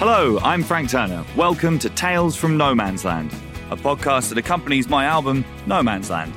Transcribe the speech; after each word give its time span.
Hello, 0.00 0.38
I'm 0.38 0.62
Frank 0.62 0.88
Turner. 0.88 1.26
Welcome 1.36 1.78
to 1.80 1.90
Tales 1.90 2.34
from 2.34 2.56
No 2.56 2.74
Man's 2.74 3.04
Land, 3.04 3.34
a 3.70 3.76
podcast 3.76 4.30
that 4.30 4.38
accompanies 4.38 4.88
my 4.88 5.04
album 5.04 5.44
No 5.66 5.82
Man's 5.82 6.08
Land. 6.08 6.32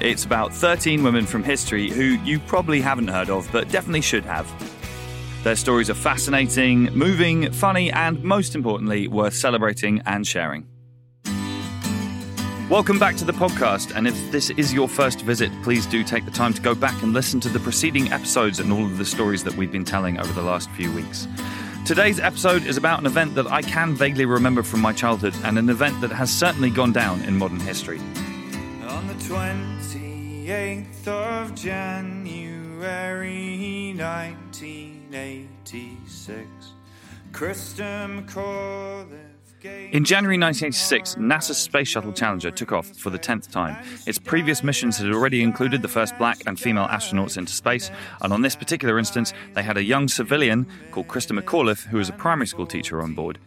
It's 0.00 0.26
about 0.26 0.52
13 0.52 1.02
women 1.02 1.24
from 1.24 1.42
history 1.42 1.88
who 1.88 2.18
you 2.24 2.38
probably 2.40 2.78
haven't 2.78 3.08
heard 3.08 3.30
of, 3.30 3.50
but 3.50 3.70
definitely 3.70 4.02
should 4.02 4.26
have. 4.26 4.46
Their 5.44 5.56
stories 5.56 5.88
are 5.88 5.94
fascinating, 5.94 6.92
moving, 6.92 7.50
funny, 7.52 7.90
and 7.90 8.22
most 8.22 8.54
importantly, 8.54 9.08
worth 9.08 9.32
celebrating 9.32 10.02
and 10.04 10.26
sharing. 10.26 10.68
Welcome 12.68 12.98
back 12.98 13.16
to 13.16 13.24
the 13.24 13.32
podcast, 13.32 13.96
and 13.96 14.06
if 14.06 14.30
this 14.30 14.50
is 14.50 14.74
your 14.74 14.88
first 14.88 15.22
visit, 15.22 15.50
please 15.62 15.86
do 15.86 16.04
take 16.04 16.26
the 16.26 16.30
time 16.30 16.52
to 16.52 16.60
go 16.60 16.74
back 16.74 17.02
and 17.02 17.14
listen 17.14 17.40
to 17.40 17.48
the 17.48 17.60
preceding 17.60 18.12
episodes 18.12 18.60
and 18.60 18.70
all 18.70 18.84
of 18.84 18.98
the 18.98 19.06
stories 19.06 19.42
that 19.44 19.56
we've 19.56 19.72
been 19.72 19.86
telling 19.86 20.20
over 20.20 20.34
the 20.34 20.42
last 20.42 20.68
few 20.72 20.92
weeks. 20.92 21.26
Today's 21.86 22.18
episode 22.18 22.66
is 22.66 22.76
about 22.76 22.98
an 22.98 23.06
event 23.06 23.36
that 23.36 23.46
I 23.46 23.62
can 23.62 23.94
vaguely 23.94 24.24
remember 24.24 24.64
from 24.64 24.80
my 24.80 24.92
childhood 24.92 25.36
and 25.44 25.56
an 25.56 25.68
event 25.68 26.00
that 26.00 26.10
has 26.10 26.36
certainly 26.36 26.68
gone 26.68 26.92
down 26.92 27.22
in 27.22 27.38
modern 27.38 27.60
history. 27.60 28.00
On 28.88 29.06
the 29.06 29.14
28th 29.14 31.06
of 31.06 31.54
January 31.54 31.94
1986, 33.96 36.48
Christa 37.30 38.26
McAuliffe 38.26 39.06
gave 39.06 39.25
In 39.92 40.04
January 40.04 40.36
1986, 40.36 41.14
NASA's 41.14 41.58
Space 41.58 41.88
Shuttle 41.88 42.12
Challenger 42.12 42.50
took 42.50 42.72
off 42.72 42.86
for 42.86 43.10
the 43.10 43.18
10th 43.18 43.50
time. 43.50 43.76
Its 44.06 44.18
previous 44.18 44.62
missions 44.62 44.98
had 44.98 45.10
already 45.12 45.42
included 45.42 45.80
the 45.80 45.88
first 45.88 46.16
black 46.18 46.42
and 46.46 46.58
female 46.58 46.86
astronauts 46.88 47.38
into 47.38 47.52
space, 47.52 47.90
and 48.20 48.32
on 48.32 48.42
this 48.42 48.56
particular 48.56 48.98
instance, 48.98 49.32
they 49.54 49.62
had 49.62 49.76
a 49.76 49.84
young 49.84 50.08
civilian 50.08 50.66
called 50.90 51.08
Christa 51.08 51.38
McAuliffe, 51.38 51.86
who 51.86 51.98
was 51.98 52.08
a 52.08 52.12
primary 52.12 52.46
school 52.46 52.66
teacher 52.66 53.00
on 53.00 53.14
board. 53.14 53.38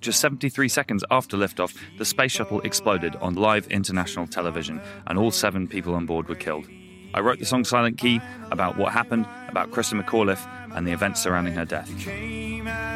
Just 0.00 0.20
73 0.20 0.68
seconds 0.68 1.04
after 1.10 1.36
liftoff, 1.36 1.76
the 1.98 2.04
space 2.04 2.32
shuttle 2.32 2.60
exploded 2.60 3.16
on 3.16 3.34
live 3.34 3.66
international 3.68 4.26
television, 4.26 4.80
and 5.06 5.18
all 5.18 5.30
seven 5.30 5.66
people 5.66 5.94
on 5.94 6.06
board 6.06 6.28
were 6.28 6.34
killed. 6.34 6.66
I 7.12 7.20
wrote 7.20 7.38
the 7.38 7.46
song 7.46 7.64
Silent 7.64 7.98
Key 7.98 8.20
about 8.50 8.76
what 8.76 8.92
happened, 8.92 9.26
about 9.48 9.70
Christa 9.70 10.00
McAuliffe, 10.00 10.46
and 10.76 10.86
the 10.86 10.92
events 10.92 11.22
surrounding 11.22 11.54
her 11.54 11.64
death. 11.64 11.90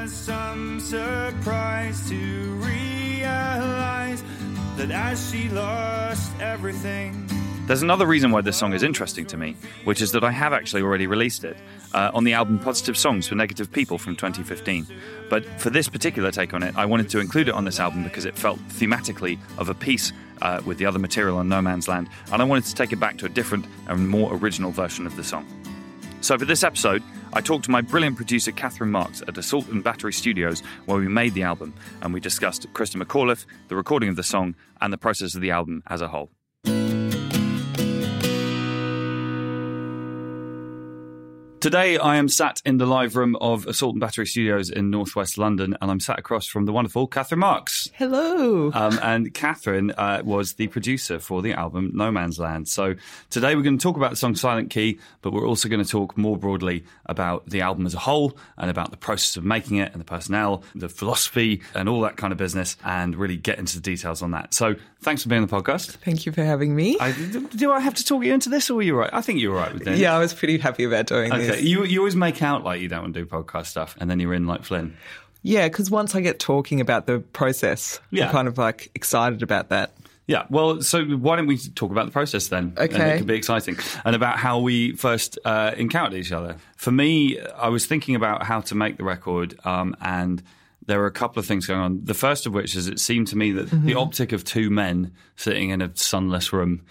Some 0.08 0.80
surprise 0.80 2.08
to 2.08 2.16
realize 2.56 4.22
that 4.76 4.90
as 4.90 5.30
she 5.30 5.48
lost 5.50 6.32
everything, 6.40 7.26
There's 7.66 7.82
another 7.82 8.06
reason 8.06 8.32
why 8.32 8.40
this 8.40 8.56
song 8.56 8.72
is 8.72 8.82
interesting 8.82 9.26
to 9.26 9.36
me, 9.36 9.54
which 9.84 10.02
is 10.02 10.10
that 10.12 10.24
I 10.24 10.32
have 10.32 10.52
actually 10.52 10.82
already 10.82 11.06
released 11.06 11.44
it 11.44 11.56
uh, 11.94 12.10
on 12.12 12.24
the 12.24 12.32
album 12.32 12.58
Positive 12.58 12.96
Songs 12.96 13.28
for 13.28 13.36
Negative 13.36 13.70
People 13.70 13.96
from 13.96 14.16
2015. 14.16 14.86
But 15.28 15.44
for 15.60 15.70
this 15.70 15.88
particular 15.88 16.32
take 16.32 16.52
on 16.52 16.64
it, 16.64 16.74
I 16.76 16.84
wanted 16.86 17.08
to 17.10 17.20
include 17.20 17.48
it 17.48 17.54
on 17.54 17.64
this 17.64 17.78
album 17.78 18.02
because 18.02 18.24
it 18.24 18.36
felt 18.36 18.58
thematically 18.70 19.38
of 19.56 19.68
a 19.68 19.74
piece 19.74 20.12
uh, 20.42 20.60
with 20.64 20.78
the 20.78 20.86
other 20.86 20.98
material 20.98 21.36
on 21.38 21.48
No 21.48 21.62
Man's 21.62 21.86
Land, 21.86 22.08
and 22.32 22.42
I 22.42 22.44
wanted 22.44 22.64
to 22.64 22.74
take 22.74 22.92
it 22.92 22.98
back 22.98 23.18
to 23.18 23.26
a 23.26 23.28
different 23.28 23.66
and 23.86 24.08
more 24.08 24.34
original 24.34 24.72
version 24.72 25.06
of 25.06 25.14
the 25.14 25.22
song. 25.22 25.46
So 26.22 26.36
for 26.38 26.44
this 26.44 26.62
episode, 26.62 27.02
I 27.32 27.40
talked 27.40 27.64
to 27.64 27.70
my 27.70 27.80
brilliant 27.80 28.16
producer 28.16 28.52
Catherine 28.52 28.90
Marks 28.90 29.22
at 29.26 29.38
Assault 29.38 29.68
and 29.68 29.82
Battery 29.82 30.12
Studios, 30.12 30.60
where 30.84 30.98
we 30.98 31.08
made 31.08 31.34
the 31.34 31.42
album, 31.42 31.72
and 32.02 32.12
we 32.12 32.20
discussed 32.20 32.66
Christa 32.74 33.02
McAuliffe, 33.02 33.46
the 33.68 33.76
recording 33.76 34.10
of 34.10 34.16
the 34.16 34.22
song, 34.22 34.54
and 34.80 34.92
the 34.92 34.98
process 34.98 35.34
of 35.34 35.40
the 35.40 35.50
album 35.50 35.82
as 35.86 36.02
a 36.02 36.08
whole. 36.08 36.30
Today, 41.60 41.98
I 41.98 42.16
am 42.16 42.30
sat 42.30 42.62
in 42.64 42.78
the 42.78 42.86
live 42.86 43.16
room 43.16 43.36
of 43.36 43.66
Assault 43.66 43.92
and 43.92 44.00
Battery 44.00 44.26
Studios 44.26 44.70
in 44.70 44.88
northwest 44.88 45.36
London, 45.36 45.76
and 45.82 45.90
I'm 45.90 46.00
sat 46.00 46.18
across 46.18 46.46
from 46.46 46.64
the 46.64 46.72
wonderful 46.72 47.06
Catherine 47.06 47.40
Marks. 47.40 47.90
Hello. 47.92 48.70
Um, 48.72 48.98
and 49.02 49.34
Catherine 49.34 49.90
uh, 49.90 50.22
was 50.24 50.54
the 50.54 50.68
producer 50.68 51.18
for 51.18 51.42
the 51.42 51.52
album 51.52 51.90
No 51.92 52.10
Man's 52.10 52.38
Land. 52.38 52.66
So 52.66 52.94
today 53.28 53.54
we're 53.56 53.62
going 53.62 53.76
to 53.76 53.82
talk 53.82 53.98
about 53.98 54.08
the 54.08 54.16
song 54.16 54.36
Silent 54.36 54.70
Key, 54.70 55.00
but 55.20 55.34
we're 55.34 55.46
also 55.46 55.68
going 55.68 55.84
to 55.84 55.88
talk 55.90 56.16
more 56.16 56.38
broadly 56.38 56.82
about 57.04 57.44
the 57.50 57.60
album 57.60 57.84
as 57.84 57.92
a 57.92 57.98
whole 57.98 58.38
and 58.56 58.70
about 58.70 58.90
the 58.90 58.96
process 58.96 59.36
of 59.36 59.44
making 59.44 59.76
it 59.76 59.92
and 59.92 60.00
the 60.00 60.06
personnel, 60.06 60.62
the 60.74 60.88
philosophy, 60.88 61.60
and 61.74 61.90
all 61.90 62.00
that 62.00 62.16
kind 62.16 62.32
of 62.32 62.38
business, 62.38 62.78
and 62.86 63.14
really 63.14 63.36
get 63.36 63.58
into 63.58 63.74
the 63.74 63.82
details 63.82 64.22
on 64.22 64.30
that. 64.30 64.54
So 64.54 64.76
thanks 65.02 65.24
for 65.24 65.28
being 65.28 65.42
on 65.42 65.46
the 65.48 65.54
podcast. 65.54 65.90
Thank 65.96 66.24
you 66.24 66.32
for 66.32 66.42
having 66.42 66.74
me. 66.74 66.96
I, 66.98 67.12
do 67.54 67.70
I 67.70 67.80
have 67.80 67.96
to 67.96 68.04
talk 68.04 68.24
you 68.24 68.32
into 68.32 68.48
this, 68.48 68.70
or 68.70 68.76
were 68.76 68.82
you 68.82 68.96
right? 68.96 69.10
I 69.12 69.20
think 69.20 69.40
you 69.40 69.50
were 69.50 69.56
right 69.58 69.74
with 69.74 69.86
it. 69.86 69.98
yeah, 69.98 70.16
I 70.16 70.20
was 70.20 70.32
pretty 70.32 70.56
happy 70.56 70.84
about 70.84 71.06
doing 71.06 71.30
Okay, 71.30 71.46
this. 71.48 71.49
You 71.56 71.84
you 71.84 71.98
always 72.00 72.16
make 72.16 72.42
out 72.42 72.64
like 72.64 72.80
you 72.80 72.88
don't 72.88 73.02
want 73.02 73.14
to 73.14 73.20
do 73.20 73.26
podcast 73.26 73.66
stuff, 73.66 73.96
and 74.00 74.10
then 74.10 74.20
you're 74.20 74.34
in 74.34 74.46
like 74.46 74.64
Flynn. 74.64 74.96
Yeah, 75.42 75.68
because 75.68 75.90
once 75.90 76.14
I 76.14 76.20
get 76.20 76.38
talking 76.38 76.80
about 76.80 77.06
the 77.06 77.20
process, 77.20 77.98
Yeah. 78.10 78.26
I'm 78.26 78.32
kind 78.32 78.48
of 78.48 78.58
like 78.58 78.90
excited 78.94 79.42
about 79.42 79.70
that. 79.70 79.92
Yeah, 80.26 80.44
well, 80.50 80.80
so 80.82 81.02
why 81.04 81.34
don't 81.36 81.46
we 81.48 81.56
talk 81.58 81.90
about 81.90 82.06
the 82.06 82.12
process 82.12 82.48
then? 82.48 82.74
And 82.76 82.92
Okay. 82.94 83.14
it 83.14 83.18
could 83.18 83.26
be 83.26 83.34
exciting. 83.34 83.76
And 84.04 84.14
about 84.14 84.38
how 84.38 84.60
we 84.60 84.92
first 84.94 85.38
uh, 85.44 85.72
encountered 85.76 86.16
each 86.18 86.30
other. 86.30 86.56
For 86.76 86.92
me, 86.92 87.40
I 87.40 87.68
was 87.68 87.86
thinking 87.86 88.14
about 88.14 88.44
how 88.44 88.60
to 88.60 88.74
make 88.76 88.96
the 88.96 89.02
record, 89.02 89.58
um, 89.64 89.96
and 90.00 90.40
there 90.86 90.98
were 91.00 91.06
a 91.06 91.10
couple 91.12 91.40
of 91.40 91.46
things 91.46 91.66
going 91.66 91.80
on. 91.80 92.00
The 92.04 92.14
first 92.14 92.46
of 92.46 92.52
which 92.54 92.76
is 92.76 92.86
it 92.86 93.00
seemed 93.00 93.26
to 93.28 93.36
me 93.36 93.50
that 93.52 93.70
the 93.70 93.94
optic 93.94 94.30
of 94.32 94.44
two 94.44 94.70
men 94.70 95.12
sitting 95.36 95.70
in 95.70 95.80
a 95.82 95.90
sunless 95.94 96.52
room 96.52 96.82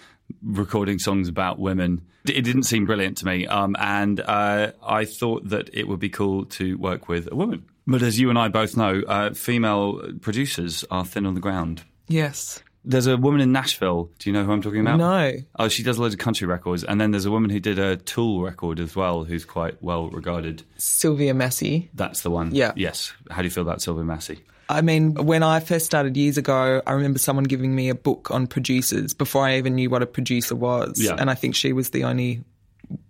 recording 0.41 0.99
songs 0.99 1.27
about 1.27 1.59
women. 1.59 2.01
It 2.25 2.41
didn't 2.43 2.63
seem 2.63 2.85
brilliant 2.85 3.17
to 3.17 3.25
me, 3.25 3.47
um, 3.47 3.75
and 3.79 4.19
uh, 4.19 4.71
I 4.83 5.05
thought 5.05 5.49
that 5.49 5.69
it 5.73 5.87
would 5.87 5.99
be 5.99 6.09
cool 6.09 6.45
to 6.45 6.77
work 6.77 7.07
with 7.07 7.31
a 7.31 7.35
woman. 7.35 7.65
But 7.87 8.01
as 8.03 8.19
you 8.19 8.29
and 8.29 8.37
I 8.37 8.49
both 8.49 8.77
know, 8.77 9.01
uh, 9.07 9.33
female 9.33 10.01
producers 10.21 10.85
are 10.91 11.05
thin 11.05 11.25
on 11.25 11.33
the 11.33 11.39
ground. 11.39 11.83
Yes. 12.07 12.61
There's 12.85 13.07
a 13.07 13.17
woman 13.17 13.41
in 13.41 13.51
Nashville. 13.51 14.09
Do 14.19 14.29
you 14.29 14.33
know 14.33 14.43
who 14.43 14.51
I'm 14.51 14.61
talking 14.61 14.81
about? 14.81 14.97
No. 14.97 15.33
Oh, 15.57 15.67
she 15.67 15.83
does 15.83 15.97
loads 15.99 16.13
of 16.13 16.19
country 16.19 16.47
records, 16.47 16.83
and 16.83 16.99
then 16.99 17.11
there's 17.11 17.25
a 17.25 17.31
woman 17.31 17.49
who 17.49 17.59
did 17.59 17.77
a 17.79 17.97
Tool 17.97 18.41
record 18.41 18.79
as 18.79 18.95
well, 18.95 19.23
who's 19.23 19.43
quite 19.43 19.81
well 19.81 20.09
regarded. 20.09 20.63
Sylvia 20.77 21.33
Massy. 21.33 21.89
That's 21.93 22.21
the 22.21 22.31
one. 22.31 22.53
Yeah. 22.53 22.73
Yes. 22.75 23.11
How 23.31 23.41
do 23.41 23.43
you 23.45 23.49
feel 23.49 23.63
about 23.63 23.81
Sylvia 23.81 24.05
Massy? 24.05 24.39
I 24.69 24.81
mean, 24.81 25.15
when 25.15 25.41
I 25.43 25.59
first 25.59 25.85
started 25.85 26.15
years 26.15 26.37
ago, 26.37 26.81
I 26.85 26.91
remember 26.93 27.17
someone 27.19 27.45
giving 27.45 27.75
me 27.75 27.89
a 27.89 27.95
book 27.95 28.29
on 28.31 28.45
producers 28.47 29.13
before 29.15 29.43
I 29.45 29.57
even 29.57 29.75
knew 29.75 29.89
what 29.89 30.03
a 30.03 30.05
producer 30.05 30.55
was. 30.55 31.01
Yeah. 31.03 31.15
And 31.17 31.29
I 31.29 31.33
think 31.33 31.55
she 31.55 31.73
was 31.73 31.89
the 31.89 32.03
only 32.03 32.43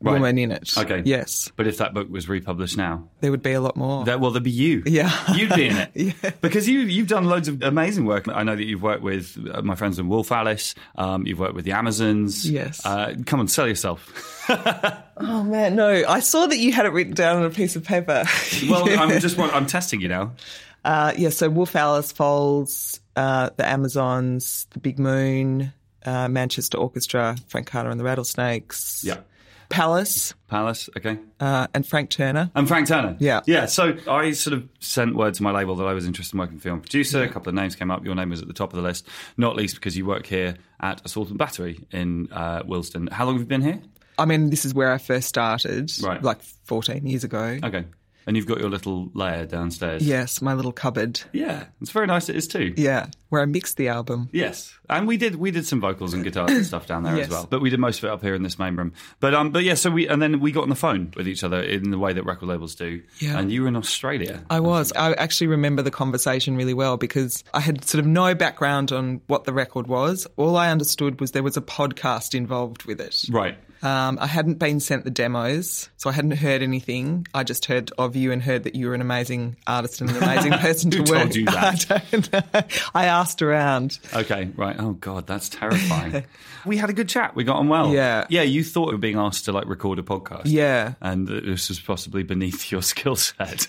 Right. 0.02 0.14
woman 0.14 0.38
in 0.38 0.52
it. 0.52 0.78
Okay. 0.78 1.02
Yes. 1.06 1.54
But 1.56 1.66
if 1.66 1.78
that 1.78 1.94
book 1.94 2.10
was 2.10 2.28
republished 2.28 2.76
now, 2.76 3.08
There 3.22 3.32
would 3.32 3.42
be 3.42 3.54
a 3.54 3.62
lot 3.62 3.78
more. 3.78 4.04
that 4.06 4.20
well, 4.20 4.32
there'd 4.32 4.44
be 4.44 4.52
you. 4.52 4.84
Yeah. 4.86 5.10
You'd 5.34 5.54
be 5.56 5.68
in 5.68 5.78
it. 5.78 5.92
Yeah. 5.94 6.32
Because 6.42 6.68
you 6.68 6.80
you've 6.80 7.08
done 7.08 7.24
loads 7.26 7.48
of 7.48 7.62
amazing 7.64 8.04
work. 8.06 8.28
I 8.28 8.44
know 8.44 8.58
that 8.58 8.66
you've 8.66 8.82
worked 8.82 9.04
with 9.04 9.38
uh, 9.54 9.62
my 9.62 9.76
friends 9.76 9.98
in 9.98 10.10
Wolf 10.10 10.34
Alice. 10.34 10.76
Um, 10.98 11.26
you've 11.26 11.40
worked 11.40 11.56
with 11.56 11.64
the 11.64 11.72
Amazons. 11.72 12.50
Yes. 12.50 12.86
Uh, 12.86 13.16
come 13.26 13.40
on, 13.40 13.48
sell 13.48 13.70
yourself. 13.70 14.12
oh, 14.50 15.44
man. 15.44 15.78
No, 15.78 15.88
I 16.08 16.20
saw 16.20 16.46
that 16.48 16.58
you 16.58 16.74
had 16.74 16.86
it 16.86 16.92
written 16.92 17.14
down 17.14 17.38
on 17.38 17.44
a 17.46 17.50
piece 17.50 17.78
of 17.78 17.86
paper. 17.86 18.26
well, 18.70 18.84
I'm 19.00 19.18
just 19.22 19.40
I'm 19.40 19.66
testing 19.66 20.02
you 20.02 20.10
now. 20.10 20.32
Uh, 20.86 21.14
yeah, 21.18 21.30
so 21.30 21.50
Wolf 21.50 21.76
Alice 21.76 22.12
Falls, 22.12 23.00
uh, 23.16 23.50
the 23.58 23.68
Amazons, 23.68 24.68
the 24.72 24.80
Big 24.80 24.98
Moon, 25.00 25.74
uh, 26.06 26.28
Manchester 26.30 26.78
Orchestra, 26.78 27.36
Frank 27.48 27.68
Carter 27.68 27.90
and 27.90 28.00
the 28.00 28.04
Rattlesnakes, 28.06 29.04
Yeah. 29.06 29.18
Palace, 29.70 30.34
Palace. 30.48 30.90
Okay. 30.98 31.20
uh, 31.40 31.68
and 31.76 31.86
Frank 31.86 32.10
Turner. 32.10 32.50
And 32.56 32.68
Frank 32.68 32.88
Turner. 32.88 33.16
Yeah. 33.20 33.42
Yeah. 33.46 33.68
So 33.68 33.96
I 34.10 34.32
sort 34.32 34.56
of 34.56 34.68
sent 34.80 35.16
word 35.16 35.36
to 35.36 35.44
my 35.44 35.52
label 35.52 35.76
that 35.76 35.86
I 35.86 35.94
was 35.94 36.08
interested 36.08 36.34
in 36.36 36.40
working 36.40 36.56
with 36.56 36.64
film 36.64 36.82
producer. 36.82 37.22
A 37.22 37.30
couple 37.30 37.50
of 37.50 37.56
names 37.56 37.76
came 37.76 37.92
up. 37.92 38.04
Your 38.04 38.16
name 38.16 38.30
was 38.32 38.42
at 38.42 38.48
the 38.48 38.54
top 38.56 38.74
of 38.74 38.78
the 38.78 38.82
list, 38.82 39.08
not 39.38 39.56
least 39.56 39.76
because 39.76 39.96
you 39.96 40.08
work 40.08 40.26
here 40.26 40.56
at 40.80 41.06
Assault 41.06 41.30
and 41.30 41.38
Battery 41.38 41.86
in 41.92 42.32
uh, 42.32 42.64
Willesden. 42.66 43.08
How 43.12 43.26
long 43.26 43.36
have 43.36 43.42
you 43.42 43.48
been 43.48 43.62
here? 43.62 43.80
I 44.18 44.26
mean, 44.26 44.50
this 44.50 44.66
is 44.66 44.74
where 44.74 44.92
I 44.92 44.98
first 44.98 45.28
started, 45.30 45.92
Right. 46.02 46.22
like 46.24 46.42
14 46.42 47.06
years 47.06 47.24
ago. 47.24 47.60
Okay. 47.64 47.86
And 48.28 48.36
you've 48.38 48.46
got 48.46 48.60
your 48.60 48.70
little 48.70 49.10
layer 49.16 49.46
downstairs. 49.46 50.06
Yes, 50.06 50.42
my 50.42 50.54
little 50.54 50.72
cupboard. 50.72 51.20
Yeah. 51.34 51.66
It's 51.82 51.90
very 51.90 52.06
nice. 52.06 52.30
It 52.30 52.36
is 52.36 52.48
too. 52.48 52.74
Yeah, 52.78 53.08
where 53.30 53.42
I 53.42 53.46
mixed 53.46 53.78
the 53.78 53.88
album. 53.88 54.30
Yes, 54.32 54.78
and 54.88 55.08
we 55.08 55.18
did 55.18 55.36
we 55.38 55.50
did 55.52 55.66
some 55.66 55.82
vocals 55.82 56.14
and 56.14 56.24
guitars 56.24 56.52
and 56.52 56.66
stuff 56.66 56.86
down 56.86 57.04
there 57.04 57.16
Yes. 57.16 57.26
as 57.28 57.32
well. 57.32 57.48
But 57.50 57.62
we 57.62 57.70
did 57.72 57.80
most 57.80 58.00
of 58.00 58.04
it 58.06 58.12
up 58.12 58.22
here 58.22 58.36
in 58.36 58.44
this 58.44 58.60
main 58.60 58.76
room. 58.76 58.94
But 59.20 59.34
um, 59.34 59.50
but 59.52 59.64
yeah, 59.64 59.74
so 59.74 59.90
we 59.90 60.08
and 60.08 60.22
then 60.22 60.40
we 60.42 60.52
got 60.52 60.64
on 60.64 60.70
the 60.70 60.76
phone 60.76 61.12
with 61.16 61.28
each 61.28 61.44
other 61.44 61.60
in 61.62 61.90
the 61.90 61.98
way 61.98 62.14
that 62.14 62.24
record 62.24 62.48
labels 62.50 62.76
do. 62.76 63.02
Yeah. 63.20 63.40
And 63.40 63.52
you 63.52 63.64
were 63.64 63.68
in 63.68 63.76
Australia. 63.76 64.44
I 64.50 64.60
was. 64.60 64.92
I 64.96 65.14
actually 65.14 65.48
remember 65.48 65.82
the 65.82 65.92
conversation 65.92 66.56
really 66.56 66.74
well 66.76 66.98
because 66.98 67.44
I 67.54 67.62
had 67.62 67.84
sort 67.86 68.00
of 68.00 68.06
no 68.06 68.36
background 68.36 68.92
on 68.92 69.22
what 69.28 69.46
the 69.46 69.54
record 69.54 69.88
was. 69.88 70.28
All 70.38 70.56
I 70.56 70.70
understood 70.70 71.20
was 71.20 71.32
there 71.32 71.42
was 71.44 71.58
a 71.58 71.62
podcast 71.62 72.36
involved 72.36 72.84
with 72.84 73.00
it. 73.02 73.24
Right. 73.32 73.58
Um, 73.82 74.18
I 74.20 74.28
hadn't 74.28 74.56
been 74.56 74.80
sent 74.80 75.06
the 75.06 75.12
demos, 75.12 75.90
so 75.98 76.10
I 76.10 76.14
hadn't 76.14 76.32
heard 76.32 76.62
anything. 76.62 77.26
I 77.34 77.44
just 77.44 77.66
heard 77.66 77.92
of 77.98 78.16
you 78.16 78.32
and 78.32 78.42
heard 78.42 78.64
that 78.64 78.76
you 78.76 78.88
were 78.88 78.94
an 78.94 79.02
amazing 79.02 79.56
artist 79.68 80.02
and 80.02 80.10
an 80.10 80.18
amazing 80.24 80.52
person 80.54 80.92
to 80.92 81.00
work. 81.00 81.08
Who 81.08 81.14
told 81.16 81.36
you 81.36 81.46
that? 81.46 82.50
I. 82.94 83.04
I 83.04 83.06
asked 83.06 83.42
around. 83.42 84.00
Okay, 84.14 84.50
right. 84.56 84.76
Oh 84.78 84.94
God, 84.94 85.28
that's 85.28 85.50
terrifying. 85.50 86.26
we 86.66 86.78
had 86.78 86.90
a 86.90 86.94
good 86.94 87.08
chat. 87.08 87.36
We 87.36 87.44
got 87.44 87.58
on 87.58 87.70
well. 87.70 87.94
Yeah. 87.94 88.26
yeah. 88.30 88.42
You 88.42 88.64
thought 88.64 88.88
you 88.88 88.94
were 88.94 88.98
being 88.98 89.18
asked 89.18 89.46
to 89.46 89.52
like 89.52 89.68
record 89.68 90.00
a 90.00 90.04
podcast. 90.04 90.44
Yeah. 90.46 90.94
and 91.02 91.28
this 91.28 91.70
was 91.70 91.80
possibly 91.80 92.24
beneath 92.24 92.72
your 92.72 92.82
skill 92.82 93.16
set. 93.16 93.68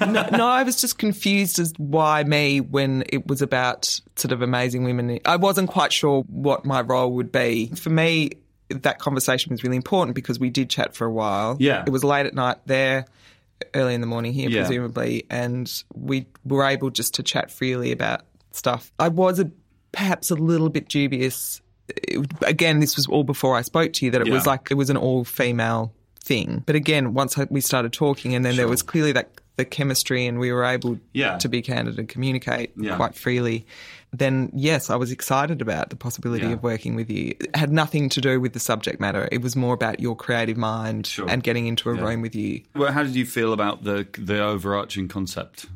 no, 0.00 0.28
no, 0.32 0.46
I 0.46 0.62
was 0.62 0.80
just 0.80 0.98
confused 0.98 1.58
as 1.58 1.72
why 1.78 2.24
me 2.24 2.60
when 2.60 3.04
it 3.08 3.26
was 3.26 3.42
about 3.42 4.00
sort 4.16 4.32
of 4.32 4.42
amazing 4.42 4.84
women. 4.84 5.18
I 5.24 5.36
wasn't 5.36 5.70
quite 5.70 5.92
sure 5.92 6.22
what 6.28 6.64
my 6.64 6.80
role 6.82 7.12
would 7.12 7.32
be. 7.32 7.68
For 7.68 7.90
me, 7.90 8.32
that 8.70 8.98
conversation 8.98 9.50
was 9.50 9.62
really 9.62 9.76
important 9.76 10.14
because 10.14 10.38
we 10.38 10.50
did 10.50 10.68
chat 10.70 10.94
for 10.94 11.06
a 11.06 11.10
while. 11.12 11.56
Yeah. 11.58 11.84
It 11.86 11.90
was 11.90 12.04
late 12.04 12.26
at 12.26 12.34
night 12.34 12.58
there, 12.66 13.06
early 13.74 13.94
in 13.94 14.00
the 14.00 14.06
morning 14.06 14.32
here, 14.32 14.48
Yeah. 14.50 14.60
presumably, 14.62 15.24
and 15.30 15.70
we 15.94 16.26
were 16.44 16.64
able 16.64 16.90
just 16.90 17.14
to 17.14 17.22
chat 17.22 17.50
freely 17.50 17.92
about 17.92 18.22
stuff. 18.52 18.92
I 18.98 19.08
was 19.08 19.38
a, 19.38 19.50
perhaps 19.92 20.30
a 20.30 20.34
little 20.34 20.68
bit 20.68 20.88
dubious. 20.88 21.60
It- 21.88 22.26
again, 22.42 22.80
this 22.80 22.96
was 22.96 23.06
all 23.06 23.24
before 23.24 23.56
I 23.56 23.62
spoke 23.62 23.92
to 23.94 24.04
you 24.04 24.10
that 24.12 24.20
it 24.20 24.30
was 24.30 24.46
like 24.46 24.70
it 24.70 24.74
was 24.74 24.90
an 24.90 24.96
all 24.96 25.24
female 25.24 25.92
thing. 26.22 26.62
But 26.66 26.74
again, 26.76 27.14
once 27.14 27.36
we 27.48 27.60
started 27.62 27.92
talking, 27.94 28.34
and 28.34 28.44
then 28.44 28.56
there 28.56 28.68
was 28.68 28.82
clearly 28.82 29.12
that 29.12 29.30
the 29.56 29.64
chemistry, 29.64 30.26
and 30.26 30.38
we 30.38 30.52
were 30.52 30.64
able 30.64 31.00
Yeah. 31.14 31.38
to 31.38 31.48
be 31.48 31.62
candid 31.62 31.98
and 31.98 32.08
communicate 32.08 32.72
Yeah. 32.76 32.96
quite 32.96 33.14
freely. 33.16 33.66
Then 34.12 34.50
yes, 34.54 34.88
I 34.90 34.96
was 34.96 35.10
excited 35.10 35.60
about 35.60 35.90
the 35.90 35.96
possibility 35.96 36.46
Yeah. 36.46 36.52
of 36.54 36.62
working 36.62 36.94
with 36.94 37.10
you. 37.10 37.34
It 37.40 37.54
had 37.54 37.70
nothing 37.70 38.08
to 38.10 38.20
do 38.20 38.40
with 38.40 38.52
the 38.54 38.60
subject 38.60 39.00
matter. 39.00 39.28
It 39.30 39.42
was 39.42 39.54
more 39.54 39.74
about 39.74 40.00
your 40.00 40.16
creative 40.16 40.56
mind 40.56 41.06
Sure. 41.06 41.28
and 41.28 41.42
getting 41.42 41.66
into 41.66 41.90
a 41.90 41.94
Yeah. 41.96 42.02
room 42.04 42.22
with 42.22 42.34
you. 42.34 42.62
well, 42.74 42.92
how 42.92 43.02
did 43.02 43.14
you 43.14 43.26
feel 43.26 43.52
about 43.52 43.84
the 43.84 44.06
the 44.18 44.40
overarching 44.42 45.08
concept? 45.08 45.66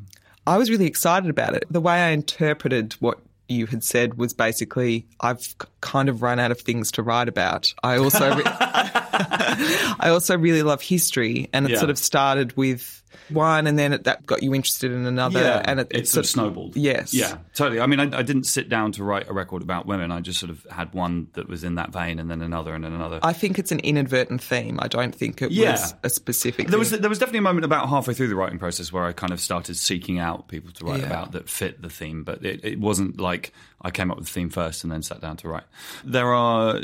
I 0.46 0.56
was 0.56 0.70
really 0.70 0.86
excited 0.86 1.30
about 1.30 1.54
it. 1.54 1.64
The 1.70 1.80
way 1.80 2.00
I 2.02 2.08
interpreted 2.08 2.94
what 3.00 3.18
you 3.48 3.66
had 3.66 3.84
said 3.84 4.14
was 4.14 4.32
basically 4.32 5.04
I've 5.20 5.54
kind 5.82 6.08
of 6.08 6.22
run 6.22 6.38
out 6.40 6.50
of 6.50 6.60
things 6.60 6.90
to 6.92 7.02
write 7.02 7.28
about. 7.28 7.74
I 7.82 7.98
also 7.98 8.34
re- 8.36 8.90
I 9.12 10.08
also 10.10 10.36
really 10.36 10.62
love 10.62 10.82
history 10.82 11.48
and 11.52 11.66
it 11.66 11.72
Yeah. 11.72 11.78
sort 11.78 11.90
of 11.90 11.98
started 11.98 12.56
with 12.56 12.98
one 13.28 13.66
and 13.66 13.78
then 13.78 13.92
it, 13.92 14.04
that 14.04 14.26
got 14.26 14.42
you 14.42 14.54
interested 14.54 14.90
in 14.90 15.06
another 15.06 15.62
and 15.64 15.80
it, 15.80 15.88
it 15.90 16.08
sort 16.08 16.24
of 16.24 16.30
snowballed. 16.30 16.76
Yes. 16.76 17.14
Yeah, 17.14 17.36
totally. 17.54 17.80
I 17.80 17.86
mean, 17.86 18.00
I, 18.00 18.18
I 18.18 18.22
didn't 18.22 18.44
sit 18.44 18.68
down 18.68 18.92
to 18.92 19.04
write 19.04 19.28
a 19.28 19.32
record 19.32 19.62
about 19.62 19.86
women. 19.86 20.10
I 20.10 20.20
just 20.20 20.40
sort 20.40 20.50
of 20.50 20.66
had 20.70 20.92
one 20.92 21.28
that 21.34 21.48
was 21.48 21.62
in 21.64 21.76
that 21.76 21.92
vein, 21.92 22.18
and 22.18 22.30
then 22.30 22.42
another, 22.42 22.74
and 22.74 22.84
then 22.84 22.92
another. 22.92 23.20
I 23.22 23.32
think 23.32 23.58
it's 23.58 23.70
an 23.72 23.80
inadvertent 23.80 24.42
theme. 24.42 24.78
I 24.82 24.88
don't 24.88 25.14
think 25.14 25.40
it 25.40 25.50
Yeah. 25.52 25.72
was 25.72 25.94
a 26.02 26.10
specific 26.10 26.68
There 26.68 26.78
was 26.78 26.90
there 26.90 27.08
was 27.08 27.18
definitely 27.18 27.38
a 27.40 27.42
moment 27.42 27.64
about 27.64 27.88
halfway 27.88 28.12
through 28.14 28.28
the 28.28 28.34
writing 28.34 28.58
process 28.58 28.92
where 28.92 29.04
I 29.04 29.12
kind 29.12 29.32
of 29.32 29.40
started 29.40 29.76
seeking 29.76 30.18
out 30.18 30.48
people 30.48 30.72
to 30.72 30.84
write 30.84 31.00
Yeah. 31.00 31.06
about 31.06 31.32
that 31.32 31.48
fit 31.48 31.80
the 31.80 31.90
theme, 31.90 32.24
but 32.24 32.44
it, 32.44 32.64
it 32.64 32.80
wasn't 32.80 33.20
like 33.20 33.52
I 33.80 33.90
came 33.90 34.10
up 34.10 34.16
with 34.18 34.26
the 34.26 34.32
theme 34.32 34.50
first 34.50 34.84
and 34.84 34.92
then 34.92 35.02
sat 35.02 35.20
down 35.20 35.36
to 35.38 35.48
write. 35.48 35.64
There 36.04 36.32
are 36.34 36.80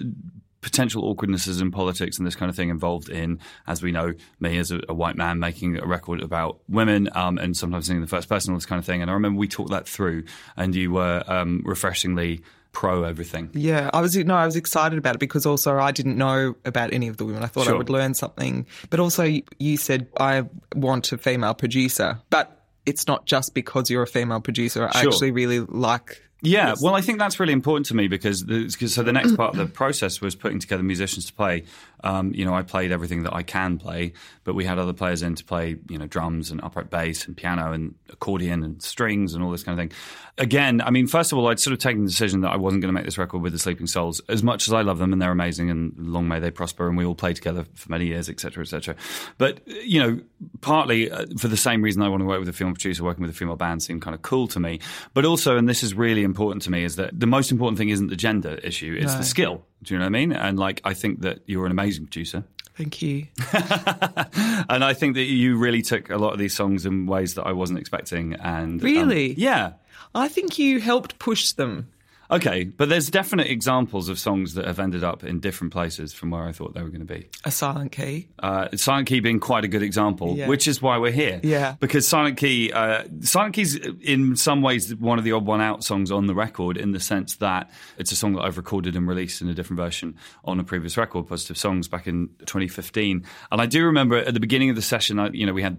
potential 0.60 1.04
awkwardnesses 1.04 1.60
in 1.60 1.70
politics 1.70 2.18
and 2.18 2.26
this 2.26 2.34
kind 2.34 2.50
of 2.50 2.56
thing 2.56 2.68
involved 2.68 3.08
in, 3.08 3.38
as 3.66 3.82
we 3.82 3.92
know, 3.92 4.12
me 4.40 4.58
as 4.58 4.72
a, 4.72 4.80
a 4.88 4.94
white 4.94 5.16
man 5.16 5.38
making 5.38 5.78
a 5.78 5.86
record 5.86 6.20
about 6.20 6.58
women 6.68 7.08
um, 7.14 7.38
and 7.38 7.56
sometimes 7.56 7.86
singing 7.86 8.00
the 8.00 8.08
first 8.08 8.28
person, 8.28 8.52
all 8.52 8.56
this 8.58 8.66
kind 8.66 8.78
of 8.80 8.84
thing. 8.84 9.00
And 9.02 9.10
I 9.10 9.14
remember 9.14 9.38
we 9.38 9.48
talked 9.48 9.70
that 9.70 9.86
through, 9.88 10.24
and 10.56 10.74
you 10.74 10.90
were 10.92 11.22
um, 11.26 11.62
refreshingly 11.64 12.42
pro 12.72 13.04
everything. 13.04 13.50
Yeah, 13.54 13.90
I 13.92 14.00
was 14.00 14.16
no, 14.16 14.34
I 14.34 14.44
was 14.44 14.56
excited 14.56 14.98
about 14.98 15.14
it 15.14 15.18
because 15.18 15.46
also 15.46 15.78
I 15.78 15.90
didn't 15.90 16.18
know 16.18 16.54
about 16.64 16.92
any 16.92 17.08
of 17.08 17.16
the 17.16 17.24
women. 17.24 17.42
I 17.42 17.46
thought 17.46 17.66
I 17.66 17.72
would 17.72 17.90
learn 17.90 18.14
something. 18.14 18.66
But 18.90 19.00
also 19.00 19.40
you 19.58 19.76
said 19.76 20.06
I 20.18 20.44
want 20.74 21.10
a 21.12 21.18
female 21.18 21.54
producer, 21.54 22.18
but 22.30 22.66
it's 22.84 23.06
not 23.06 23.26
just 23.26 23.54
because 23.54 23.90
you're 23.90 24.02
a 24.02 24.06
female 24.06 24.40
producer. 24.40 24.88
I 24.92 25.00
Sure. 25.02 25.10
actually 25.10 25.30
really 25.30 25.60
like 25.60 26.22
Yeah, 26.40 26.74
well, 26.80 26.94
I 26.94 27.00
think 27.00 27.18
that's 27.18 27.40
really 27.40 27.52
important 27.52 27.86
to 27.86 27.96
me 27.96 28.06
because 28.06 28.44
the, 28.44 28.70
so 28.70 29.02
the 29.02 29.12
next 29.12 29.34
part 29.34 29.56
of 29.56 29.58
the 29.58 29.66
process 29.74 30.20
was 30.20 30.36
putting 30.36 30.60
together 30.60 30.84
musicians 30.84 31.26
to 31.26 31.32
play. 31.32 31.64
Um, 32.04 32.32
you 32.32 32.44
know, 32.44 32.54
I 32.54 32.62
played 32.62 32.92
everything 32.92 33.24
that 33.24 33.34
I 33.34 33.42
can 33.42 33.76
play, 33.76 34.12
but 34.44 34.54
we 34.54 34.64
had 34.64 34.78
other 34.78 34.92
players 34.92 35.22
in 35.22 35.34
to 35.34 35.44
play, 35.44 35.76
you 35.88 35.98
know, 35.98 36.06
drums 36.06 36.52
and 36.52 36.62
upright 36.62 36.90
bass 36.90 37.26
and 37.26 37.36
piano 37.36 37.72
and 37.72 37.96
accordion 38.08 38.62
and 38.62 38.80
strings 38.80 39.34
and 39.34 39.42
all 39.42 39.50
this 39.50 39.64
kind 39.64 39.78
of 39.78 39.82
thing. 39.82 39.98
Again, 40.38 40.80
I 40.80 40.90
mean, 40.90 41.08
first 41.08 41.32
of 41.32 41.38
all, 41.38 41.48
I'd 41.48 41.58
sort 41.58 41.72
of 41.72 41.80
taken 41.80 42.04
the 42.04 42.10
decision 42.10 42.42
that 42.42 42.52
I 42.52 42.56
wasn't 42.56 42.82
going 42.82 42.94
to 42.94 42.96
make 42.96 43.04
this 43.04 43.18
record 43.18 43.42
with 43.42 43.52
the 43.52 43.58
Sleeping 43.58 43.88
Souls, 43.88 44.20
as 44.28 44.44
much 44.44 44.68
as 44.68 44.72
I 44.72 44.82
love 44.82 44.98
them 44.98 45.12
and 45.12 45.20
they're 45.20 45.32
amazing 45.32 45.70
and 45.70 45.92
long 45.98 46.28
may 46.28 46.38
they 46.38 46.52
prosper 46.52 46.86
and 46.86 46.96
we 46.96 47.04
all 47.04 47.16
play 47.16 47.34
together 47.34 47.66
for 47.74 47.90
many 47.90 48.06
years, 48.06 48.28
etc., 48.28 48.62
etc. 48.62 48.94
But 49.38 49.66
you 49.66 50.00
know, 50.00 50.20
partly 50.60 51.10
uh, 51.10 51.26
for 51.38 51.48
the 51.48 51.56
same 51.56 51.82
reason 51.82 52.02
I 52.02 52.08
want 52.08 52.20
to 52.20 52.26
work 52.26 52.38
with 52.40 52.48
a 52.48 52.52
female 52.52 52.74
producer, 52.74 53.04
working 53.04 53.22
with 53.22 53.30
a 53.30 53.34
female 53.34 53.56
band 53.56 53.82
seemed 53.82 54.02
kind 54.02 54.14
of 54.14 54.22
cool 54.22 54.46
to 54.48 54.60
me. 54.60 54.80
But 55.14 55.24
also, 55.24 55.56
and 55.56 55.68
this 55.68 55.82
is 55.82 55.94
really 55.94 56.22
important 56.22 56.62
to 56.62 56.70
me, 56.70 56.84
is 56.84 56.96
that 56.96 57.18
the 57.18 57.26
most 57.26 57.50
important 57.50 57.78
thing 57.78 57.88
isn't 57.88 58.08
the 58.08 58.16
gender 58.16 58.54
issue; 58.62 58.96
it's 59.00 59.14
the 59.14 59.24
skill. 59.24 59.64
Do 59.82 59.94
you 59.94 59.98
know 59.98 60.04
what 60.04 60.08
I 60.08 60.10
mean? 60.10 60.32
And 60.32 60.58
like, 60.58 60.80
I 60.84 60.94
think 60.94 61.20
that 61.22 61.40
you're 61.46 61.66
an 61.66 61.72
amazing 61.72 62.04
producer. 62.04 62.44
thank 62.76 63.02
you. 63.02 63.26
and 63.52 64.84
I 64.84 64.94
think 64.94 65.14
that 65.14 65.22
you 65.24 65.56
really 65.56 65.82
took 65.82 66.10
a 66.10 66.16
lot 66.16 66.32
of 66.32 66.38
these 66.38 66.54
songs 66.54 66.86
in 66.86 67.06
ways 67.06 67.34
that 67.34 67.44
I 67.44 67.52
wasn't 67.52 67.78
expecting. 67.78 68.34
And 68.34 68.80
um, 68.80 68.84
Really? 68.84 69.34
yeah. 69.34 69.72
I 70.14 70.28
think 70.28 70.58
you 70.58 70.80
helped 70.80 71.18
push 71.18 71.52
them. 71.52 71.88
Okay, 72.30 72.64
but 72.64 72.90
there's 72.90 73.08
definite 73.08 73.46
examples 73.46 74.10
of 74.10 74.18
songs 74.18 74.52
that 74.54 74.66
have 74.66 74.78
ended 74.78 75.02
up 75.02 75.24
in 75.24 75.40
different 75.40 75.72
places 75.72 76.12
from 76.12 76.30
where 76.30 76.42
I 76.42 76.52
thought 76.52 76.74
they 76.74 76.82
were 76.82 76.90
going 76.90 77.06
to 77.06 77.14
be. 77.14 77.28
A 77.44 77.50
silent 77.50 77.90
key. 77.92 78.28
Uh, 78.38 78.68
Silent 78.76 79.08
Key 79.08 79.20
being 79.20 79.40
quite 79.40 79.64
a 79.64 79.68
good 79.68 79.82
example, 79.82 80.36
Yeah. 80.36 80.46
which 80.46 80.68
is 80.68 80.82
why 80.82 80.98
we're 80.98 81.10
here. 81.10 81.40
Yeah. 81.42 81.76
because 81.80 82.06
Silent 82.06 82.36
Key, 82.36 82.70
uh, 82.70 83.04
Silent 83.22 83.54
Key's 83.54 83.76
in 83.76 84.36
some 84.36 84.60
ways 84.60 84.94
one 84.94 85.18
of 85.18 85.24
the 85.24 85.32
odd 85.32 85.46
one 85.46 85.62
out 85.62 85.82
songs 85.84 86.10
on 86.10 86.26
the 86.26 86.34
record, 86.34 86.76
in 86.76 86.92
the 86.92 87.00
sense 87.00 87.36
that 87.36 87.70
it's 87.96 88.12
a 88.12 88.16
song 88.16 88.34
that 88.34 88.42
I've 88.42 88.58
recorded 88.58 88.94
and 88.94 89.08
released 89.08 89.40
in 89.40 89.48
a 89.48 89.54
different 89.54 89.78
version 89.80 90.14
on 90.44 90.60
a 90.60 90.64
previous 90.64 90.96
record, 90.98 91.26
Positive 91.28 91.56
Songs, 91.56 91.88
back 91.88 92.06
in 92.06 92.28
2015. 92.44 93.24
And 93.50 93.60
I 93.60 93.64
do 93.66 93.84
remember 93.86 94.16
at 94.16 94.34
the 94.34 94.40
beginning 94.40 94.68
of 94.70 94.76
the 94.76 94.82
session, 94.82 95.18
I, 95.18 95.30
you 95.30 95.46
know, 95.46 95.54
we 95.54 95.62
had 95.62 95.78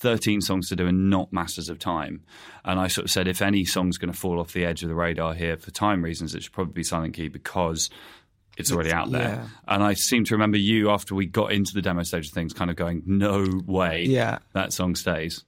13 0.00 0.40
songs 0.40 0.68
to 0.68 0.76
do 0.76 0.86
and 0.86 1.10
not 1.10 1.32
masses 1.32 1.68
of 1.68 1.78
time. 1.78 2.22
And 2.64 2.78
I 2.78 2.88
sort 2.88 3.06
of 3.06 3.10
said, 3.10 3.26
if 3.28 3.42
any 3.42 3.64
song's 3.64 3.98
going 3.98 4.12
to 4.12 4.18
fall 4.18 4.38
off 4.40 4.52
the 4.52 4.64
edge 4.64 4.82
of 4.82 4.88
the 4.88 4.94
radar 4.94 5.34
here 5.34 5.56
for 5.56 5.70
time 5.70 6.02
reasons, 6.04 6.34
it 6.34 6.42
should 6.42 6.52
probably 6.52 6.72
be 6.74 6.84
Silent 6.84 7.14
Key 7.14 7.28
because 7.28 7.90
it's 8.56 8.72
already 8.72 8.92
out 8.92 9.10
there. 9.10 9.22
yeah. 9.22 9.48
And 9.66 9.82
I 9.82 9.94
seem 9.94 10.24
to 10.24 10.34
remember 10.34 10.56
you 10.56 10.90
after 10.90 11.14
we 11.14 11.26
got 11.26 11.52
into 11.52 11.72
the 11.74 11.82
demo 11.82 12.02
stage 12.02 12.26
of 12.28 12.32
things 12.32 12.52
kind 12.52 12.70
of 12.70 12.76
going, 12.76 13.02
no 13.06 13.46
way 13.66 14.04
Yeah. 14.04 14.38
that 14.52 14.72
song 14.72 14.94
stays. 14.94 15.44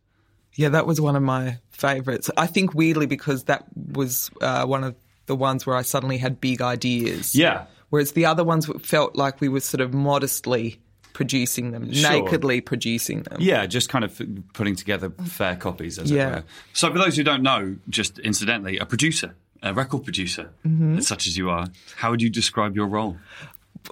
Yeah, 0.54 0.70
that 0.70 0.86
was 0.86 1.00
one 1.00 1.14
of 1.16 1.22
my 1.22 1.58
favorites. 1.70 2.28
I 2.36 2.46
think 2.48 2.74
weirdly 2.74 3.06
because 3.06 3.44
that 3.44 3.64
was 3.74 4.30
uh, 4.40 4.64
one 4.66 4.82
of 4.84 4.96
the 5.26 5.36
ones 5.36 5.64
where 5.64 5.76
I 5.76 5.82
suddenly 5.82 6.18
had 6.18 6.40
big 6.40 6.60
ideas. 6.60 7.36
Yeah. 7.36 7.66
Whereas 7.88 8.12
the 8.12 8.26
other 8.26 8.42
ones 8.44 8.68
felt 8.82 9.14
like 9.16 9.40
we 9.40 9.48
were 9.48 9.60
sort 9.60 9.80
of 9.80 9.94
modestly 9.94 10.80
producing 11.12 11.70
them, 11.72 11.92
Sure. 11.92 12.10
nakedly 12.22 12.60
producing 12.60 13.22
them. 13.22 13.38
Yeah, 13.40 13.66
just 13.66 13.88
kind 13.88 14.04
of 14.04 14.20
putting 14.54 14.76
together 14.76 15.10
fair 15.26 15.56
copies, 15.56 15.98
as 15.98 16.10
Yeah. 16.10 16.28
it 16.28 16.34
were. 16.36 16.44
So, 16.72 16.92
for 16.92 16.98
those 16.98 17.16
who 17.16 17.22
don't 17.24 17.42
know, 17.42 17.76
just 17.88 18.18
incidentally, 18.20 18.78
a 18.78 18.86
producer, 18.86 19.34
a 19.62 19.72
record 19.74 20.04
producer, 20.04 20.50
Mm-hmm. 20.66 21.00
such 21.00 21.26
as 21.26 21.36
you 21.36 21.50
are, 21.50 21.68
how 21.96 22.10
would 22.10 22.22
you 22.22 22.30
describe 22.30 22.76
your 22.76 22.86
role? 22.86 23.16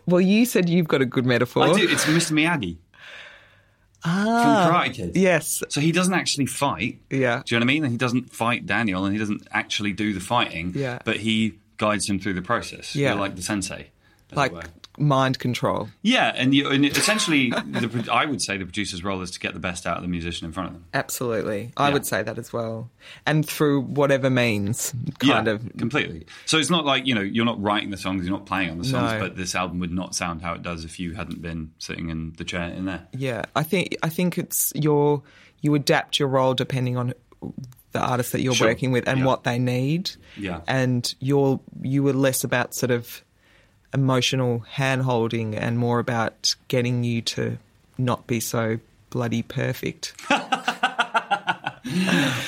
Well, 0.07 0.21
you 0.21 0.45
said 0.45 0.69
you've 0.69 0.89
got 0.89 1.01
a 1.03 1.07
good 1.07 1.25
metaphor. 1.27 1.65
I 1.65 1.73
do. 1.73 1.89
It's 1.89 2.05
Mr. 2.05 2.33
Miyagi 2.33 2.77
Ah, 4.05 4.65
from 4.65 4.75
Karate 4.75 4.95
Kid. 4.95 5.17
yes. 5.17 5.63
So 5.69 5.81
he 5.81 5.91
doesn't 5.93 6.15
actually 6.15 6.47
fight. 6.47 7.01
Yeah. 7.11 7.43
Do 7.45 7.55
you 7.55 7.59
know 7.61 7.65
what 7.67 7.71
I 7.71 7.81
mean? 7.81 7.85
He 7.91 7.97
doesn't 7.97 8.33
fight 8.33 8.65
Daniel, 8.67 9.05
and 9.05 9.13
he 9.13 9.19
doesn't 9.19 9.47
actually 9.51 9.93
do 9.93 10.13
the 10.13 10.21
fighting. 10.21 10.73
Yeah. 10.77 10.99
But 11.05 11.17
he 11.17 11.55
guides 11.79 12.09
him 12.09 12.19
through 12.21 12.35
the 12.35 12.43
process. 12.43 12.95
Yeah. 12.95 13.11
You're 13.11 13.21
like 13.21 13.35
the 13.37 13.43
sensei. 13.43 13.91
Like. 14.33 14.53
Mind 15.01 15.39
control. 15.39 15.89
Yeah, 16.03 16.33
and, 16.35 16.55
you, 16.55 16.69
and 16.69 16.85
essentially, 16.85 17.51
the, 17.51 18.09
I 18.11 18.25
would 18.27 18.43
say 18.43 18.57
the 18.57 18.65
producer's 18.65 19.03
role 19.05 19.21
is 19.23 19.31
to 19.33 19.41
get 19.41 19.55
the 19.55 19.61
best 19.61 19.87
out 19.87 19.97
of 19.97 20.03
the 20.03 20.09
musician 20.09 20.47
in 20.47 20.53
front 20.53 20.69
of 20.69 20.75
them. 20.75 20.85
Absolutely. 20.95 21.73
I 21.77 21.89
Yeah. 21.89 21.93
would 21.95 22.07
say 22.07 22.23
that 22.23 22.39
as 22.39 22.53
well. 22.53 22.91
And 23.27 23.49
through 23.49 23.83
whatever 23.83 24.31
means, 24.31 24.93
kind 25.19 25.47
yeah, 25.47 25.53
of. 25.55 25.73
completely. 25.79 26.27
So 26.47 26.59
it's 26.59 26.71
not 26.71 26.85
like 26.85 27.07
you 27.07 27.15
know 27.15 27.21
you're 27.21 27.45
not 27.45 27.61
writing 27.63 27.91
the 27.91 27.97
songs, 27.97 28.27
you're 28.27 28.37
not 28.37 28.47
playing 28.47 28.71
on 28.71 28.79
the 28.79 28.85
songs, 28.85 29.13
No. 29.13 29.21
but 29.21 29.37
this 29.37 29.55
album 29.55 29.79
would 29.81 29.93
not 29.93 30.15
sound 30.15 30.43
how 30.43 30.55
it 30.55 30.63
does 30.63 30.85
if 30.85 30.99
you 31.01 31.15
hadn't 31.15 31.41
been 31.43 31.73
sitting 31.79 32.11
in 32.11 32.33
the 32.37 32.45
chair 32.45 32.69
in 32.71 32.85
there. 32.85 33.07
Yeah. 33.13 33.45
I 33.57 33.63
think 33.63 33.97
I 34.03 34.09
think 34.09 34.39
it's 34.39 34.73
your 34.75 35.23
you 35.61 35.75
adapt 35.75 36.19
your 36.19 36.29
role 36.29 36.55
depending 36.55 36.97
on 36.97 37.15
the 37.93 38.01
artist 38.01 38.33
that 38.33 38.43
you're 38.43 38.55
Sure. 38.55 38.69
working 38.69 38.93
with 38.93 39.09
and 39.09 39.21
Yeah. 39.21 39.25
what 39.25 39.45
they 39.45 39.59
need. 39.59 40.11
Yeah. 40.37 40.61
And 40.69 41.13
you're 41.21 41.61
you 41.83 42.03
were 42.03 42.13
less 42.13 42.45
about 42.45 42.75
sort 42.75 42.91
of 42.91 43.23
emotional 43.95 44.61
hand 44.61 45.03
holding 45.03 45.55
and 45.55 45.79
more 45.79 45.99
about 45.99 46.55
getting 46.69 47.05
you 47.05 47.23
to 47.23 47.59
not 47.97 48.27
be 48.27 48.41
so 48.41 48.79
bloody 49.11 49.43
perfect. 49.43 50.15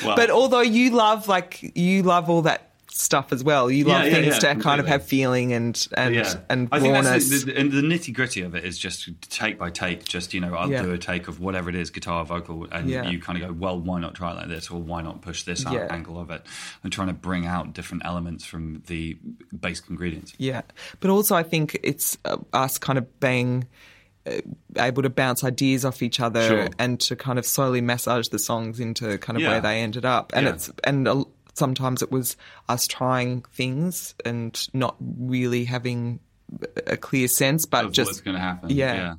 Well, 0.04 0.16
But 0.16 0.28
although 0.30 0.60
you 0.60 0.90
love 0.90 1.26
like 1.28 1.74
you 1.74 2.02
love 2.02 2.28
all 2.28 2.42
that 2.42 2.69
stuff 2.92 3.32
as 3.32 3.42
well. 3.44 3.70
You 3.70 3.84
love 3.84 4.02
Yeah, 4.02 4.08
yeah, 4.08 4.14
things 4.30 4.42
yeah, 4.42 4.54
to 4.54 4.60
kind 4.60 4.80
of 4.80 4.86
have 4.88 5.04
feeling 5.04 5.52
and 5.52 5.88
and 5.96 6.16
and 6.48 6.68
I 6.72 6.80
think 6.80 6.94
rawness. 6.94 7.44
the, 7.44 7.56
and 7.56 7.70
the 7.72 7.80
nitty 7.82 8.12
gritty 8.12 8.42
of 8.42 8.54
it 8.54 8.64
is 8.64 8.78
just 8.78 9.08
take 9.30 9.58
by 9.58 9.70
take. 9.70 10.04
Just 10.04 10.34
you 10.34 10.40
know, 10.40 10.54
I'll 10.54 10.68
do 10.68 10.92
a 10.92 10.98
take 10.98 11.28
of 11.28 11.40
whatever 11.40 11.68
it 11.70 11.76
is, 11.76 11.90
guitar, 11.90 12.24
vocal, 12.24 12.66
and 12.72 12.90
you 12.90 13.20
kind 13.20 13.40
of 13.42 13.48
go, 13.48 13.52
well, 13.54 13.78
why 13.80 14.00
not 14.00 14.14
try 14.14 14.32
it 14.32 14.34
like 14.36 14.48
this, 14.48 14.70
or 14.70 14.80
why 14.80 15.02
not 15.02 15.22
push 15.22 15.44
this 15.44 15.64
angle 15.66 16.18
of 16.20 16.30
it, 16.30 16.42
and 16.82 16.92
trying 16.92 17.08
to 17.08 17.14
bring 17.14 17.46
out 17.46 17.72
different 17.72 18.04
elements 18.04 18.44
from 18.44 18.82
the 18.86 19.16
basic 19.58 19.88
ingredients. 19.90 20.32
Yeah, 20.38 20.62
but 21.00 21.10
also 21.10 21.34
I 21.36 21.42
think 21.42 21.78
it's 21.82 22.18
uh, 22.24 22.36
us 22.52 22.78
kind 22.78 22.98
of 22.98 23.20
being 23.20 23.66
uh, 24.26 24.32
able 24.76 25.02
to 25.02 25.10
bounce 25.10 25.42
ideas 25.44 25.84
off 25.84 26.02
each 26.02 26.20
other 26.20 26.46
Sure. 26.46 26.68
and 26.78 27.00
to 27.00 27.16
kind 27.16 27.38
of 27.38 27.46
slowly 27.46 27.80
massage 27.80 28.28
the 28.28 28.38
songs 28.38 28.78
into 28.80 29.16
kind 29.18 29.36
of 29.36 29.42
Yeah. 29.42 29.48
where 29.50 29.60
they 29.62 29.80
ended 29.80 30.04
up. 30.04 30.32
And 30.34 30.44
Yeah. 30.46 30.52
it's 30.52 30.70
and 30.84 31.08
sometimes 31.54 32.02
it 32.02 32.10
was 32.10 32.36
us 32.68 32.86
trying 32.86 33.42
things 33.52 34.14
and 34.24 34.68
not 34.72 34.96
really 35.00 35.64
having 35.64 36.20
a 36.86 36.96
clear 36.96 37.28
sense, 37.28 37.64
but 37.66 37.84
Of 37.84 37.92
just 37.92 38.08
what's 38.08 38.20
going 38.20 38.34
to 38.36 38.40
happen? 38.40 38.70
yeah. 38.70 39.14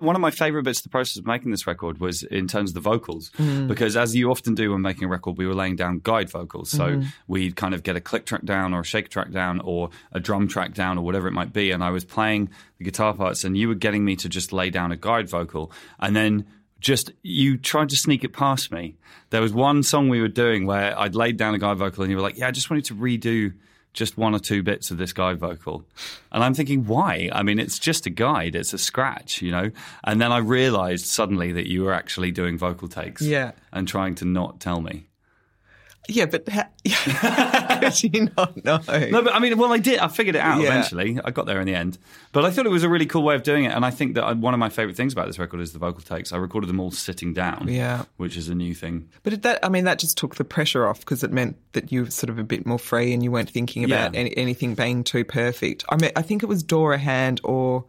One 0.00 0.14
of 0.14 0.22
my 0.22 0.30
favorite 0.30 0.62
bits 0.62 0.78
of 0.78 0.84
the 0.84 0.88
process 0.90 1.16
of 1.18 1.26
making 1.26 1.50
this 1.50 1.66
record 1.66 1.98
was 1.98 2.22
in 2.22 2.46
terms 2.46 2.70
of 2.70 2.74
the 2.74 2.80
vocals, 2.80 3.32
Mm. 3.36 3.66
because 3.66 3.96
as 3.96 4.14
you 4.14 4.30
often 4.30 4.54
do 4.54 4.70
when 4.70 4.80
making 4.80 5.02
a 5.04 5.08
record, 5.08 5.36
we 5.36 5.44
were 5.44 5.54
laying 5.56 5.74
down 5.74 6.00
guide 6.04 6.30
vocals. 6.30 6.70
So 6.70 6.86
Mm-hmm. 6.86 7.08
we'd 7.26 7.56
kind 7.56 7.74
of 7.74 7.82
get 7.82 7.96
a 7.96 8.00
click 8.00 8.24
track 8.24 8.44
down 8.44 8.74
or 8.74 8.80
a 8.80 8.84
shake 8.84 9.08
track 9.08 9.32
down 9.32 9.58
or 9.60 9.90
a 10.12 10.20
drum 10.20 10.46
track 10.46 10.72
down 10.72 10.98
or 10.98 11.04
whatever 11.04 11.26
it 11.26 11.32
might 11.32 11.52
be. 11.52 11.72
And 11.72 11.82
I 11.82 11.90
was 11.90 12.04
playing 12.04 12.48
the 12.78 12.84
guitar 12.84 13.12
parts 13.12 13.42
and 13.42 13.56
you 13.58 13.66
were 13.66 13.74
getting 13.74 14.04
me 14.04 14.14
to 14.16 14.28
just 14.28 14.52
lay 14.52 14.70
down 14.70 14.92
a 14.92 14.96
guide 14.96 15.28
vocal. 15.28 15.72
And 15.98 16.14
then 16.14 16.46
just 16.80 17.12
you 17.22 17.56
tried 17.58 17.88
to 17.90 17.96
sneak 17.96 18.24
it 18.24 18.32
past 18.32 18.70
me. 18.72 18.96
There 19.30 19.40
was 19.42 19.52
one 19.52 19.82
song 19.82 20.08
we 20.08 20.20
were 20.20 20.28
doing 20.28 20.66
where 20.66 20.98
I'd 20.98 21.14
laid 21.14 21.36
down 21.36 21.54
a 21.54 21.58
guide 21.58 21.76
vocal 21.78 22.02
and 22.02 22.10
you 22.10 22.16
were 22.16 22.22
like, 22.22 22.38
yeah, 22.38 22.48
I 22.48 22.50
just 22.50 22.70
wanted 22.70 22.84
to 22.86 22.94
redo 22.94 23.52
just 23.94 24.16
one 24.16 24.34
or 24.34 24.38
two 24.38 24.62
bits 24.62 24.90
of 24.90 24.96
this 24.98 25.12
guide 25.12 25.38
vocal. 25.38 25.84
And 26.30 26.44
I'm 26.44 26.54
thinking, 26.54 26.86
why? 26.86 27.30
I 27.32 27.42
mean, 27.42 27.58
it's 27.58 27.78
just 27.78 28.06
a 28.06 28.10
guide, 28.10 28.54
it's 28.54 28.72
a 28.72 28.78
scratch, 28.78 29.42
you 29.42 29.50
know? 29.50 29.70
And 30.04 30.20
then 30.20 30.30
I 30.30 30.38
realized 30.38 31.06
suddenly 31.06 31.52
that 31.52 31.66
you 31.68 31.82
were 31.82 31.92
actually 31.92 32.30
doing 32.30 32.56
vocal 32.58 32.86
takes 32.86 33.22
Yeah. 33.22 33.52
and 33.72 33.88
trying 33.88 34.14
to 34.16 34.24
not 34.24 34.60
tell 34.60 34.80
me. 34.80 35.07
Yeah, 36.08 36.26
but 36.26 36.48
ha- 36.48 36.68
could 37.80 38.02
you 38.02 38.28
not 38.36 38.64
know? 38.64 38.80
No, 39.10 39.22
but 39.22 39.34
I 39.34 39.38
mean, 39.38 39.56
well, 39.58 39.72
I 39.72 39.78
did. 39.78 39.98
I 39.98 40.08
figured 40.08 40.34
it 40.36 40.40
out 40.40 40.60
Yeah. 40.60 40.68
eventually. 40.68 41.20
I 41.24 41.30
got 41.30 41.46
there 41.46 41.60
in 41.60 41.66
the 41.66 41.74
end. 41.74 41.98
But 42.32 42.44
I 42.44 42.50
thought 42.50 42.66
it 42.66 42.70
was 42.70 42.82
a 42.82 42.88
really 42.88 43.06
cool 43.06 43.22
way 43.22 43.34
of 43.34 43.42
doing 43.42 43.64
it. 43.64 43.72
And 43.72 43.84
I 43.84 43.90
think 43.90 44.14
that 44.14 44.24
I, 44.24 44.32
one 44.32 44.54
of 44.54 44.60
my 44.60 44.68
favorite 44.68 44.96
things 44.96 45.12
about 45.12 45.26
this 45.26 45.38
record 45.38 45.60
is 45.60 45.72
the 45.72 45.78
vocal 45.78 46.00
takes. 46.02 46.32
I 46.32 46.36
recorded 46.38 46.68
them 46.68 46.80
all 46.80 46.90
sitting 46.90 47.32
down, 47.34 47.66
Yeah. 47.68 48.04
which 48.16 48.36
is 48.36 48.48
a 48.48 48.54
new 48.54 48.74
thing. 48.74 49.08
But 49.22 49.42
that, 49.42 49.64
I 49.64 49.68
mean, 49.68 49.84
that 49.84 49.98
just 49.98 50.16
took 50.18 50.36
the 50.36 50.44
pressure 50.44 50.86
off 50.86 51.00
because 51.00 51.22
it 51.22 51.30
meant 51.32 51.56
that 51.72 51.92
you 51.92 52.04
were 52.04 52.10
sort 52.10 52.30
of 52.30 52.38
a 52.38 52.44
bit 52.44 52.66
more 52.66 52.78
free 52.78 53.12
and 53.12 53.22
you 53.22 53.30
weren't 53.30 53.50
thinking 53.50 53.84
about 53.84 54.14
Yeah. 54.14 54.20
any, 54.20 54.36
anything 54.36 54.74
being 54.74 55.04
too 55.04 55.24
perfect. 55.24 55.84
I 55.88 55.96
mean, 55.96 56.10
I 56.16 56.22
think 56.22 56.42
it 56.42 56.46
was 56.46 56.62
Dora 56.62 56.98
Hand 56.98 57.40
or 57.44 57.84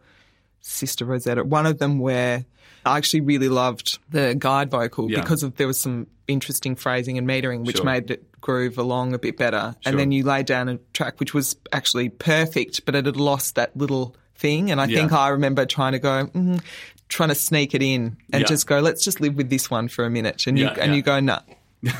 Sister 0.60 1.04
Rosetta, 1.06 1.42
one 1.44 1.64
of 1.66 1.78
them 1.78 1.98
where 1.98 2.44
I 2.86 2.96
actually 2.96 3.20
really 3.22 3.48
loved 3.48 3.98
the 4.10 4.34
guide 4.38 4.70
vocal 4.70 5.10
Yeah. 5.10 5.20
because 5.20 5.42
of 5.42 5.56
there 5.56 5.66
was 5.66 5.78
some 5.78 6.06
interesting 6.28 6.76
phrasing 6.76 7.18
and 7.18 7.26
metering 7.28 7.64
which 7.64 7.76
Sure. 7.76 7.84
made 7.84 8.10
it 8.10 8.40
groove 8.40 8.78
along 8.78 9.12
a 9.14 9.18
bit 9.18 9.36
better. 9.36 9.74
Sure. 9.80 9.90
And 9.90 9.98
then 9.98 10.12
you 10.12 10.22
laid 10.24 10.46
down 10.46 10.68
a 10.68 10.78
track 10.94 11.20
which 11.20 11.34
was 11.34 11.56
actually 11.72 12.08
perfect, 12.08 12.84
but 12.86 12.94
it 12.94 13.04
had 13.06 13.16
lost 13.16 13.56
that 13.56 13.76
little 13.76 14.14
thing. 14.36 14.70
And 14.70 14.80
I 14.80 14.86
Yeah. 14.86 14.98
think 15.00 15.12
I 15.12 15.28
remember 15.28 15.66
trying 15.66 15.92
to 15.92 15.98
go, 15.98 16.26
mm, 16.32 16.62
trying 17.08 17.28
to 17.30 17.34
sneak 17.34 17.74
it 17.74 17.82
in 17.82 18.16
and 18.32 18.42
Yeah. 18.42 18.46
just 18.46 18.66
go, 18.66 18.78
let's 18.80 19.04
just 19.04 19.20
live 19.20 19.34
with 19.34 19.50
this 19.50 19.70
one 19.70 19.88
for 19.88 20.04
a 20.04 20.10
minute. 20.10 20.46
And 20.46 20.58
you 20.58 20.68
and 20.68 20.94
you 20.94 21.02
go, 21.02 21.20
no. 21.20 21.38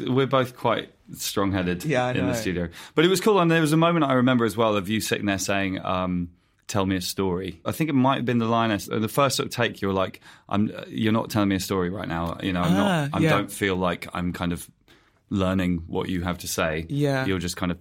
We're 0.00 0.26
both 0.26 0.56
quite 0.56 0.90
strong 1.14 1.52
headed 1.52 1.84
Yeah, 1.84 2.10
in 2.10 2.26
the 2.26 2.34
studio. 2.34 2.68
But 2.94 3.04
it 3.04 3.08
was 3.08 3.20
cool. 3.20 3.40
And 3.40 3.50
there 3.50 3.60
was 3.60 3.72
a 3.72 3.76
moment 3.76 4.04
I 4.04 4.14
remember 4.14 4.44
as 4.44 4.56
well 4.56 4.76
of 4.76 4.88
you 4.88 5.00
sitting 5.00 5.26
there 5.26 5.38
saying, 5.38 5.84
um, 5.84 6.30
Tell 6.72 6.86
me 6.86 6.96
a 6.96 7.00
story. 7.02 7.60
I 7.66 7.72
think 7.72 7.90
it 7.90 7.92
might 7.94 8.16
have 8.16 8.24
been 8.24 8.38
the 8.38 8.46
line. 8.46 8.70
The 8.70 9.06
first 9.08 9.36
sort 9.36 9.46
of 9.48 9.52
take, 9.54 9.82
you 9.82 9.88
were 9.88 9.94
like, 9.94 10.20
"I'm. 10.48 10.70
You're 10.88 11.12
not 11.12 11.28
telling 11.28 11.50
me 11.50 11.56
a 11.56 11.60
story 11.60 11.90
right 11.90 12.08
now. 12.08 12.38
You 12.42 12.54
know, 12.54 12.62
I'm 12.62 12.72
Ah, 12.72 12.76
not. 12.76 13.10
I 13.12 13.18
yeah. 13.22 13.28
don't 13.30 13.52
feel 13.52 13.76
like 13.76 14.08
I'm 14.14 14.32
kind 14.32 14.52
of 14.52 14.70
learning 15.28 15.82
what 15.86 16.08
you 16.08 16.22
have 16.22 16.38
to 16.38 16.48
say. 16.48 16.86
Yeah. 16.88 17.26
you're 17.26 17.38
just 17.38 17.56
kind 17.58 17.72
of 17.72 17.78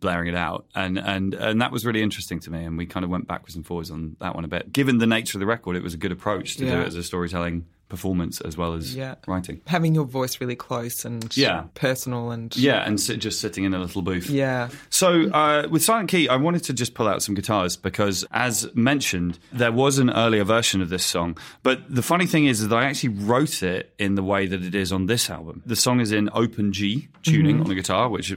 blaring 0.00 0.28
it 0.28 0.34
out, 0.34 0.64
and 0.74 0.98
and 0.98 1.34
and 1.34 1.60
that 1.60 1.70
was 1.70 1.84
really 1.84 2.02
interesting 2.02 2.40
to 2.40 2.50
me. 2.50 2.64
And 2.64 2.78
we 2.78 2.86
kind 2.86 3.04
of 3.04 3.10
went 3.10 3.26
backwards 3.26 3.56
and 3.56 3.66
forwards 3.66 3.90
on 3.90 4.16
that 4.20 4.34
one 4.34 4.44
a 4.44 4.48
bit. 4.48 4.72
Given 4.72 4.98
the 4.98 5.06
nature 5.06 5.36
of 5.36 5.40
the 5.40 5.46
record, 5.46 5.76
it 5.76 5.82
was 5.82 5.92
a 5.94 5.98
good 5.98 6.12
approach 6.12 6.56
to 6.56 6.64
do 6.64 6.80
it 6.80 6.86
as 6.86 6.94
a 6.94 7.02
storytelling 7.02 7.66
performance 7.88 8.40
as 8.42 8.56
well 8.56 8.74
as 8.74 8.94
Yeah. 8.94 9.14
writing. 9.26 9.60
Having 9.66 9.94
your 9.94 10.04
voice 10.04 10.40
really 10.40 10.56
close 10.56 11.04
and 11.04 11.34
Yeah. 11.36 11.64
personal 11.74 12.30
and 12.30 12.54
Yeah, 12.56 12.86
and 12.86 13.00
sit, 13.00 13.18
just 13.20 13.40
sitting 13.40 13.64
in 13.64 13.74
a 13.74 13.78
little 13.78 14.02
booth. 14.02 14.28
yeah. 14.30 14.68
So 14.90 15.28
uh, 15.30 15.66
with 15.70 15.82
Silent 15.82 16.08
Key, 16.10 16.28
I 16.28 16.36
wanted 16.36 16.64
to 16.64 16.72
just 16.72 16.94
pull 16.94 17.08
out 17.08 17.22
some 17.22 17.34
guitars 17.34 17.76
because, 17.76 18.24
as 18.30 18.68
mentioned, 18.74 19.38
there 19.52 19.72
was 19.72 19.98
an 19.98 20.10
earlier 20.10 20.44
version 20.44 20.80
of 20.82 20.88
this 20.90 21.04
song. 21.04 21.36
But 21.62 21.82
the 21.94 22.02
funny 22.02 22.26
thing 22.26 22.46
is 22.46 22.66
that 22.66 22.76
I 22.76 22.84
actually 22.84 23.10
wrote 23.14 23.62
it 23.62 23.94
in 23.98 24.14
the 24.14 24.22
way 24.22 24.46
that 24.46 24.62
it 24.62 24.74
is 24.74 24.92
on 24.92 25.06
this 25.06 25.30
album. 25.30 25.62
The 25.66 25.76
song 25.76 26.00
is 26.00 26.12
in 26.12 26.28
open 26.32 26.72
G 26.72 27.08
tuning 27.22 27.60
on 27.60 27.68
the 27.68 27.74
guitar, 27.74 28.08
which 28.08 28.28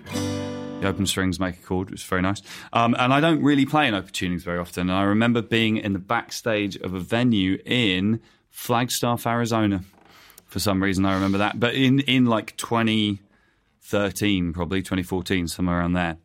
the 0.82 0.88
open 0.88 1.06
strings 1.06 1.40
make 1.40 1.56
a 1.60 1.62
chord, 1.62 1.92
which 1.92 2.02
is 2.02 2.08
very 2.08 2.22
nice. 2.24 2.42
Um, 2.74 2.96
and 2.98 3.14
I 3.14 3.20
don't 3.20 3.44
really 3.44 3.66
play 3.66 3.88
in 3.88 3.94
open 3.94 4.12
tunings 4.12 4.42
very 4.42 4.58
often. 4.58 4.90
And 4.90 4.98
I 4.98 5.04
remember 5.04 5.42
being 5.42 5.78
in 5.78 5.94
the 5.94 6.00
backstage 6.00 6.76
of 6.78 6.94
a 6.96 7.00
venue 7.00 7.60
in 7.66 8.20
Flagstaff, 8.52 9.26
Arizona. 9.26 9.84
For 10.46 10.60
some 10.60 10.84
reason, 10.84 11.06
I 11.06 11.16
remember 11.16 11.40
that. 11.40 11.60
But 11.60 11.74
in 11.74 12.02
in 12.02 12.26
like 12.26 12.56
2013, 12.58 14.54
probably 14.54 14.82
2014, 14.82 15.48
somewhere 15.48 15.80
around 15.80 15.94
there 15.94 16.18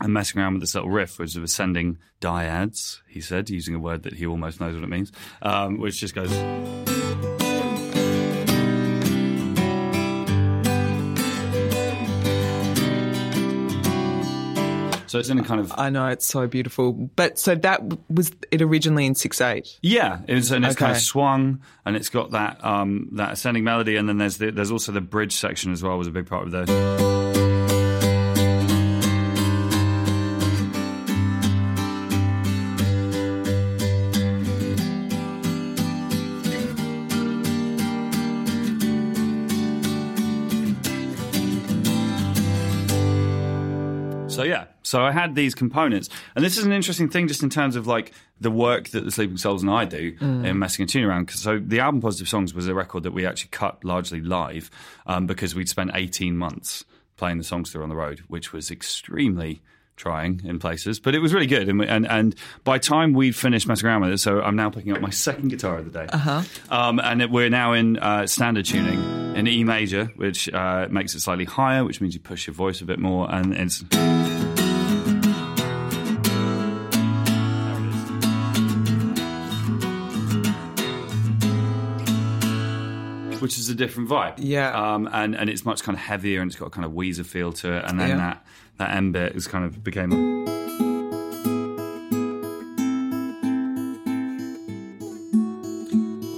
and 0.00 0.12
messing 0.12 0.40
around 0.40 0.54
with 0.54 0.62
this 0.62 0.74
little 0.74 0.90
riff, 0.90 1.18
which 1.18 1.36
was 1.36 1.54
sending 1.54 1.98
dyads, 2.20 3.00
he 3.06 3.20
said, 3.20 3.48
using 3.48 3.74
a 3.74 3.78
word 3.78 4.02
that 4.02 4.14
he 4.14 4.26
almost 4.26 4.60
knows 4.60 4.74
what 4.74 4.82
it 4.82 4.90
means, 4.90 5.12
um, 5.42 5.78
which 5.78 6.00
just 6.00 6.14
goes. 6.14 6.91
So 15.12 15.18
it's 15.18 15.28
in 15.28 15.38
a 15.38 15.44
kind 15.44 15.60
of 15.60 15.74
I 15.76 15.90
know 15.90 16.06
it's 16.06 16.24
so 16.24 16.46
beautiful. 16.46 16.94
But 16.94 17.38
so 17.38 17.54
that 17.54 17.82
was 18.08 18.32
it 18.50 18.62
originally 18.62 19.04
in 19.04 19.14
six 19.14 19.42
eight. 19.42 19.78
yeah, 19.82 20.20
it's 20.26 20.50
and 20.50 20.64
it's 20.64 20.74
kind 20.74 20.92
of 20.92 21.02
swung, 21.02 21.60
and 21.84 21.96
it's 21.96 22.08
got 22.08 22.30
that 22.30 22.64
um, 22.64 23.10
that 23.12 23.32
ascending 23.32 23.62
melody, 23.62 23.96
and 23.96 24.08
then 24.08 24.16
there's 24.16 24.38
the, 24.38 24.50
there's 24.50 24.70
also 24.70 24.90
the 24.90 25.02
bridge 25.02 25.34
section 25.34 25.70
as 25.70 25.82
well 25.82 25.98
was 25.98 26.06
a 26.06 26.12
big 26.12 26.28
part 26.28 26.46
of 26.46 26.52
the. 26.52 27.31
So 44.92 45.02
I 45.02 45.10
had 45.10 45.34
these 45.34 45.54
components, 45.54 46.10
and 46.36 46.44
this 46.44 46.58
is 46.58 46.66
an 46.66 46.72
interesting 46.72 47.08
thing, 47.08 47.26
just 47.26 47.42
in 47.42 47.48
terms 47.48 47.76
of 47.76 47.86
like 47.86 48.12
the 48.42 48.50
work 48.50 48.90
that 48.90 49.06
the 49.06 49.10
Sleeping 49.10 49.38
Souls 49.38 49.62
and 49.62 49.70
I 49.70 49.86
do 49.86 50.14
in 50.20 50.58
messing 50.58 50.82
a 50.82 50.86
tune 50.86 51.04
around. 51.04 51.30
So 51.30 51.58
the 51.58 51.80
album 51.80 52.02
Positive 52.02 52.28
Songs 52.28 52.52
was 52.52 52.68
a 52.68 52.74
record 52.74 53.04
that 53.04 53.12
we 53.12 53.24
actually 53.24 53.48
cut 53.52 53.82
largely 53.86 54.20
live 54.20 54.70
um, 55.06 55.26
because 55.26 55.54
we'd 55.54 55.70
spent 55.70 55.92
eighteen 55.94 56.36
months 56.36 56.84
playing 57.16 57.38
the 57.38 57.44
songs 57.44 57.72
through 57.72 57.84
on 57.84 57.88
the 57.88 57.96
road, 57.96 58.20
which 58.28 58.52
was 58.52 58.70
extremely 58.70 59.62
trying 59.96 60.42
in 60.44 60.58
places, 60.58 61.00
but 61.00 61.14
it 61.14 61.20
was 61.20 61.32
really 61.32 61.46
good. 61.46 61.70
And 61.70 61.78
we- 61.78 61.86
and, 61.86 62.06
and 62.06 62.34
by 62.62 62.76
time 62.76 63.14
we'd 63.14 63.34
finished 63.34 63.66
messing 63.66 63.88
around 63.88 64.02
with 64.02 64.10
it, 64.10 64.18
so 64.18 64.42
I'm 64.42 64.56
now 64.56 64.68
picking 64.68 64.92
up 64.92 65.00
my 65.00 65.08
second 65.08 65.48
guitar 65.48 65.78
of 65.78 65.90
the 65.90 66.00
day, 66.00 66.06
uh-huh. 66.12 66.42
um, 66.68 67.00
and 67.00 67.22
it, 67.22 67.30
we're 67.30 67.48
now 67.48 67.72
in 67.72 67.96
uh, 67.96 68.26
standard 68.26 68.66
tuning 68.66 69.00
in 69.36 69.46
E 69.46 69.64
major, 69.64 70.12
which 70.16 70.52
uh, 70.52 70.86
makes 70.90 71.14
it 71.14 71.20
slightly 71.20 71.46
higher, 71.46 71.82
which 71.82 72.02
means 72.02 72.12
you 72.12 72.20
push 72.20 72.46
your 72.46 72.52
voice 72.52 72.82
a 72.82 72.84
bit 72.84 72.98
more, 72.98 73.34
and 73.34 73.54
it's. 73.54 73.82
Which 83.42 83.58
is 83.58 83.68
a 83.68 83.74
different 83.74 84.08
vibe, 84.08 84.34
Yeah. 84.38 84.70
um, 84.70 85.08
and 85.12 85.34
and 85.34 85.50
it's 85.50 85.64
much 85.64 85.82
kind 85.82 85.96
of 85.98 86.02
heavier, 86.04 86.40
and 86.40 86.48
it's 86.50 86.58
got 86.58 86.66
a 86.66 86.70
kind 86.70 86.84
of 86.84 86.92
Weezer 86.92 87.26
feel 87.26 87.52
to 87.54 87.72
it, 87.78 87.84
and 87.88 87.98
then 88.00 88.10
Yeah. 88.10 88.16
that 88.16 88.46
that 88.78 88.90
end 88.96 89.12
bit 89.14 89.34
is 89.34 89.46
kind 89.48 89.64
of 89.64 89.82
became. 89.82 90.51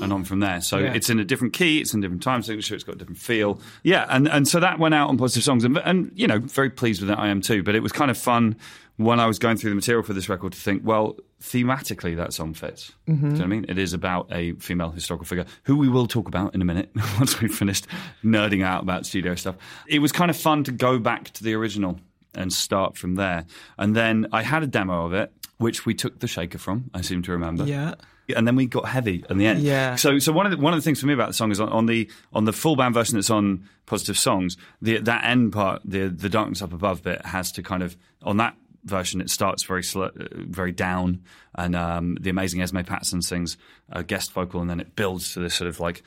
And 0.04 0.12
on 0.12 0.24
from 0.24 0.40
there. 0.40 0.60
So 0.60 0.78
Yeah. 0.78 0.92
it's 0.94 1.10
in 1.10 1.18
a 1.18 1.24
different 1.24 1.52
key, 1.54 1.80
it's 1.80 1.92
in 1.92 2.00
a 2.00 2.02
different 2.02 2.22
time 2.22 2.42
signature, 2.42 2.74
it's 2.74 2.84
got 2.84 2.94
a 2.94 2.98
different 2.98 3.18
feel. 3.18 3.60
Yeah, 3.82 4.06
and, 4.08 4.28
and 4.28 4.46
so 4.46 4.60
that 4.60 4.78
went 4.78 4.94
out 4.94 5.08
on 5.08 5.18
Positive 5.18 5.42
Songs, 5.42 5.64
and, 5.64 5.76
and 5.78 6.12
you 6.14 6.26
know, 6.26 6.38
very 6.38 6.70
pleased 6.70 7.00
with 7.00 7.10
it. 7.10 7.18
I 7.18 7.28
am 7.28 7.40
too. 7.40 7.62
But 7.62 7.74
it 7.74 7.80
was 7.80 7.90
kind 7.92 8.10
of 8.10 8.16
fun 8.18 8.56
when 8.96 9.18
I 9.18 9.26
was 9.26 9.40
going 9.40 9.56
through 9.56 9.70
the 9.70 9.74
material 9.76 10.04
for 10.04 10.12
this 10.12 10.28
record 10.28 10.52
to 10.52 10.58
think, 10.60 10.82
well, 10.84 11.16
thematically 11.42 12.16
that 12.16 12.32
song 12.32 12.54
fits. 12.54 12.92
Mm-hmm. 13.08 13.20
Do 13.20 13.26
you 13.26 13.32
know 13.32 13.38
what 13.38 13.44
I 13.44 13.46
mean? 13.48 13.66
It 13.68 13.76
is 13.78 13.92
about 13.92 14.28
a 14.30 14.52
female 14.54 14.90
historical 14.90 15.26
figure 15.26 15.46
who 15.64 15.76
we 15.76 15.88
will 15.88 16.06
talk 16.06 16.28
about 16.28 16.54
in 16.54 16.62
a 16.62 16.64
minute 16.64 16.90
once 17.18 17.40
we've 17.40 17.54
finished 17.54 17.86
nerding 18.24 18.64
out 18.64 18.82
about 18.82 19.04
studio 19.04 19.34
stuff. 19.34 19.56
It 19.88 19.98
was 19.98 20.12
kind 20.12 20.30
of 20.30 20.36
fun 20.36 20.62
to 20.64 20.72
go 20.72 20.98
back 20.98 21.30
to 21.32 21.42
the 21.44 21.54
original 21.54 21.98
and 22.34 22.52
start 22.52 22.96
from 22.96 23.16
there. 23.16 23.44
And 23.78 23.94
then 23.96 24.26
I 24.32 24.42
had 24.42 24.62
a 24.62 24.66
demo 24.66 25.06
of 25.06 25.12
it, 25.12 25.32
which 25.58 25.84
we 25.86 25.94
took 25.94 26.20
the 26.20 26.26
shaker 26.28 26.58
from. 26.58 26.90
I 26.94 27.00
seem 27.00 27.22
to 27.22 27.32
remember. 27.32 27.64
Yeah. 27.64 27.94
And 28.34 28.46
then 28.46 28.56
we 28.56 28.66
got 28.66 28.86
heavy 28.88 29.24
in 29.28 29.38
the 29.38 29.46
end. 29.46 29.60
Yeah. 29.62 29.96
So, 29.96 30.18
so 30.18 30.32
one 30.32 30.46
of 30.46 30.52
the, 30.52 30.58
one 30.58 30.72
of 30.72 30.78
the 30.78 30.82
things 30.82 31.00
for 31.00 31.06
me 31.06 31.12
about 31.12 31.28
the 31.28 31.34
song 31.34 31.50
is 31.50 31.60
on, 31.60 31.68
on 31.68 31.86
the 31.86 32.08
on 32.32 32.44
the 32.44 32.52
full 32.52 32.74
band 32.76 32.94
version 32.94 33.16
that's 33.16 33.30
on 33.30 33.68
Positive 33.86 34.16
Songs, 34.18 34.56
the 34.80 34.98
that 34.98 35.24
end 35.24 35.52
part, 35.52 35.82
the 35.84 36.08
the 36.08 36.28
darkness 36.28 36.62
up 36.62 36.72
above 36.72 37.02
bit 37.02 37.24
has 37.26 37.52
to 37.52 37.62
kind 37.62 37.82
of 37.82 37.96
on 38.22 38.38
that 38.38 38.56
version 38.84 39.20
it 39.20 39.30
starts 39.30 39.62
very 39.62 39.82
slow, 39.82 40.04
uh, 40.06 40.10
very 40.32 40.72
down, 40.72 41.22
and 41.54 41.74
um, 41.76 42.16
the 42.20 42.30
amazing 42.30 42.60
Esme 42.62 42.80
Patterson 42.80 43.20
sings 43.22 43.56
a 43.90 44.02
guest 44.02 44.32
vocal, 44.32 44.60
and 44.60 44.68
then 44.70 44.80
it 44.80 44.94
builds 44.96 45.32
to 45.34 45.40
this 45.40 45.54
sort 45.54 45.68
of 45.68 45.80
like 45.80 46.02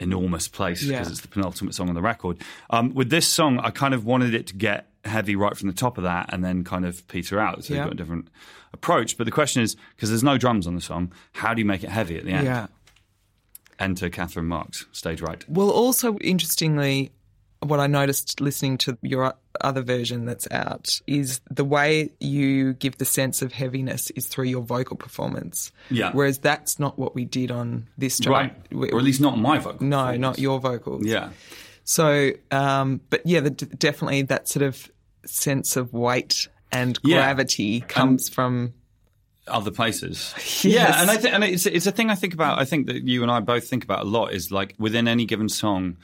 enormous 0.00 0.48
place 0.48 0.80
because 0.86 1.06
Yeah. 1.06 1.10
it's 1.12 1.20
the 1.20 1.28
penultimate 1.28 1.74
song 1.74 1.88
on 1.88 1.94
the 1.94 2.02
record. 2.02 2.38
Um, 2.70 2.94
with 2.94 3.10
this 3.10 3.26
song, 3.28 3.58
I 3.58 3.70
kind 3.70 3.94
of 3.94 4.04
wanted 4.04 4.34
it 4.34 4.46
to 4.48 4.54
get 4.54 4.88
heavy 5.04 5.36
right 5.36 5.56
from 5.56 5.68
the 5.68 5.74
top 5.74 5.98
of 5.98 6.04
that, 6.04 6.30
and 6.32 6.44
then 6.44 6.64
kind 6.64 6.84
of 6.84 7.06
peter 7.08 7.38
out. 7.38 7.64
So 7.64 7.74
Yeah. 7.74 7.80
you've 7.80 7.86
got 7.86 7.92
a 7.92 7.96
different 7.96 8.28
approach. 8.72 9.16
But 9.18 9.24
the 9.24 9.30
question 9.30 9.62
is, 9.62 9.76
because 9.96 10.08
there's 10.08 10.24
no 10.24 10.38
drums 10.38 10.66
on 10.66 10.74
the 10.74 10.80
song, 10.80 11.12
how 11.32 11.54
do 11.54 11.60
you 11.60 11.66
make 11.66 11.84
it 11.84 11.90
heavy 11.90 12.16
at 12.16 12.24
the 12.24 12.32
end? 12.32 12.44
Yeah. 12.46 12.66
Enter 13.78 14.08
Catherine 14.08 14.46
Marks, 14.46 14.86
stage 14.92 15.20
right. 15.20 15.44
Well, 15.48 15.70
also 15.70 16.16
interestingly, 16.18 17.10
what 17.60 17.80
I 17.80 17.86
noticed 17.88 18.40
listening 18.40 18.78
to 18.78 18.96
your 19.02 19.34
other 19.60 19.82
version 19.82 20.26
that's 20.26 20.46
out 20.50 21.00
is 21.06 21.40
the 21.50 21.64
way 21.64 22.10
you 22.20 22.74
give 22.74 22.98
the 22.98 23.04
sense 23.04 23.42
of 23.42 23.52
heaviness 23.52 24.10
is 24.10 24.26
through 24.28 24.44
your 24.44 24.62
vocal 24.62 24.96
performance. 24.96 25.72
Yeah. 25.90 26.12
Whereas 26.12 26.38
that's 26.38 26.78
not 26.78 26.98
what 26.98 27.14
we 27.14 27.24
did 27.24 27.50
on 27.50 27.88
this 27.98 28.20
track. 28.20 28.54
Right. 28.70 28.92
Or 28.92 28.98
at 28.98 29.04
least 29.04 29.20
not 29.20 29.38
my 29.38 29.58
vocal. 29.58 29.86
no, 29.86 30.16
not 30.16 30.38
your 30.38 30.60
vocals. 30.60 31.04
Yeah. 31.04 31.30
So, 31.84 32.30
um, 32.50 33.00
but 33.10 33.22
yeah, 33.26 33.40
the, 33.40 33.50
definitely 33.50 34.22
that 34.22 34.48
sort 34.48 34.62
of 34.62 34.88
sense 35.28 35.76
of 35.76 35.92
weight 35.92 36.48
and 36.72 36.98
Yeah. 37.04 37.16
gravity 37.18 37.80
comes 37.80 38.28
from. 38.28 38.74
Other 39.46 39.70
places. 39.70 40.32
Yes. 40.64 40.64
Yeah, 40.64 41.02
and 41.02 41.10
I 41.10 41.16
think, 41.18 41.34
and 41.34 41.44
it's 41.44 41.66
it's 41.66 41.86
a 41.86 41.92
thing 41.92 42.08
I 42.10 42.14
think 42.14 42.32
about. 42.32 42.58
I 42.58 42.64
think 42.64 42.86
that 42.86 43.02
you 43.06 43.20
and 43.22 43.30
I 43.30 43.40
both 43.40 43.68
think 43.68 43.84
about 43.84 44.00
a 44.00 44.08
lot. 44.08 44.32
Is 44.32 44.50
like 44.50 44.74
within 44.78 45.06
any 45.06 45.26
given 45.26 45.50
song, 45.50 45.98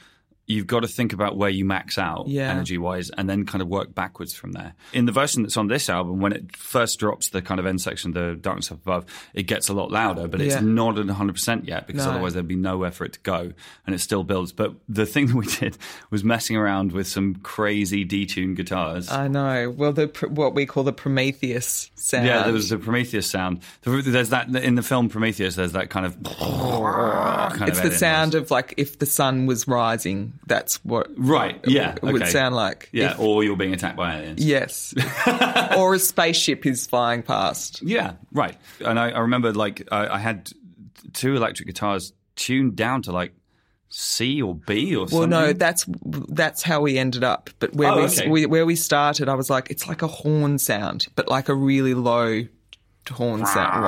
you've 0.47 0.67
got 0.67 0.81
to 0.81 0.87
think 0.87 1.13
about 1.13 1.37
where 1.37 1.49
you 1.49 1.63
max 1.63 1.97
out 1.97 2.27
Yeah. 2.27 2.49
energy 2.51 2.77
wise, 2.77 3.09
and 3.11 3.29
then 3.29 3.45
kind 3.45 3.61
of 3.61 3.67
work 3.69 3.95
backwards 3.95 4.33
from 4.33 4.51
there. 4.51 4.73
In 4.91 5.05
the 5.05 5.11
version 5.13 5.43
that's 5.43 5.55
on 5.55 5.67
this 5.67 5.89
album, 5.89 6.19
when 6.19 6.33
it 6.33 6.55
first 6.57 6.99
drops 6.99 7.29
the 7.29 7.41
kind 7.41 7.59
of 7.59 7.65
end 7.65 7.79
section, 7.79 8.11
the 8.11 8.35
darkness 8.39 8.71
up 8.71 8.79
above, 8.79 9.05
it 9.33 9.43
gets 9.43 9.69
a 9.69 9.73
lot 9.73 9.91
louder, 9.91 10.27
but 10.27 10.41
it's 10.41 10.55
Yeah. 10.55 10.61
not 10.61 10.97
at 10.97 11.05
100 11.05 11.33
percent 11.33 11.67
yet 11.67 11.87
because 11.87 12.05
No. 12.05 12.11
otherwise 12.11 12.33
there'd 12.33 12.47
be 12.49 12.55
nowhere 12.55 12.91
for 12.91 13.05
it 13.05 13.13
to 13.13 13.19
go, 13.21 13.53
and 13.85 13.95
it 13.95 13.99
still 13.99 14.23
builds. 14.23 14.51
But 14.51 14.73
the 14.89 15.05
thing 15.05 15.25
that 15.27 15.35
we 15.35 15.45
did 15.45 15.77
was 16.09 16.23
messing 16.23 16.57
around 16.57 16.91
with 16.91 17.07
some 17.07 17.35
crazy 17.35 18.05
detuned 18.05 18.55
guitars. 18.55 19.09
I 19.09 19.27
know. 19.29 19.69
Well, 19.75 19.93
the 19.93 20.07
what 20.29 20.53
we 20.53 20.65
call 20.65 20.83
the 20.83 20.91
Prometheus 20.93 21.91
sound. 21.95 22.25
Yeah, 22.25 22.43
there 22.43 22.51
was 22.53 22.67
the 22.69 22.77
Prometheus 22.77 23.27
sound. 23.29 23.61
There's 23.83 24.29
that 24.29 24.53
in 24.53 24.75
the 24.75 24.83
film 24.83 25.07
Prometheus. 25.07 25.55
There's 25.55 25.71
that 25.73 25.89
kind 25.89 26.05
of. 26.05 26.21
kind 26.23 27.69
It's 27.69 27.79
of 27.79 27.83
the 27.91 27.97
sound 27.97 28.33
noise. 28.33 28.41
of 28.43 28.51
like 28.51 28.73
if 28.77 28.99
the 28.99 29.05
sun 29.05 29.45
was 29.45 29.67
rising. 29.67 30.30
That's 30.47 30.83
what 30.85 31.07
right. 31.17 31.59
Yeah, 31.65 31.93
it 31.95 32.01
would 32.03 32.21
okay. 32.23 32.31
sound 32.31 32.55
like. 32.55 32.89
Yeah, 32.91 33.11
If- 33.13 33.19
or 33.19 33.43
you're 33.43 33.55
being 33.55 33.73
attacked 33.73 33.97
by 33.97 34.17
aliens. 34.19 34.43
yes. 34.43 34.93
or 35.77 35.93
a 35.95 35.99
spaceship 35.99 36.65
is 36.65 36.87
flying 36.87 37.23
past. 37.23 37.81
Yeah, 37.81 38.13
right. 38.33 38.57
And 38.83 38.99
I, 38.99 39.11
I 39.11 39.19
remember 39.19 39.53
like 39.53 39.87
I, 39.91 40.07
I 40.15 40.17
had 40.19 40.51
two 41.13 41.35
electric 41.35 41.67
guitars 41.67 42.13
tuned 42.35 42.75
down 42.75 43.01
to 43.03 43.11
like 43.11 43.33
C 43.89 44.41
or 44.41 44.55
B 44.55 44.95
or 44.95 44.99
Well, 44.99 45.07
something. 45.09 45.29
no, 45.29 45.53
that's 45.53 45.85
that's 46.05 46.61
how 46.63 46.81
we 46.81 46.97
ended 46.97 47.23
up. 47.23 47.49
But 47.59 47.73
where 47.73 47.91
Oh, 47.91 47.97
we, 47.97 48.03
okay. 48.03 48.27
we 48.29 48.45
where 48.45 48.65
we 48.65 48.75
started, 48.75 49.27
I 49.29 49.35
was 49.35 49.49
like, 49.49 49.69
it's 49.69 49.87
like 49.87 50.01
a 50.01 50.07
horn 50.07 50.57
sound, 50.59 51.07
but 51.15 51.27
like 51.27 51.49
a 51.49 51.55
really 51.55 51.93
low 51.93 52.43
horn 53.09 53.45
sound. 53.45 53.83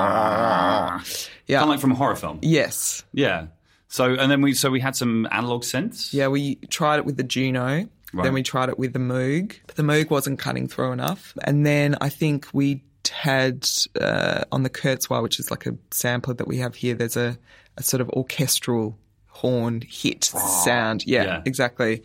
Yeah. 1.47 1.59
kind 1.59 1.63
of 1.63 1.69
like 1.69 1.79
from 1.79 1.91
a 1.91 1.95
horror 1.95 2.15
film. 2.15 2.39
yes. 2.41 3.03
Yeah. 3.13 3.47
So 3.93 4.15
and 4.15 4.31
then 4.31 4.41
we 4.41 4.55
so 4.55 4.71
we 4.71 4.79
had 4.79 4.95
some 4.95 5.27
analog 5.31 5.62
synths. 5.62 6.13
Yeah, 6.15 6.27
we 6.29 6.55
tried 6.71 6.97
it 6.97 7.05
with 7.05 7.15
the 7.17 7.23
Juno. 7.23 7.88
Right. 8.12 8.23
Then 8.23 8.33
we 8.33 8.41
tried 8.41 8.69
it 8.69 8.79
with 8.79 8.93
the 8.93 9.00
Moog. 9.00 9.55
But 9.67 9.75
the 9.75 9.83
Moog 9.83 10.09
wasn't 10.09 10.39
cutting 10.39 10.67
through 10.67 10.93
enough. 10.93 11.33
And 11.43 11.63
then 11.63 11.95
I 12.01 12.09
think 12.09 12.47
we 12.53 12.81
had 13.12 13.67
uh, 14.01 14.45
on 14.51 14.63
the 14.63 14.69
Kurzweil, 14.71 15.21
which 15.21 15.39
is 15.39 15.51
like 15.51 15.67
a 15.67 15.75
sampler 15.91 16.34
that 16.34 16.47
we 16.47 16.58
have 16.58 16.73
here, 16.73 16.95
there's 16.95 17.17
a, 17.17 17.38
a 17.77 17.84
sort 17.84 18.01
of 18.01 18.10
orchestral 18.10 18.97
horn 19.27 19.82
hit 19.88 20.23
sound. 20.23 21.06
Yeah, 21.06 21.23
Yeah. 21.23 21.41
exactly. 21.45 22.03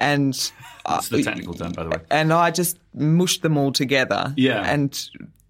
And 0.00 0.34
That's 0.88 1.08
the 1.08 1.22
technical 1.22 1.54
term, 1.54 1.70
by 1.72 1.84
the 1.84 1.90
way. 1.90 1.98
and 2.10 2.32
I 2.32 2.50
just 2.50 2.78
mushed 2.94 3.42
them 3.42 3.56
all 3.56 3.70
together. 3.70 4.34
Yeah. 4.36 4.62
And 4.64 4.90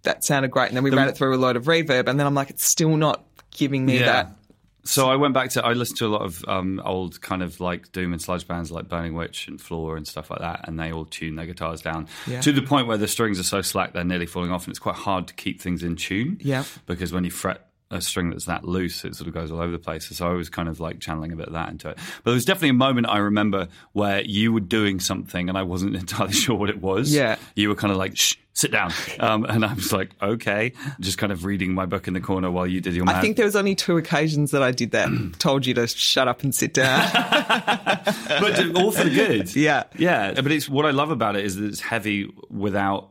that 0.02 0.22
sounded 0.24 0.50
great. 0.50 0.68
And 0.68 0.76
then 0.76 0.84
we 0.84 0.90
ran 0.90 1.08
it 1.08 1.16
through 1.16 1.34
a 1.34 1.38
load 1.38 1.56
of 1.56 1.64
reverb. 1.64 2.08
And 2.08 2.18
then 2.20 2.26
I'm 2.26 2.34
like, 2.34 2.50
it's 2.50 2.64
still 2.64 2.96
not 2.96 3.24
giving 3.50 3.84
me 3.86 4.00
Yeah. 4.00 4.06
that. 4.06 4.36
So 4.84 5.08
I 5.10 5.16
went 5.16 5.32
back 5.34 5.50
to 5.50 5.64
I 5.64 5.74
listened 5.74 5.98
to 5.98 6.06
a 6.06 6.08
lot 6.08 6.22
of 6.22 6.44
um, 6.48 6.80
old 6.84 7.20
kind 7.20 7.42
of 7.42 7.60
like 7.60 7.92
doom 7.92 8.12
and 8.12 8.20
sludge 8.20 8.46
bands 8.48 8.70
like 8.72 8.88
Burning 8.88 9.14
Witch 9.14 9.46
and 9.48 9.60
Floor 9.60 9.96
and 9.96 10.06
stuff 10.06 10.30
like 10.30 10.40
that, 10.40 10.66
and 10.66 10.78
they 10.78 10.92
all 10.92 11.04
tune 11.04 11.36
their 11.36 11.46
guitars 11.46 11.80
down 11.82 12.08
Yeah. 12.26 12.40
to 12.40 12.52
the 12.52 12.62
point 12.62 12.86
where 12.88 12.96
the 12.98 13.08
strings 13.08 13.38
are 13.38 13.44
so 13.44 13.62
slack 13.62 13.92
they're 13.92 14.04
nearly 14.04 14.26
falling 14.26 14.50
off, 14.50 14.64
and 14.66 14.72
it's 14.72 14.78
quite 14.80 14.96
hard 14.96 15.28
to 15.28 15.34
keep 15.34 15.60
things 15.60 15.82
in 15.82 15.96
tune. 15.96 16.38
Yeah. 16.40 16.64
because 16.86 17.12
when 17.12 17.24
you 17.24 17.30
fret 17.30 17.66
a 17.92 18.00
string 18.00 18.30
that's 18.30 18.46
that 18.46 18.64
loose, 18.64 19.04
it 19.04 19.14
sort 19.14 19.28
of 19.28 19.34
goes 19.34 19.50
all 19.50 19.60
over 19.60 19.70
the 19.70 19.78
place. 19.78 20.06
So 20.08 20.28
I 20.28 20.32
was 20.32 20.48
kind 20.48 20.68
of 20.68 20.80
like 20.80 20.98
channeling 21.00 21.32
a 21.32 21.36
bit 21.36 21.46
of 21.46 21.52
that 21.52 21.68
into 21.68 21.90
it. 21.90 21.96
But 21.96 22.30
there 22.30 22.34
was 22.34 22.44
definitely 22.44 22.70
a 22.70 22.74
moment 22.74 23.06
I 23.08 23.18
remember 23.18 23.68
where 23.92 24.22
you 24.22 24.52
were 24.52 24.60
doing 24.60 24.98
something 24.98 25.48
and 25.48 25.56
I 25.56 25.62
wasn't 25.62 25.94
entirely 26.02 26.32
sure 26.32 26.56
what 26.56 26.70
it 26.70 26.80
was. 26.80 27.14
Yeah. 27.14 27.36
you 27.54 27.68
were 27.68 27.74
kind 27.74 27.92
of 27.92 27.98
like 27.98 28.16
shh. 28.16 28.36
Sit 28.54 28.70
down, 28.70 28.92
um, 29.18 29.46
and 29.46 29.64
I 29.64 29.72
was 29.72 29.94
like, 29.94 30.10
okay, 30.20 30.74
just 31.00 31.16
kind 31.16 31.32
of 31.32 31.46
reading 31.46 31.72
my 31.72 31.86
book 31.86 32.06
in 32.06 32.12
the 32.12 32.20
corner 32.20 32.50
while 32.50 32.66
you 32.66 32.82
did 32.82 32.94
your. 32.94 33.08
I 33.08 33.18
think 33.18 33.38
there 33.38 33.46
was 33.46 33.56
only 33.56 33.74
two 33.74 33.96
occasions 33.96 34.50
that 34.50 34.62
I 34.62 34.72
did 34.72 34.90
that. 34.90 35.08
Told 35.38 35.64
you 35.64 35.72
to 35.72 35.86
shut 35.86 36.28
up 36.28 36.42
and 36.42 36.54
sit 36.54 36.74
down. 36.74 37.00
but 37.14 38.76
all 38.76 38.90
for 38.90 39.04
the 39.04 39.10
good. 39.10 39.56
Yeah. 39.56 39.84
yeah. 39.96 40.34
But 40.34 40.52
it's 40.52 40.68
what 40.68 40.84
I 40.84 40.90
love 40.90 41.10
about 41.10 41.34
it 41.34 41.46
is 41.46 41.56
that 41.56 41.64
it's 41.64 41.80
heavy 41.80 42.30
without 42.50 43.10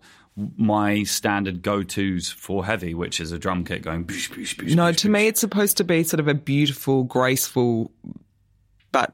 my 0.57 1.03
standard 1.03 1.61
go-tos 1.61 2.29
for 2.29 2.65
heavy, 2.65 2.93
which 2.93 3.19
is 3.19 3.31
a 3.31 3.39
drum 3.39 3.65
kit 3.65 3.81
going. 3.81 4.05
Boosh, 4.05 4.31
boosh, 4.31 4.55
boosh, 4.55 4.75
no, 4.75 4.91
to 4.91 5.09
me, 5.09 5.27
it's 5.27 5.39
supposed 5.39 5.77
to 5.77 5.83
be 5.83 6.03
sort 6.03 6.19
of 6.19 6.27
a 6.27 6.33
beautiful, 6.33 7.03
graceful, 7.03 7.91
but 8.91 9.13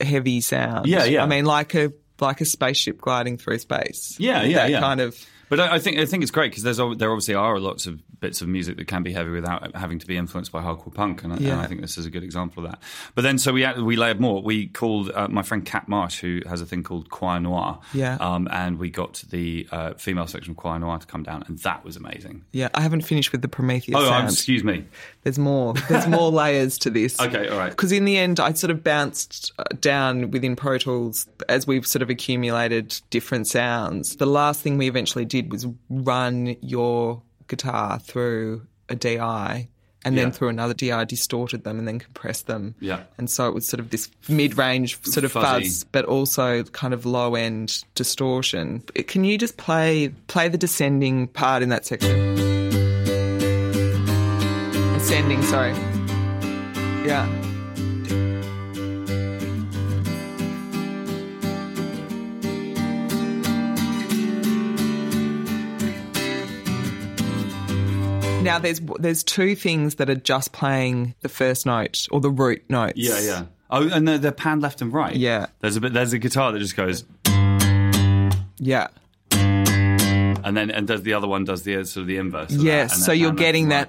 heavy 0.00 0.40
sound. 0.40 0.86
Yeah, 0.86 1.04
yeah. 1.04 1.22
I 1.22 1.26
mean, 1.26 1.44
like 1.44 1.74
a 1.74 1.92
like 2.20 2.40
a 2.40 2.44
spaceship 2.44 3.00
gliding 3.00 3.38
through 3.38 3.58
space. 3.58 4.16
Yeah, 4.18 4.42
yeah, 4.42 4.56
that 4.56 4.70
yeah. 4.70 4.80
Kind 4.80 5.00
of. 5.00 5.18
But 5.50 5.60
I, 5.60 5.74
I 5.74 5.78
think 5.78 5.98
I 5.98 6.06
think 6.06 6.22
it's 6.22 6.32
great 6.32 6.50
because 6.52 6.62
there's 6.62 6.78
there 6.78 7.10
obviously 7.10 7.34
are 7.34 7.58
lots 7.58 7.84
of 7.86 8.00
bits 8.20 8.40
of 8.40 8.48
music 8.48 8.76
that 8.78 8.86
can 8.86 9.02
be 9.02 9.12
heavy 9.12 9.30
without 9.30 9.74
having 9.74 9.98
to 9.98 10.06
be 10.06 10.16
influenced 10.16 10.52
by 10.52 10.62
hardcore 10.62 10.92
punk, 10.94 11.22
and, 11.24 11.32
I- 11.32 11.36
and 11.36 11.60
I 11.60 11.66
think 11.66 11.80
this 11.82 11.98
is 11.98 12.06
a 12.06 12.10
good 12.10 12.22
example 12.22 12.64
of 12.64 12.70
that. 12.70 12.80
But 13.14 13.22
then 13.22 13.36
so 13.38 13.52
we 13.52 13.62
had, 13.62 13.80
we 13.82 13.96
layered 13.96 14.20
more. 14.20 14.42
We 14.42 14.68
called 14.68 15.10
uh, 15.14 15.28
my 15.28 15.42
friend 15.42 15.64
Kat 15.64 15.88
Marsh, 15.88 16.20
who 16.20 16.40
has 16.46 16.60
a 16.60 16.66
thing 16.66 16.82
called 16.82 17.10
Choir 17.10 17.40
Noir, 17.40 17.78
Yeah. 17.94 18.16
um, 18.20 18.46
and 18.50 18.78
we 18.78 18.90
got 18.90 19.22
the 19.30 19.66
uh, 19.72 19.94
female 19.94 20.26
section 20.26 20.52
of 20.52 20.56
Choir 20.56 20.78
Noir 20.78 20.98
to 20.98 21.06
come 21.06 21.22
down, 21.22 21.44
and 21.48 21.58
that 21.60 21.84
was 21.84 21.96
amazing. 21.96 22.44
Yeah, 22.52 22.68
I 22.74 22.80
haven't 22.82 23.02
finished 23.02 23.32
with 23.32 23.42
the 23.42 23.48
Prometheus 23.48 23.96
Oh, 23.98 24.12
um, 24.12 24.26
excuse 24.26 24.62
me. 24.64 24.84
There's 25.24 25.38
more. 25.38 25.74
There's 25.88 26.06
more 26.06 26.30
layers 26.42 26.78
to 26.78 26.90
this. 26.90 27.18
Okay, 27.20 27.48
all 27.48 27.58
right. 27.58 27.70
Because 27.70 27.90
in 27.92 28.04
the 28.04 28.16
end, 28.18 28.38
I 28.38 28.52
sort 28.52 28.70
of 28.70 28.84
bounced 28.84 29.52
uh, 29.58 29.64
down 29.80 30.30
within 30.30 30.56
Pro 30.56 30.78
Tools 30.78 31.26
as 31.48 31.66
we've 31.66 31.86
sort 31.86 32.02
of 32.02 32.10
accumulated 32.10 33.00
different 33.10 33.46
sounds. 33.46 34.16
The 34.16 34.26
last 34.26 34.60
thing 34.60 34.78
we 34.78 34.86
eventually 34.88 35.24
did 35.24 35.39
was 35.48 35.66
run 35.88 36.56
your 36.60 37.22
guitar 37.48 37.98
through 37.98 38.66
a 38.88 38.94
DI 38.94 39.68
and 40.04 40.16
then 40.16 40.32
through 40.32 40.48
another 40.48 40.74
DI, 40.74 41.04
distorted 41.04 41.64
them 41.64 41.78
and 41.78 41.86
then 41.86 41.98
compressed 41.98 42.46
them. 42.46 42.74
Yeah. 42.80 43.02
And 43.18 43.28
so 43.28 43.48
it 43.48 43.54
was 43.54 43.68
sort 43.68 43.80
of 43.80 43.90
this 43.90 44.10
mid 44.28 44.56
range 44.56 45.02
sort 45.04 45.24
of 45.24 45.32
Fuzzy. 45.32 45.64
fuzz, 45.64 45.84
but 45.84 46.06
also 46.06 46.62
kind 46.64 46.94
of 46.94 47.04
low 47.04 47.34
end 47.34 47.84
distortion. 47.94 48.80
Can 49.08 49.24
you 49.24 49.36
just 49.36 49.56
play 49.56 50.08
play 50.26 50.48
the 50.48 50.58
descending 50.58 51.28
part 51.28 51.62
in 51.62 51.68
that 51.68 51.84
section? 51.84 52.18
Ascending, 54.96 55.42
sorry. 55.42 55.72
Yeah. 57.06 57.49
Now 68.42 68.58
there's 68.58 68.80
there's 68.98 69.22
two 69.22 69.54
things 69.54 69.96
that 69.96 70.08
are 70.08 70.14
just 70.14 70.52
playing 70.52 71.14
the 71.20 71.28
first 71.28 71.66
note 71.66 72.06
or 72.10 72.20
the 72.20 72.30
root 72.30 72.62
notes. 72.70 72.94
Yeah, 72.96 73.20
yeah. 73.20 73.44
Oh, 73.70 73.88
and 73.88 74.08
they're, 74.08 74.18
they're 74.18 74.32
panned 74.32 74.62
left 74.62 74.80
and 74.80 74.92
right. 74.92 75.14
Yeah. 75.14 75.46
There's 75.60 75.76
a 75.76 75.80
bit. 75.80 75.92
There's 75.92 76.12
a 76.14 76.18
guitar 76.18 76.50
that 76.52 76.58
just 76.58 76.74
goes, 76.76 77.04
Yeah. 78.58 78.88
and 79.32 80.56
then 80.56 80.70
and 80.70 80.86
does 80.88 81.02
the 81.02 81.12
other 81.12 81.28
one 81.28 81.44
does 81.44 81.62
the 81.62 81.76
uh, 81.76 81.84
sort 81.84 82.02
of 82.02 82.06
the 82.08 82.16
inverse. 82.16 82.50
Of 82.54 82.62
Yes. 82.62 82.94
and 82.94 83.02
So 83.02 83.12
you're 83.12 83.32
getting 83.32 83.68
that 83.68 83.88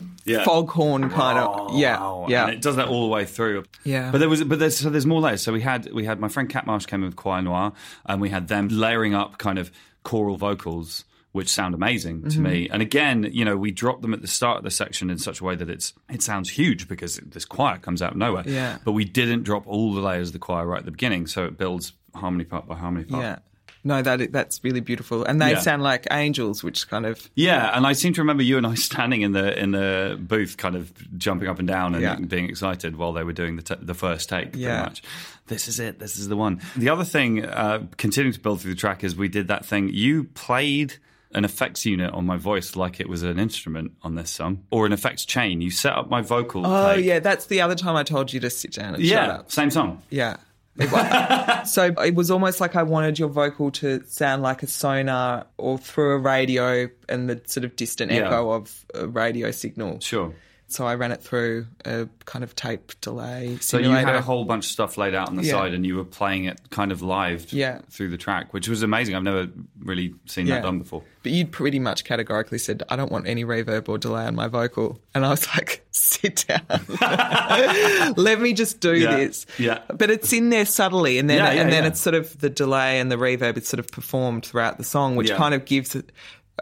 right. 0.00 0.08
yeah. 0.24 0.44
foghorn 0.44 1.08
kind 1.08 1.38
of. 1.38 1.74
Yeah. 1.78 1.98
Wow. 2.00 2.26
Yeah. 2.28 2.44
And 2.46 2.54
it 2.54 2.60
does 2.60 2.76
that 2.76 2.88
all 2.88 3.02
the 3.02 3.08
way 3.12 3.24
through. 3.24 3.64
Yeah. 3.84 4.10
But 4.10 4.18
there 4.18 4.28
was, 4.28 4.42
but 4.44 4.58
there's, 4.58 4.76
so 4.76 4.90
there's 4.90 5.06
more 5.06 5.20
layers. 5.20 5.42
So 5.42 5.52
we 5.52 5.60
had, 5.60 5.90
we 5.92 6.04
had 6.04 6.18
my 6.20 6.28
friend 6.28 6.50
Kat 6.50 6.66
Marsh 6.66 6.86
came 6.86 7.00
in 7.02 7.06
with 7.06 7.16
Choir 7.16 7.40
Noir, 7.40 7.72
and 8.04 8.20
we 8.20 8.28
had 8.30 8.48
them 8.48 8.66
layering 8.68 9.14
up 9.14 9.38
kind 9.38 9.58
of 9.58 9.70
choral 10.02 10.36
vocals, 10.36 11.04
which 11.32 11.48
sound 11.48 11.74
amazing 11.74 12.22
to 12.22 12.28
Mm-hmm. 12.28 12.42
me. 12.42 12.68
And 12.70 12.82
again, 12.82 13.28
you 13.32 13.44
know, 13.44 13.56
we 13.56 13.70
dropped 13.70 14.02
them 14.02 14.12
at 14.14 14.20
the 14.20 14.28
start 14.28 14.58
of 14.58 14.64
the 14.64 14.70
section 14.70 15.08
in 15.10 15.18
such 15.18 15.40
a 15.40 15.44
way 15.44 15.54
that 15.56 15.70
it's, 15.70 15.94
it 16.10 16.22
sounds 16.22 16.50
huge 16.50 16.88
because 16.88 17.16
this 17.16 17.44
choir 17.46 17.78
comes 17.78 18.02
out 18.02 18.12
of 18.12 18.18
nowhere. 18.18 18.44
Yeah. 18.46 18.78
But 18.84 18.92
we 18.92 19.04
didn't 19.04 19.42
drop 19.44 19.66
all 19.66 19.94
the 19.94 20.00
layers 20.00 20.28
of 20.28 20.32
the 20.34 20.38
choir 20.38 20.66
right 20.66 20.78
at 20.80 20.84
the 20.84 20.90
beginning, 20.90 21.26
so 21.26 21.44
it 21.46 21.56
builds 21.56 21.92
harmony 22.14 22.44
part 22.44 22.66
by 22.66 22.76
harmony 22.76 23.04
part. 23.04 23.22
Yeah. 23.22 23.38
No, 23.84 24.00
that 24.00 24.30
that's 24.30 24.62
really 24.62 24.78
beautiful, 24.78 25.24
and 25.24 25.42
they 25.42 25.52
Yeah. 25.52 25.58
sound 25.60 25.82
like 25.82 26.06
angels, 26.12 26.62
which 26.62 26.86
kind 26.88 27.04
of 27.04 27.28
Yeah, 27.34 27.76
and 27.76 27.84
I 27.84 27.94
seem 27.94 28.12
to 28.12 28.20
remember 28.20 28.44
you 28.44 28.56
and 28.56 28.64
I 28.64 28.74
standing 28.90 29.22
in 29.22 29.32
the 29.32 29.58
in 29.58 29.72
the 29.72 30.16
booth, 30.20 30.56
kind 30.56 30.76
of 30.76 30.92
jumping 31.18 31.48
up 31.48 31.58
and 31.58 31.66
down 31.66 31.94
and 31.94 32.02
Yeah. 32.02 32.14
being 32.14 32.48
excited 32.48 32.94
while 32.96 33.12
they 33.12 33.24
were 33.24 33.32
doing 33.32 33.56
the 33.56 33.62
t- 33.62 33.74
the 33.82 33.94
first 33.94 34.28
take. 34.28 34.52
Pretty 34.52 34.66
Yeah. 34.66 34.82
much, 34.82 35.02
this 35.48 35.66
is 35.66 35.80
it. 35.80 35.98
This 35.98 36.16
is 36.16 36.28
the 36.28 36.36
one. 36.36 36.60
The 36.76 36.90
other 36.90 37.02
thing, 37.02 37.44
uh, 37.44 37.86
continuing 37.96 38.32
to 38.34 38.38
build 38.40 38.60
through 38.60 38.74
the 38.74 38.78
track, 38.80 39.02
is 39.02 39.16
we 39.16 39.26
did 39.28 39.48
that 39.48 39.64
thing. 39.66 39.88
You 39.92 40.24
played 40.34 40.98
an 41.34 41.44
effects 41.44 41.84
unit 41.86 42.12
on 42.12 42.26
my 42.26 42.36
voice 42.36 42.76
like 42.76 43.00
it 43.00 43.08
was 43.08 43.22
an 43.22 43.38
instrument 43.38 43.92
on 44.02 44.14
this 44.14 44.30
song, 44.30 44.64
or 44.70 44.86
an 44.86 44.92
effects 44.92 45.24
chain. 45.24 45.60
You 45.60 45.70
set 45.70 45.92
up 45.94 46.10
my 46.10 46.20
vocal. 46.20 46.66
Oh 46.66 46.94
take. 46.94 47.04
yeah, 47.04 47.18
that's 47.20 47.46
the 47.46 47.60
other 47.60 47.74
time 47.74 47.96
I 47.96 48.02
told 48.02 48.32
you 48.32 48.40
to 48.40 48.50
sit 48.50 48.72
down 48.72 48.94
and 48.94 49.02
shut 49.02 49.12
yeah, 49.12 49.32
up. 49.32 49.50
same 49.52 49.70
song. 49.70 50.02
Yeah. 50.10 50.36
It 50.78 51.66
so 51.68 51.86
it 52.02 52.14
was 52.14 52.30
almost 52.30 52.60
like 52.60 52.76
I 52.76 52.82
wanted 52.82 53.18
your 53.18 53.28
vocal 53.28 53.70
to 53.72 54.02
sound 54.06 54.42
like 54.42 54.62
a 54.62 54.66
sonar 54.66 55.46
or 55.58 55.76
through 55.76 56.12
a 56.12 56.18
radio 56.18 56.88
and 57.08 57.28
the 57.28 57.42
sort 57.46 57.64
of 57.64 57.76
distant 57.76 58.10
Yeah. 58.10 58.26
echo 58.26 58.50
of 58.52 58.84
a 58.94 59.06
radio 59.06 59.50
signal. 59.50 60.00
Sure. 60.00 60.34
So 60.72 60.86
I 60.86 60.94
ran 60.94 61.12
it 61.12 61.22
through 61.22 61.66
a 61.84 62.08
kind 62.24 62.42
of 62.42 62.56
tape 62.56 62.92
delay 63.00 63.58
So 63.60 63.78
you 63.78 63.90
had 63.90 64.14
a 64.14 64.22
whole 64.22 64.44
bunch 64.44 64.64
of 64.66 64.70
stuff 64.70 64.96
laid 64.96 65.14
out 65.14 65.28
on 65.28 65.36
the 65.36 65.44
Yeah. 65.44 65.52
side, 65.52 65.74
and 65.74 65.84
you 65.86 65.96
were 65.96 66.04
playing 66.04 66.46
it 66.46 66.58
kind 66.70 66.90
of 66.92 67.02
live 67.02 67.52
Yeah. 67.52 67.80
through 67.90 68.08
the 68.10 68.16
track, 68.16 68.52
which 68.54 68.68
was 68.68 68.82
amazing. 68.82 69.14
I've 69.14 69.22
never 69.22 69.48
really 69.80 70.14
seen 70.26 70.46
Yeah. 70.46 70.56
that 70.56 70.62
done 70.62 70.78
before. 70.78 71.02
But 71.22 71.32
you'd 71.32 71.52
pretty 71.52 71.78
much 71.78 72.04
categorically 72.04 72.58
said, 72.58 72.82
I 72.88 72.96
don't 72.96 73.12
want 73.12 73.28
any 73.28 73.44
reverb 73.44 73.88
or 73.88 73.96
delay 73.98 74.24
on 74.24 74.34
my 74.34 74.48
vocal. 74.48 74.98
And 75.14 75.24
I 75.24 75.30
was 75.30 75.46
like, 75.54 75.84
sit 75.92 76.46
down. 76.48 76.62
Let 78.16 78.40
me 78.40 78.52
just 78.52 78.80
do 78.80 78.98
this. 79.00 79.46
Yeah. 79.58 79.80
But 79.94 80.10
it's 80.10 80.32
in 80.32 80.50
there 80.50 80.64
subtly. 80.66 81.18
And 81.18 81.28
then, 81.30 81.40
and 81.40 81.72
then 81.72 81.84
it's 81.84 82.00
sort 82.00 82.14
of 82.14 82.38
the 82.38 82.50
delay 82.50 82.98
and 83.00 83.10
the 83.10 83.16
reverb, 83.16 83.56
it's 83.56 83.68
sort 83.68 83.78
of 83.80 83.88
performed 83.90 84.44
throughout 84.46 84.78
the 84.78 84.84
song, 84.84 85.16
which 85.16 85.30
kind 85.32 85.54
of 85.54 85.64
gives 85.64 85.94
it. 85.94 86.10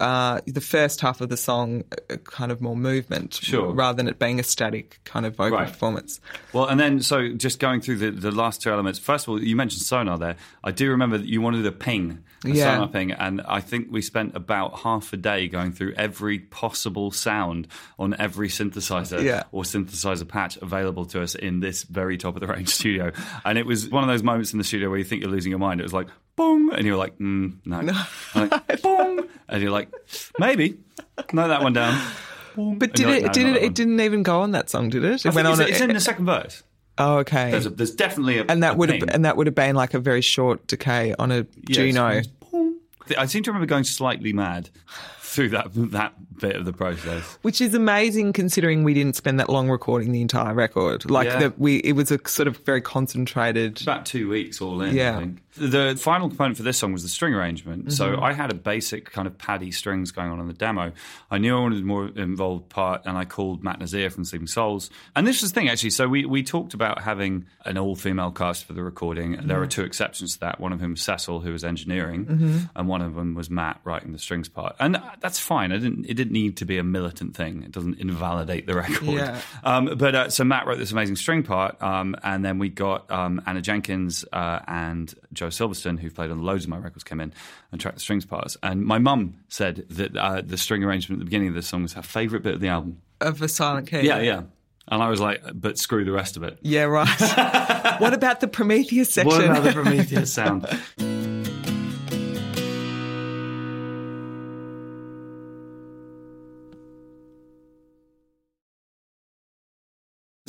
Uh, 0.00 0.40
the 0.46 0.61
first 0.61 1.00
half 1.00 1.20
of 1.20 1.29
the 1.29 1.37
song, 1.37 1.83
a 2.09 2.16
kind 2.16 2.53
of 2.53 2.61
more 2.61 2.76
movement, 2.76 3.35
Sure. 3.35 3.72
rather 3.72 3.96
than 3.96 4.07
it 4.09 4.18
being 4.18 4.38
a 4.38 4.42
static 4.42 5.00
kind 5.05 5.26
of 5.26 5.35
vocal 5.37 5.59
Right. 5.59 5.68
performance. 5.68 6.20
Well, 6.53 6.66
and 6.66 6.79
then 6.79 7.03
so 7.03 7.31
just 7.35 7.59
going 7.59 7.81
through 7.81 7.96
the, 7.96 8.11
the 8.12 8.31
last 8.31 8.62
two 8.62 8.70
elements. 8.70 8.98
First 9.00 9.26
of 9.26 9.31
all, 9.31 9.42
you 9.42 9.57
mentioned 9.57 9.83
sonar 9.83 10.16
there. 10.16 10.37
I 10.62 10.70
do 10.70 10.90
remember 10.90 11.18
that 11.18 11.26
you 11.26 11.40
wanted 11.42 11.66
a 11.66 11.72
ping, 11.72 12.20
a 12.44 12.50
Yeah. 12.50 12.72
sonar 12.74 12.88
ping, 12.88 13.11
and 13.12 13.42
I 13.46 13.61
think 13.61 13.88
we 13.90 14.00
spent 14.00 14.37
about 14.37 14.79
half 14.81 15.12
a 15.12 15.16
day 15.16 15.48
going 15.48 15.72
through 15.72 15.94
every 15.96 16.38
possible 16.38 17.11
sound 17.11 17.66
on 17.98 18.14
every 18.18 18.48
synthesizer 18.48 19.22
Yeah. 19.22 19.42
or 19.50 19.64
synthesizer 19.64 20.26
patch 20.26 20.57
available 20.59 21.05
to 21.07 21.20
us 21.20 21.35
in 21.35 21.61
this 21.61 21.83
very 21.83 22.16
top 22.16 22.37
of 22.37 22.40
the 22.40 22.46
range 22.46 22.68
studio. 22.81 23.11
And 23.44 23.59
it 23.59 23.66
was 23.66 23.88
one 23.90 24.05
of 24.05 24.09
those 24.09 24.22
moments 24.22 24.53
in 24.53 24.59
the 24.59 24.64
studio 24.64 24.88
where 24.88 24.98
you 24.98 25.05
think 25.05 25.20
you're 25.22 25.31
losing 25.33 25.50
your 25.50 25.59
mind. 25.59 25.81
It 25.81 25.85
was 25.85 25.92
like 25.92 26.07
boom, 26.40 26.70
and 26.70 26.87
you're 26.87 26.96
like, 26.96 27.18
mm, 27.18 27.55
no, 27.64 27.76
I'm 28.35 28.48
like, 28.50 28.83
boom, 28.83 29.29
and 29.48 29.62
you're 29.62 29.70
like, 29.70 29.88
maybe, 30.38 30.79
note 31.33 31.48
that 31.48 31.62
one 31.62 31.72
down. 31.72 32.00
Boom. 32.57 32.79
But 32.79 32.90
And 32.90 32.96
did 32.96 33.09
it? 33.09 33.12
like, 33.12 33.22
no, 33.26 33.33
did 33.33 33.46
not 33.46 33.57
it? 33.57 33.62
It 33.64 33.74
didn't 33.74 34.00
even 34.00 34.22
go 34.22 34.40
on 34.40 34.53
that 34.53 34.70
song, 34.70 34.88
did 34.90 35.05
it? 35.05 35.24
It 35.24 35.35
went 35.35 35.46
on. 35.46 35.61
it's, 35.61 35.70
it's 35.70 35.81
in 35.81 35.92
the 35.92 36.00
second 36.00 36.26
verse. 36.26 36.62
oh, 36.98 37.18
okay. 37.18 37.50
There's, 37.50 37.66
a, 37.66 37.70
there's 37.70 37.94
definitely 37.94 38.38
a 38.38 38.44
and 38.48 38.62
that 38.62 38.74
a 38.74 38.76
would 38.76 38.90
have 38.90 39.09
and 39.11 39.24
that 39.24 39.37
would 39.37 39.46
have 39.46 39.55
been 39.55 39.76
like 39.76 39.94
a 39.94 39.98
very 40.00 40.20
short 40.20 40.66
decay 40.66 41.14
on 41.18 41.31
a 41.31 41.46
Yes. 41.68 41.76
Juno. 41.76 42.22
I 43.18 43.26
seem 43.26 43.42
to 43.42 43.50
remember 43.50 43.66
going 43.66 43.83
slightly 43.85 44.33
mad 44.33 44.70
through 45.20 45.48
that 45.50 45.68
that 45.92 46.12
bit 46.38 46.57
of 46.57 46.64
the 46.64 46.72
process. 46.72 47.38
Which 47.42 47.61
is 47.61 47.74
amazing 47.74 48.33
considering 48.33 48.83
we 48.85 48.94
didn't 48.94 49.14
spend 49.16 49.38
that 49.40 49.48
long 49.48 49.68
recording 49.68 50.12
the 50.12 50.20
entire 50.22 50.55
record. 50.55 51.09
Like 51.11 51.26
Yeah. 51.26 51.38
that 51.40 51.59
we 51.59 51.76
it 51.79 51.92
was 51.92 52.11
a 52.11 52.18
sort 52.26 52.46
of 52.48 52.57
very 52.59 52.81
concentrated 52.81 53.83
About 53.83 54.07
two 54.07 54.29
weeks 54.29 54.61
all 54.61 54.81
in. 54.83 54.94
Yeah. 54.94 55.24
The 55.56 55.96
final 56.00 56.28
component 56.28 56.56
for 56.56 56.62
this 56.62 56.78
song 56.78 56.92
was 56.92 57.02
the 57.02 57.08
string 57.08 57.34
arrangement. 57.34 57.92
So 57.92 58.10
Mm-hmm. 58.10 58.22
I 58.22 58.32
had 58.32 58.50
a 58.50 58.54
basic 58.54 59.10
kind 59.12 59.26
of 59.26 59.36
paddy 59.36 59.70
strings 59.72 60.10
going 60.12 60.30
on 60.30 60.40
in 60.40 60.46
the 60.46 60.52
demo. 60.54 60.92
I 61.30 61.38
knew 61.38 61.56
I 61.56 61.60
wanted 61.60 61.82
a 61.82 61.84
more 61.84 62.06
involved 62.08 62.68
part, 62.68 63.02
and 63.04 63.16
I 63.18 63.24
called 63.24 63.62
Matt 63.64 63.78
Nasir 63.80 64.10
from 64.10 64.24
Sleeping 64.24 64.46
Souls. 64.46 64.90
And 65.16 65.26
this 65.26 65.42
was 65.42 65.52
the 65.52 65.60
thing 65.60 65.68
actually. 65.68 65.90
So 65.90 66.08
we 66.08 66.24
we 66.24 66.42
talked 66.42 66.72
about 66.74 67.02
having 67.02 67.46
an 67.64 67.78
all 67.78 67.96
female 67.96 68.30
cast 68.30 68.64
for 68.64 68.72
the 68.74 68.82
recording. 68.82 69.32
There 69.32 69.40
Mm-hmm. 69.42 69.58
were 69.58 69.66
two 69.66 69.82
exceptions 69.82 70.34
to 70.34 70.40
that. 70.40 70.60
One 70.60 70.72
of 70.72 70.80
whom 70.80 70.92
was 70.92 71.02
Cecil, 71.02 71.40
who 71.40 71.52
was 71.52 71.64
engineering, 71.64 72.68
and 72.76 72.88
one 72.88 73.02
of 73.02 73.14
them 73.14 73.34
was 73.34 73.50
Matt 73.50 73.80
writing 73.84 74.12
the 74.12 74.18
strings 74.18 74.48
part. 74.48 74.76
And 74.78 75.00
that's 75.20 75.38
fine. 75.38 75.72
I 75.72 75.78
didn't. 75.78 76.06
It 76.06 76.14
didn't 76.14 76.32
need 76.32 76.56
to 76.58 76.64
be 76.64 76.78
a 76.78 76.84
militant 76.84 77.34
thing. 77.36 77.62
It 77.64 77.72
doesn't 77.72 77.98
invalidate 77.98 78.66
the 78.66 78.74
record. 78.74 79.02
Yeah. 79.08 79.40
Um, 79.64 79.96
but 79.96 80.14
uh, 80.14 80.30
so 80.30 80.44
Matt 80.44 80.66
wrote 80.66 80.78
this 80.78 80.92
amazing 80.92 81.16
string 81.16 81.42
part, 81.42 81.80
um, 81.82 82.14
and 82.22 82.44
then 82.44 82.58
we 82.58 82.68
got 82.68 83.10
um, 83.10 83.42
Anna 83.46 83.60
Jenkins 83.60 84.24
uh, 84.32 84.60
and 84.66 85.12
Joe 85.40 85.46
Silverstone, 85.46 85.98
who 85.98 86.11
played 86.11 86.31
on 86.31 86.42
loads 86.42 86.64
of 86.64 86.68
my 86.68 86.76
records, 86.76 87.03
came 87.03 87.18
in 87.18 87.33
and 87.72 87.81
tracked 87.81 87.96
the 87.96 88.00
strings 88.03 88.26
parts. 88.26 88.59
And 88.62 88.85
my 88.85 88.98
mum 88.98 89.37
said 89.48 89.87
that 89.88 90.14
uh, 90.14 90.42
the 90.42 90.59
string 90.59 90.85
arrangement 90.85 91.18
at 91.18 91.20
the 91.20 91.24
beginning 91.24 91.48
of 91.48 91.55
this 91.55 91.66
song 91.66 91.81
was 91.81 91.94
her 91.94 92.03
favourite 92.03 92.42
bit 92.42 92.53
of 92.53 92.61
the 92.61 92.68
album. 92.68 93.00
of 93.22 93.40
a 93.40 93.48
silent 93.48 93.88
key. 93.88 94.03
Yeah, 94.03 94.20
yeah. 94.20 94.42
And 94.88 95.03
I 95.03 95.09
was 95.09 95.18
like, 95.18 95.42
but 95.55 95.79
screw 95.79 96.05
the 96.05 96.12
rest 96.12 96.37
of 96.37 96.42
it. 96.42 96.59
Yeah, 96.61 96.83
right. 96.83 97.09
what 98.00 98.12
about 98.12 98.40
the 98.40 98.48
Prometheus 98.48 99.14
section? 99.14 99.33
What 99.33 99.46
about 99.46 99.62
the 99.62 99.72
Prometheus 99.72 100.31
sound? 100.31 100.68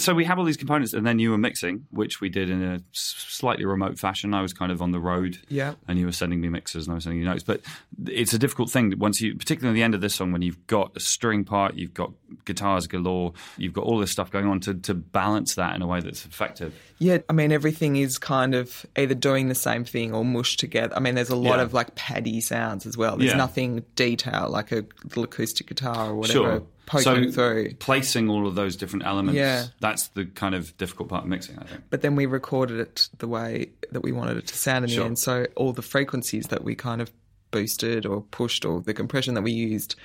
So 0.02 0.14
we 0.16 0.26
have 0.26 0.40
all 0.40 0.46
these 0.46 0.58
components, 0.58 0.94
and 0.94 1.06
then 1.06 1.20
you 1.20 1.30
were 1.32 1.38
mixing, 1.38 1.86
which 1.92 2.20
we 2.22 2.30
did 2.30 2.50
in 2.50 2.64
a 2.64 2.82
slightly 2.92 3.66
remote 3.66 4.00
fashion. 4.00 4.34
I 4.34 4.42
was 4.42 4.52
kind 4.54 4.72
of 4.72 4.82
on 4.82 4.92
the 4.92 5.00
road, 5.00 5.38
Yeah. 5.48 5.76
and 5.88 6.00
you 6.00 6.06
were 6.08 6.12
sending 6.12 6.42
me 6.42 6.50
mixes, 6.50 6.88
and 6.88 6.94
I 6.94 6.96
was 6.96 7.04
sending 7.04 7.20
you 7.20 7.26
notes. 7.26 7.44
But 7.44 7.62
it's 8.08 8.34
a 8.34 8.40
difficult 8.40 8.72
thing 8.72 8.94
once 8.98 9.22
you, 9.22 9.36
particularly 9.36 9.78
at 9.78 9.80
the 9.80 9.84
end 9.84 9.94
of 9.96 10.02
this 10.02 10.16
song, 10.16 10.32
when 10.32 10.42
you've 10.42 10.66
got 10.68 10.92
a 10.96 11.00
string 11.00 11.44
part, 11.44 11.76
you've 11.76 11.94
got 11.94 12.12
guitars 12.46 12.88
galore, 12.88 13.34
you've 13.58 13.74
got 13.74 13.84
all 13.86 14.00
this 14.00 14.10
stuff 14.12 14.32
going 14.32 14.48
on 14.48 14.60
to 14.62 14.74
to 14.74 14.94
balance 14.94 15.56
that 15.56 15.76
in 15.76 15.82
a 15.82 15.88
way 15.88 16.00
that's 16.00 16.26
effective. 16.26 16.74
Yeah, 16.98 17.20
I 17.30 17.34
mean 17.34 17.52
everything 17.52 17.96
is 17.96 18.18
kind 18.18 18.56
of 18.56 18.86
either 18.98 19.14
doing 19.16 19.50
the 19.50 19.56
same 19.56 19.84
thing 19.86 20.14
or 20.14 20.24
mushed 20.26 20.60
together. 20.60 20.96
I 20.96 21.00
mean, 21.00 21.16
there's 21.16 21.30
a 21.30 21.36
lot 21.36 21.58
Yeah. 21.58 21.64
of 21.64 21.74
like 21.74 21.94
paddy 21.96 22.42
sounds 22.42 22.86
as 22.86 22.98
well. 22.98 23.18
There's 23.18 23.32
Yeah. 23.32 23.38
nothing 23.38 23.84
detail 23.96 24.48
like 24.50 24.72
a 24.72 24.86
little 25.04 25.24
acoustic 25.24 25.68
guitar 25.68 26.10
or 26.12 26.16
whatever 26.16 26.40
Sure. 26.40 26.64
Poking 26.92 27.32
so 27.32 27.32
through. 27.32 27.74
placing 27.76 28.30
all 28.30 28.46
of 28.48 28.56
those 28.56 28.76
different 28.76 29.06
elements, 29.06 29.38
Yeah. 29.38 29.66
that's 29.80 30.10
the 30.10 30.26
kind 30.26 30.54
of 30.56 30.76
difficult 30.78 31.10
part 31.10 31.24
of 31.24 31.30
mixing, 31.30 31.58
I 31.58 31.64
think. 31.64 31.82
But 31.90 32.02
then 32.02 32.16
we 32.16 32.26
recorded 32.26 32.80
it 32.80 33.10
the 33.18 33.28
way 33.28 33.70
that 33.92 34.02
we 34.02 34.12
wanted 34.12 34.38
it 34.38 34.48
to 34.48 34.56
sound 34.58 34.86
in 34.86 34.90
Sure. 34.92 35.00
the 35.02 35.06
end. 35.08 35.20
So 35.20 35.48
all 35.56 35.74
the 35.74 35.82
frequencies 35.82 36.48
that 36.48 36.64
we 36.64 36.76
kind 36.76 37.02
of 37.02 37.12
boosted 37.52 38.06
or 38.06 38.22
pushed 38.22 38.66
or 38.66 38.82
the 38.82 38.94
compression 38.94 39.34
that 39.36 39.42
we 39.42 39.52
used, 39.52 39.96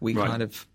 we 0.00 0.14
Right. 0.14 0.28
kind 0.28 0.42
of 0.42 0.66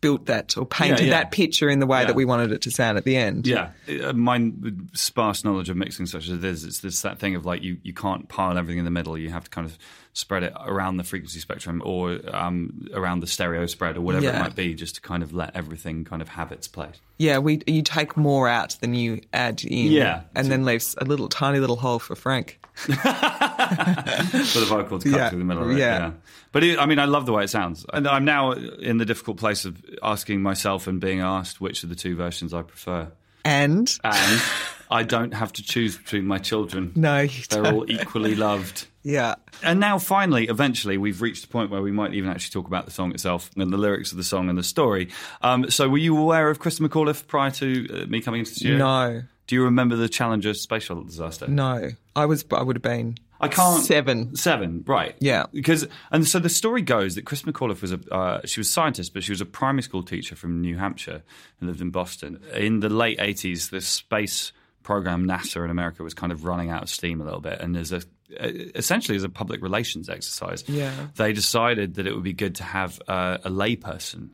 built 0.00 0.24
that 0.26 0.56
or 0.56 0.64
painted 0.64 1.04
yeah. 1.08 1.10
that 1.10 1.30
picture 1.30 1.68
in 1.68 1.78
the 1.78 1.86
way 1.86 2.00
Yeah. 2.00 2.06
that 2.06 2.16
we 2.16 2.24
wanted 2.24 2.52
it 2.52 2.62
to 2.62 2.70
sound 2.70 2.96
at 2.96 3.04
the 3.04 3.16
end. 3.16 3.46
Yeah, 3.46 3.72
Uh, 4.02 4.14
my 4.14 4.50
sparse 4.94 5.44
knowledge 5.44 5.68
of 5.68 5.76
mixing 5.76 6.06
such 6.06 6.28
as 6.30 6.40
this, 6.40 6.64
it's 6.64 6.80
this 6.80 7.02
that 7.02 7.18
thing 7.18 7.34
of 7.34 7.44
like 7.44 7.62
you, 7.62 7.76
you 7.82 7.92
can't 7.92 8.26
pile 8.28 8.56
everything 8.56 8.78
in 8.78 8.86
the 8.86 8.90
middle. 8.90 9.18
You 9.18 9.28
have 9.28 9.44
to 9.44 9.50
kind 9.50 9.66
of 9.66 9.76
spread 10.12 10.42
it 10.42 10.52
around 10.66 10.96
the 10.96 11.04
frequency 11.04 11.38
spectrum 11.38 11.80
or 11.84 12.18
um, 12.34 12.88
around 12.92 13.20
the 13.20 13.26
stereo 13.26 13.66
spread 13.66 13.96
or 13.96 14.00
whatever 14.00 14.26
it 14.26 14.34
might 14.38 14.56
be, 14.56 14.74
just 14.74 14.96
to 14.96 15.00
kind 15.00 15.22
of 15.22 15.32
let 15.32 15.54
everything 15.54 16.04
kind 16.04 16.20
of 16.20 16.28
have 16.28 16.50
its 16.52 16.66
place. 16.68 17.00
Yeah, 17.18 17.38
we 17.38 17.60
you 17.66 17.82
take 17.82 18.16
more 18.16 18.48
out 18.48 18.76
than 18.80 18.94
you 18.94 19.20
add 19.32 19.62
in. 19.64 19.92
Yeah. 19.92 20.22
And 20.34 20.50
then 20.50 20.64
leaves 20.64 20.96
a 20.98 21.04
little 21.04 21.28
tiny 21.28 21.58
little 21.60 21.76
hole 21.76 21.98
for 21.98 22.16
Frank. 22.16 22.58
for 22.74 22.90
the 22.94 24.66
vocal 24.68 24.98
to 24.98 25.10
cut 25.10 25.16
Yeah, 25.18 25.28
through 25.28 25.38
the 25.40 25.44
middle 25.44 25.64
of 25.64 25.70
it. 25.70 25.78
yeah. 25.78 25.98
Yeah. 25.98 26.12
But 26.52 26.64
it, 26.64 26.78
I 26.78 26.86
mean, 26.86 26.98
I 26.98 27.04
love 27.04 27.26
the 27.26 27.32
way 27.32 27.44
it 27.44 27.50
sounds. 27.50 27.84
And 27.92 28.08
I'm 28.08 28.24
now 28.24 28.52
in 28.52 28.98
the 28.98 29.04
difficult 29.04 29.36
place 29.36 29.64
of 29.64 29.76
asking 30.02 30.42
myself 30.42 30.86
and 30.86 31.00
being 31.00 31.20
asked 31.20 31.60
which 31.60 31.82
of 31.84 31.88
the 31.88 31.94
two 31.94 32.16
versions 32.16 32.52
I 32.54 32.62
prefer. 32.62 33.08
And 33.44 33.96
And 34.02 34.42
I 34.90 35.02
don't 35.04 35.32
have 35.34 35.52
to 35.54 35.62
choose 35.62 35.96
between 35.96 36.26
my 36.26 36.38
children. 36.38 36.92
No, 36.96 37.20
you 37.20 37.42
They're 37.48 37.62
don't. 37.62 37.74
all 37.74 37.90
equally 37.90 38.34
loved. 38.34 38.86
Yeah. 39.02 39.36
And 39.62 39.80
now, 39.80 39.98
finally, 39.98 40.46
eventually, 40.48 40.98
we've 40.98 41.22
reached 41.22 41.46
a 41.46 41.48
point 41.48 41.70
where 41.70 41.80
we 41.80 41.90
might 41.90 42.12
even 42.12 42.28
actually 42.28 42.50
talk 42.52 42.66
about 42.66 42.84
the 42.84 42.90
song 42.90 43.12
itself 43.12 43.50
and 43.56 43.72
the 43.72 43.78
lyrics 43.78 44.10
of 44.12 44.18
the 44.18 44.24
song 44.24 44.50
and 44.50 44.58
the 44.58 44.62
story. 44.62 45.08
Um, 45.40 45.70
so, 45.70 45.88
were 45.88 45.96
you 45.96 46.18
aware 46.18 46.50
of 46.50 46.58
Chris 46.58 46.80
McAuliffe 46.80 47.26
prior 47.26 47.50
to 47.52 48.02
uh, 48.02 48.06
me 48.08 48.20
coming 48.20 48.40
into 48.40 48.50
the 48.50 48.56
studio? 48.56 48.76
No, 48.76 49.22
Do 49.46 49.54
you 49.54 49.64
remember 49.64 49.96
the 49.96 50.06
Challenger 50.06 50.52
space 50.52 50.82
shuttle 50.82 51.04
disaster? 51.04 51.48
no. 51.48 51.92
I 52.14 52.26
was. 52.26 52.44
I 52.52 52.62
would 52.62 52.76
have 52.76 52.82
been. 52.82 53.16
I 53.40 53.48
can't. 53.48 53.82
Seven. 53.82 54.36
Seven, 54.36 54.84
right? 54.86 55.16
Yeah. 55.18 55.46
Because 55.50 55.88
and 56.12 56.28
so 56.28 56.38
the 56.38 56.50
story 56.50 56.82
goes 56.82 57.14
that 57.14 57.24
Chris 57.24 57.40
McAuliffe 57.44 57.80
was 57.80 57.92
a 57.92 58.00
uh, 58.12 58.40
she 58.44 58.60
was 58.60 58.68
a 58.68 58.72
scientist, 58.72 59.14
but 59.14 59.22
she 59.24 59.32
was 59.32 59.40
a 59.40 59.46
primary 59.46 59.82
school 59.82 60.02
teacher 60.02 60.36
from 60.36 60.60
New 60.60 60.76
Hampshire 60.76 61.22
and 61.58 61.68
lived 61.70 61.80
in 61.80 61.88
Boston. 61.88 62.38
In 62.54 62.80
the 62.80 62.90
late 62.90 63.18
eighties, 63.18 63.70
the 63.70 63.80
space 63.80 64.52
program 64.82 65.26
NASA 65.26 65.64
in 65.64 65.70
America 65.70 66.02
was 66.02 66.14
kind 66.14 66.32
of 66.32 66.44
running 66.44 66.70
out 66.70 66.82
of 66.82 66.88
steam 66.90 67.20
a 67.20 67.24
little 67.24 67.40
bit, 67.40 67.60
and 67.60 67.76
as 67.76 67.92
a 67.92 68.02
essentially 68.38 69.16
as 69.16 69.24
a 69.24 69.28
public 69.28 69.60
relations 69.62 70.08
exercise, 70.08 70.62
Yeah. 70.68 70.92
they 71.16 71.32
decided 71.32 71.94
that 71.94 72.06
it 72.06 72.14
would 72.14 72.22
be 72.22 72.32
good 72.32 72.54
to 72.56 72.62
have 72.64 73.00
uh, 73.08 73.38
a 73.44 73.50
layperson 73.50 74.30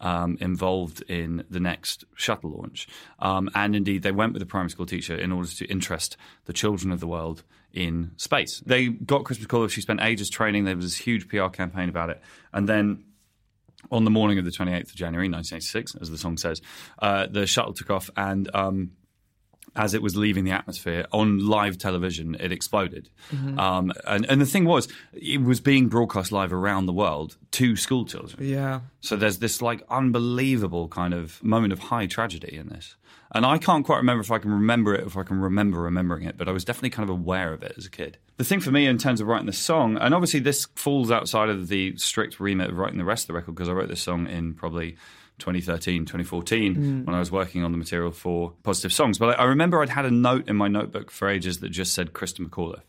um, 0.00 0.38
involved 0.40 1.02
in 1.08 1.44
the 1.50 1.58
next 1.60 2.04
shuttle 2.14 2.50
launch. 2.52 2.86
Um, 3.18 3.50
and 3.54 3.74
indeed, 3.74 4.02
they 4.02 4.12
went 4.12 4.32
with 4.34 4.40
a 4.42 4.46
primary 4.46 4.70
school 4.70 4.86
teacher 4.86 5.14
in 5.16 5.32
order 5.32 5.48
to 5.48 5.64
interest 5.66 6.16
the 6.44 6.52
children 6.52 6.92
of 6.92 7.00
the 7.00 7.06
world 7.08 7.42
in 7.72 8.12
space. 8.16 8.60
They 8.64 8.86
got 8.88 9.24
Chris 9.24 9.38
McAuliffe. 9.40 9.70
She 9.72 9.80
spent 9.80 10.00
ages 10.00 10.30
training. 10.30 10.64
There 10.64 10.76
was 10.76 10.84
this 10.86 10.96
huge 10.96 11.28
PR 11.28 11.48
campaign 11.48 11.88
about 11.88 12.08
it. 12.10 12.22
And 12.52 12.68
then 12.68 13.04
on 13.90 14.04
the 14.04 14.10
morning 14.10 14.38
of 14.38 14.44
the 14.44 14.50
28th 14.52 14.90
of 14.90 14.94
January 14.94 15.28
1986, 15.28 15.96
as 16.00 16.08
the 16.10 16.18
song 16.18 16.36
says, 16.36 16.62
uh, 17.00 17.26
the 17.26 17.46
shuttle 17.46 17.74
took 17.74 17.90
off 17.90 18.10
and. 18.16 18.48
Um, 18.54 18.92
as 19.76 19.94
it 19.94 20.02
was 20.02 20.16
leaving 20.16 20.44
the 20.44 20.50
atmosphere 20.50 21.06
on 21.12 21.46
live 21.46 21.78
television, 21.78 22.36
it 22.38 22.52
exploded. 22.52 23.08
Um, 23.58 23.92
and, 24.06 24.26
and 24.26 24.40
the 24.40 24.46
thing 24.46 24.64
was, 24.64 24.88
it 25.12 25.42
was 25.42 25.60
being 25.60 25.88
broadcast 25.88 26.32
live 26.32 26.52
around 26.52 26.86
the 26.86 26.92
world 26.92 27.36
to 27.52 27.76
school 27.76 28.04
children. 28.04 28.46
Yeah. 28.46 28.80
So 29.00 29.16
there's 29.16 29.38
this 29.38 29.62
like 29.62 29.82
unbelievable 29.88 30.88
kind 30.88 31.14
of 31.14 31.42
moment 31.42 31.72
of 31.72 31.78
high 31.78 32.06
tragedy 32.06 32.56
in 32.56 32.68
this. 32.68 32.96
And 33.32 33.46
I 33.46 33.58
can't 33.58 33.86
quite 33.86 33.98
remember 33.98 34.22
if 34.22 34.32
I 34.32 34.38
can 34.38 34.50
remember 34.50 34.92
it, 34.92 35.06
if 35.06 35.16
I 35.16 35.22
can 35.22 35.40
remember 35.40 35.80
remembering 35.80 36.24
it, 36.24 36.36
but 36.36 36.48
I 36.48 36.52
was 36.52 36.64
definitely 36.64 36.90
kind 36.90 37.08
of 37.08 37.14
aware 37.14 37.52
of 37.52 37.62
it 37.62 37.74
as 37.78 37.86
a 37.86 37.90
kid. 37.90 38.18
The 38.38 38.44
thing 38.44 38.58
for 38.60 38.72
me 38.72 38.86
in 38.86 38.98
terms 38.98 39.20
of 39.20 39.28
writing 39.28 39.46
the 39.46 39.52
song, 39.52 39.96
and 39.98 40.14
obviously 40.14 40.40
this 40.40 40.66
falls 40.74 41.12
outside 41.12 41.48
of 41.48 41.68
the 41.68 41.96
strict 41.96 42.40
remit 42.40 42.70
of 42.70 42.76
writing 42.76 42.98
the 42.98 43.04
rest 43.04 43.24
of 43.24 43.26
the 43.28 43.34
record 43.34 43.54
because 43.54 43.68
I 43.68 43.72
wrote 43.72 43.88
this 43.88 44.02
song 44.02 44.26
in 44.26 44.54
probably 44.54 44.96
2013, 45.40 46.04
2014 46.04 47.04
when 47.04 47.14
I 47.14 47.18
was 47.18 47.30
working 47.32 47.64
on 47.64 47.72
the 47.72 47.78
material 47.78 48.12
for 48.12 48.52
Positive 48.62 48.92
Songs. 48.92 49.18
But 49.18 49.38
I 49.38 49.42
I 49.42 49.44
remember 49.46 49.82
I'd 49.82 49.88
had 49.88 50.04
a 50.04 50.10
note 50.10 50.48
in 50.48 50.56
my 50.56 50.68
notebook 50.68 51.10
for 51.10 51.28
ages 51.28 51.58
that 51.60 51.70
just 51.70 51.92
said 51.94 52.12
Christa 52.12 52.46
McAuliffe 52.46 52.82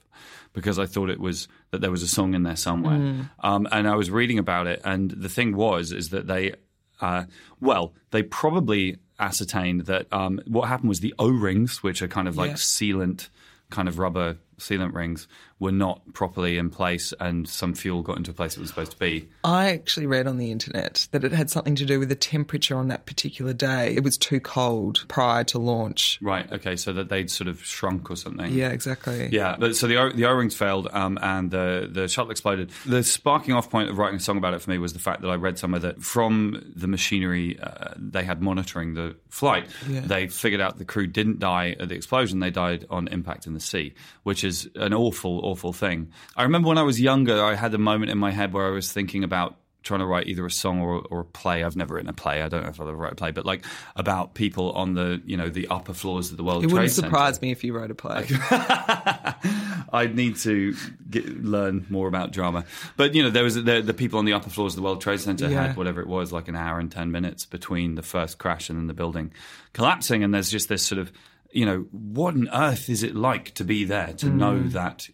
because 0.53 0.77
I 0.77 0.85
thought 0.85 1.09
it 1.09 1.19
was 1.19 1.47
that 1.71 1.79
there 1.81 1.91
was 1.91 2.03
a 2.03 2.07
song 2.07 2.33
in 2.33 2.43
there 2.43 2.57
somewhere. 2.57 3.29
Um, 3.39 3.67
and 3.71 3.87
I 3.87 3.95
was 3.95 4.11
reading 4.11 4.37
about 4.37 4.67
it, 4.67 4.81
and 4.83 5.09
the 5.09 5.29
thing 5.29 5.55
was 5.55 5.91
is 5.93 6.09
that 6.09 6.27
they, 6.27 6.53
uh, 6.99 7.23
well, 7.61 7.93
they 8.11 8.21
probably 8.23 8.97
ascertained 9.17 9.81
that 9.85 10.11
um, 10.11 10.41
what 10.47 10.67
happened 10.67 10.89
was 10.89 10.99
the 10.99 11.13
O 11.19 11.29
rings, 11.29 11.81
which 11.83 12.01
are 12.01 12.07
kind 12.09 12.27
of 12.27 12.35
like 12.37 12.49
Yeah. 12.51 12.55
sealant, 12.55 13.29
kind 13.69 13.87
of 13.87 13.97
rubber 13.97 14.37
sealant 14.61 14.93
rings, 14.93 15.27
were 15.59 15.71
not 15.71 16.01
properly 16.13 16.57
in 16.57 16.69
place, 16.69 17.13
and 17.19 17.47
some 17.47 17.73
fuel 17.75 18.01
got 18.01 18.17
into 18.17 18.31
a 18.31 18.33
place 18.33 18.57
it 18.57 18.59
was 18.61 18.69
supposed 18.69 18.91
to 18.93 18.97
be. 18.97 19.27
I 19.43 19.69
actually 19.71 20.07
read 20.07 20.25
on 20.27 20.37
the 20.37 20.49
internet 20.51 21.07
that 21.11 21.23
it 21.23 21.31
had 21.33 21.49
something 21.51 21.75
to 21.75 21.85
do 21.85 21.99
with 21.99 22.09
the 22.09 22.15
temperature 22.15 22.75
on 22.77 22.87
that 22.87 23.05
particular 23.05 23.53
day. 23.53 23.93
It 23.95 24.03
was 24.03 24.17
too 24.17 24.39
cold 24.39 25.05
prior 25.07 25.43
to 25.45 25.59
launch. 25.59 26.17
Right. 26.21 26.51
Okay. 26.51 26.75
So 26.75 26.93
that 26.93 27.09
they'd 27.09 27.29
sort 27.29 27.47
of 27.47 27.63
shrunk 27.63 28.09
or 28.09 28.15
something. 28.15 28.51
Yeah, 28.53 28.69
exactly. 28.69 29.29
Yeah, 29.31 29.55
but 29.59 29.75
so 29.75 29.87
the 29.87 29.97
O- 29.97 30.11
the 30.11 30.25
O 30.25 30.31
rings 30.33 30.55
failed, 30.55 30.87
um, 30.91 31.19
and 31.21 31.51
the 31.51 31.87
the 31.91 32.07
shuttle 32.07 32.31
exploded. 32.31 32.71
The 32.85 33.03
sparking 33.03 33.53
off 33.53 33.69
point 33.69 33.89
of 33.89 33.97
writing 33.97 34.17
a 34.17 34.19
song 34.19 34.37
about 34.37 34.53
it 34.55 34.61
for 34.61 34.71
me 34.71 34.77
was 34.79 34.93
the 34.93 34.99
fact 34.99 35.21
that 35.21 35.29
I 35.29 35.35
read 35.35 35.59
somewhere 35.59 35.79
that 35.81 36.01
from 36.01 36.71
the 36.75 36.87
machinery 36.87 37.59
uh, 37.59 37.93
they 37.97 38.23
had 38.23 38.41
monitoring 38.41 38.93
the 38.95 39.15
flight, 39.29 39.67
Yeah. 39.87 40.01
they 40.01 40.27
figured 40.27 40.61
out 40.61 40.77
the 40.77 40.85
crew 40.85 41.07
didn't 41.07 41.39
die 41.39 41.75
at 41.79 41.89
the 41.89 41.95
explosion; 41.95 42.39
they 42.39 42.49
died 42.51 42.85
on 42.89 43.07
impact 43.09 43.45
in 43.47 43.53
the 43.53 43.59
sea, 43.59 43.93
which 44.23 44.43
is 44.43 44.50
an 44.75 44.93
awful, 44.93 45.39
awful 45.43 45.73
thing. 45.73 46.11
I 46.35 46.43
remember 46.43 46.67
when 46.69 46.77
I 46.77 46.83
was 46.83 46.99
younger, 46.99 47.43
I 47.43 47.55
had 47.55 47.73
a 47.73 47.77
moment 47.77 48.11
in 48.11 48.17
my 48.17 48.31
head 48.31 48.53
where 48.53 48.67
I 48.67 48.71
was 48.71 48.91
thinking 48.91 49.23
about 49.23 49.55
trying 49.83 49.99
to 49.99 50.05
write 50.05 50.27
either 50.27 50.45
a 50.45 50.51
song 50.51 50.79
or, 50.79 51.01
or 51.09 51.21
a 51.21 51.25
play. 51.25 51.63
I've 51.63 51.75
never 51.75 51.95
written 51.95 52.09
a 52.09 52.13
play. 52.13 52.43
I 52.43 52.49
don't 52.49 52.61
know 52.61 52.69
if 52.69 52.79
I'll 52.79 52.87
ever 52.87 52.95
write 52.97 53.13
a 53.13 53.15
play, 53.15 53.31
but 53.31 53.45
like 53.47 53.65
about 53.95 54.35
people 54.35 54.71
on 54.73 54.93
the 54.93 55.19
you 55.25 55.37
know 55.37 55.49
the 55.49 55.67
upper 55.69 55.93
floors 55.93 56.29
of 56.29 56.37
the 56.37 56.43
World 56.43 56.61
Trade 56.61 56.69
Center. 56.69 56.75
It 56.75 56.77
Trade 56.77 56.81
wouldn't 56.81 56.91
Center. 56.93 57.07
surprise 57.09 57.41
me 57.41 57.51
if 57.51 57.63
you 57.63 57.73
wrote 57.73 57.89
a 57.89 57.95
play. 57.95 58.27
I'd 59.93 60.15
need 60.15 60.37
to 60.37 60.75
get, 61.09 61.43
learn 61.43 61.85
more 61.89 62.07
about 62.07 62.31
drama. 62.31 62.65
But 62.95 63.15
you 63.15 63.23
know, 63.23 63.29
there 63.29 63.43
was 63.43 63.55
the, 63.55 63.81
the 63.81 63.93
people 63.93 64.19
on 64.19 64.25
the 64.25 64.33
upper 64.33 64.49
floors 64.49 64.73
of 64.73 64.77
the 64.77 64.83
World 64.83 65.01
Trade 65.01 65.19
Center 65.19 65.49
Yeah. 65.49 65.67
had 65.67 65.77
whatever 65.77 66.01
it 66.01 66.07
was, 66.07 66.31
like 66.31 66.47
an 66.47 66.55
hour 66.55 66.79
and 66.79 66.91
ten 66.91 67.11
minutes 67.11 67.45
between 67.45 67.95
the 67.95 68.03
first 68.03 68.37
crash 68.37 68.69
and 68.69 68.77
then 68.77 68.87
the 68.87 68.93
building 68.93 69.33
collapsing, 69.73 70.23
and 70.23 70.33
there's 70.33 70.51
just 70.51 70.69
this 70.69 70.83
sort 70.85 70.99
of, 70.99 71.11
you 71.51 71.65
know, 71.65 71.87
what 71.91 72.33
on 72.33 72.49
earth 72.53 72.89
is 72.89 73.03
it 73.03 73.15
like 73.15 73.53
to 73.55 73.63
be 73.63 73.83
there 73.83 74.13
to 74.13 74.29
know 74.29 74.63
that 74.63 75.09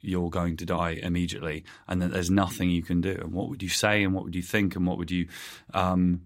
you're 0.00 0.30
going 0.30 0.56
to 0.58 0.66
die 0.66 0.90
immediately 0.90 1.64
and 1.88 2.02
that 2.02 2.12
there's 2.12 2.30
nothing 2.30 2.70
you 2.70 2.82
can 2.82 3.00
do? 3.00 3.18
And 3.20 3.32
what 3.32 3.48
would 3.48 3.62
you 3.62 3.68
say 3.68 4.02
and 4.02 4.14
what 4.14 4.24
would 4.24 4.34
you 4.34 4.42
think 4.42 4.76
and 4.76 4.86
what 4.86 4.98
would 4.98 5.10
you 5.10 5.28
um, 5.72 6.22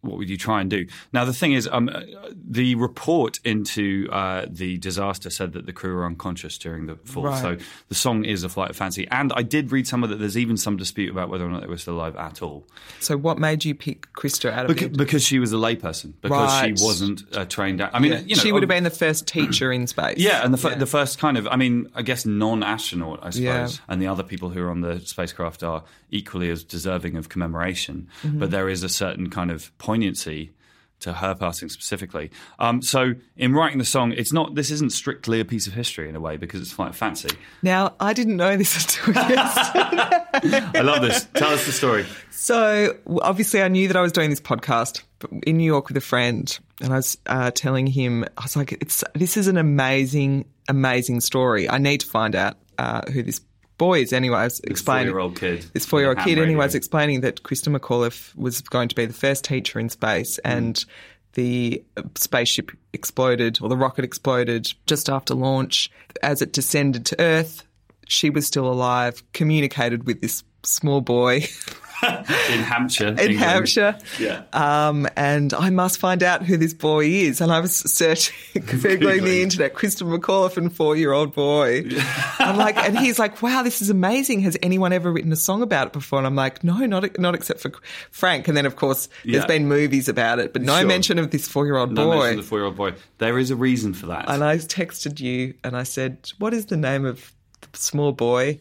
what 0.00 0.16
would 0.18 0.30
you 0.30 0.36
try 0.36 0.60
and 0.60 0.70
do? 0.70 0.86
Now, 1.12 1.24
the 1.24 1.32
thing 1.32 1.52
is, 1.52 1.68
um, 1.70 1.88
uh, 1.88 2.02
the 2.32 2.74
report 2.76 3.40
into 3.44 4.08
uh, 4.12 4.46
the 4.48 4.78
disaster 4.78 5.28
said 5.30 5.52
that 5.54 5.66
the 5.66 5.72
crew 5.72 5.94
were 5.94 6.06
unconscious 6.06 6.56
during 6.58 6.86
the 6.86 6.96
fall. 6.96 7.24
Right. 7.24 7.40
So 7.42 7.56
the 7.88 7.94
song 7.94 8.24
is 8.24 8.44
a 8.44 8.48
flight 8.48 8.70
of 8.70 8.76
fancy. 8.76 9.08
And 9.10 9.32
I 9.34 9.42
did 9.42 9.72
read 9.72 9.86
somewhere 9.88 10.08
that 10.08 10.16
there's 10.20 10.38
even 10.38 10.56
some 10.56 10.76
dispute 10.76 11.10
about 11.10 11.28
whether 11.30 11.44
or 11.44 11.48
not 11.50 11.62
they 11.62 11.66
were 11.66 11.76
still 11.78 11.94
alive 11.94 12.14
at 12.16 12.42
all. 12.42 12.66
So, 13.00 13.16
what 13.16 13.38
made 13.38 13.64
you 13.64 13.74
pick 13.74 14.12
Christa 14.12 14.52
out 14.52 14.64
of 14.66 14.68
Because, 14.68 14.86
it? 14.86 14.96
because 14.96 15.22
she 15.24 15.38
was 15.40 15.52
a 15.52 15.56
layperson, 15.56 16.12
because 16.20 16.30
Right. 16.62 16.78
she 16.78 16.84
wasn't 16.84 17.24
uh, 17.36 17.44
trained. 17.44 17.82
I 17.82 17.98
mean, 17.98 18.12
Yeah. 18.12 18.20
you 18.20 18.36
know, 18.36 18.42
she 18.42 18.52
would 18.52 18.62
have 18.62 18.68
been 18.68 18.84
the 18.84 18.90
first 18.90 19.26
teacher 19.26 19.72
in 19.72 19.86
space. 19.88 20.18
Yeah, 20.18 20.44
and 20.44 20.54
the, 20.54 20.58
fir- 20.58 20.76
the 20.76 20.86
first 20.86 21.18
kind 21.18 21.36
of, 21.36 21.48
I 21.48 21.56
mean, 21.56 21.88
I 21.94 22.02
guess 22.02 22.24
non-astronaut, 22.24 23.20
I 23.22 23.30
suppose, 23.30 23.40
Yeah. 23.42 23.68
and 23.88 24.00
the 24.00 24.06
other 24.06 24.22
people 24.22 24.50
who 24.50 24.62
are 24.62 24.70
on 24.70 24.80
the 24.80 25.00
spacecraft 25.00 25.62
are 25.62 25.84
equally 26.10 26.50
as 26.50 26.64
deserving 26.64 27.16
of 27.16 27.28
commemoration. 27.28 28.08
Mm-hmm. 28.22 28.38
But 28.38 28.50
there 28.50 28.68
is 28.68 28.82
a 28.82 28.88
certain 28.88 29.28
kind 29.30 29.50
of 29.50 29.76
poignancy 29.88 30.52
to 31.00 31.14
her 31.14 31.34
passing 31.34 31.70
specifically. 31.70 32.30
Um, 32.58 32.82
so 32.82 33.14
in 33.38 33.54
writing 33.54 33.78
the 33.78 33.86
song, 33.86 34.12
it's 34.12 34.34
not. 34.34 34.54
This 34.54 34.70
isn't 34.70 34.92
strictly 34.92 35.40
a 35.40 35.46
piece 35.46 35.66
of 35.66 35.72
history 35.72 36.10
in 36.10 36.14
a 36.16 36.20
way 36.20 36.36
because 36.36 36.60
it's 36.60 36.74
quite 36.74 36.94
fancy. 36.94 37.30
Now, 37.62 37.94
I 37.98 38.12
didn't 38.12 38.36
know 38.36 38.54
this 38.58 38.74
until 39.04 39.14
yesterday. 39.14 40.78
I 40.78 40.82
love 40.82 41.00
this. 41.00 41.26
Tell 41.32 41.52
us 41.52 41.64
the 41.64 41.72
story. 41.72 42.04
So 42.30 42.96
obviously, 43.22 43.62
I 43.62 43.68
knew 43.68 43.88
that 43.88 43.96
I 43.96 44.02
was 44.02 44.12
doing 44.12 44.28
this 44.28 44.42
podcast 44.42 45.02
in 45.46 45.56
New 45.56 45.64
York 45.64 45.88
with 45.88 45.96
a 45.96 46.02
friend, 46.02 46.58
and 46.82 46.92
I 46.92 46.96
was 46.96 47.16
uh, 47.24 47.50
telling 47.52 47.86
him, 47.86 48.24
I 48.36 48.42
was 48.42 48.56
like, 48.56 48.72
"It's 48.72 49.02
this 49.14 49.38
is 49.38 49.48
an 49.48 49.56
amazing, 49.56 50.44
amazing 50.68 51.20
story. 51.20 51.70
I 51.70 51.78
need 51.78 52.00
to 52.00 52.06
find 52.06 52.36
out 52.36 52.58
uh, 52.76 53.10
who 53.10 53.22
this 53.22 53.40
boy 53.78 54.00
is." 54.00 54.12
Anyway, 54.12 54.36
I 54.36 54.44
was 54.44 54.60
explaining 54.60 55.12
four-year-old 55.12 55.36
kid. 55.36 55.66
This 55.72 55.86
four-year-old 55.86 56.18
kid. 56.18 56.38
Anyway, 56.38 56.62
I 56.62 56.66
was 56.66 56.74
explaining 56.74 57.22
that 57.22 57.42
Christa 57.42 57.74
McAuliffe 57.74 58.34
was 58.36 58.60
going 58.60 58.88
to 58.88 58.94
be 58.94 59.06
the 59.06 59.14
first 59.14 59.44
teacher 59.44 59.78
in 59.78 59.88
space, 59.88 60.38
and 60.38 60.84
the 61.34 61.82
spaceship 62.14 62.72
exploded, 62.92 63.58
or 63.62 63.68
the 63.68 63.76
rocket 63.76 64.04
exploded 64.04 64.68
just 64.86 65.08
after 65.08 65.34
launch. 65.34 65.90
As 66.22 66.42
it 66.42 66.52
descended 66.52 67.06
to 67.06 67.20
Earth, 67.20 67.64
she 68.06 68.30
was 68.30 68.46
still 68.46 68.66
alive. 68.66 69.22
Communicated 69.32 70.06
with 70.06 70.20
this 70.20 70.42
small 70.62 71.00
boy. 71.00 71.46
In 72.02 72.60
Hampshire. 72.62 73.08
in 73.08 73.18
England. 73.18 73.38
Hampshire. 73.38 73.98
Yeah. 74.20 74.42
Um, 74.52 75.08
and 75.16 75.52
I 75.54 75.70
must 75.70 75.98
find 75.98 76.22
out 76.22 76.42
who 76.44 76.56
this 76.56 76.74
boy 76.74 77.06
is. 77.06 77.40
And 77.40 77.50
I 77.50 77.60
was 77.60 77.74
searching, 77.74 78.34
googling 78.62 79.22
the 79.24 79.42
internet, 79.42 79.74
Kristen 79.74 80.06
McAuliffe 80.08 80.56
and 80.56 80.74
four-year-old 80.74 81.34
boy. 81.34 81.84
I'm 82.38 82.56
like, 82.56 82.76
and 82.76 82.98
he's 82.98 83.18
like, 83.18 83.42
wow, 83.42 83.62
this 83.62 83.82
is 83.82 83.90
amazing. 83.90 84.40
Has 84.40 84.56
anyone 84.62 84.92
ever 84.92 85.10
written 85.12 85.32
a 85.32 85.36
song 85.36 85.62
about 85.62 85.88
it 85.88 85.92
before? 85.92 86.18
And 86.18 86.26
I'm 86.26 86.36
like, 86.36 86.62
no, 86.62 86.76
not 86.86 87.18
not 87.18 87.34
except 87.34 87.60
for 87.60 87.72
Frank. 88.10 88.48
And 88.48 88.56
then 88.56 88.66
of 88.66 88.76
course, 88.76 89.08
there's 89.24 89.44
been 89.46 89.66
movies 89.68 90.08
about 90.08 90.38
it, 90.38 90.52
but 90.52 90.62
no 90.62 90.78
Sure. 90.78 90.86
mention 90.86 91.18
of 91.18 91.30
this 91.30 91.48
four-year-old 91.48 91.94
boy. 91.94 92.02
No 92.04 92.10
mention 92.10 92.30
of 92.38 92.44
the 92.44 92.48
four-year-old 92.48 92.76
boy. 92.76 92.94
There 93.18 93.38
is 93.38 93.50
a 93.50 93.56
reason 93.56 93.92
for 93.94 94.06
that. 94.06 94.28
and 94.28 94.44
I 94.44 94.56
texted 94.58 95.20
you 95.20 95.54
and 95.64 95.76
I 95.76 95.82
said, 95.82 96.30
what 96.38 96.54
is 96.54 96.66
the 96.66 96.76
name 96.76 97.04
of 97.04 97.32
the 97.60 97.78
small 97.78 98.12
boy? 98.12 98.60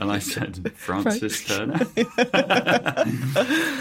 And 0.00 0.10
I 0.10 0.18
said, 0.20 0.72
Francis 0.76 1.44
Turner, 1.44 1.74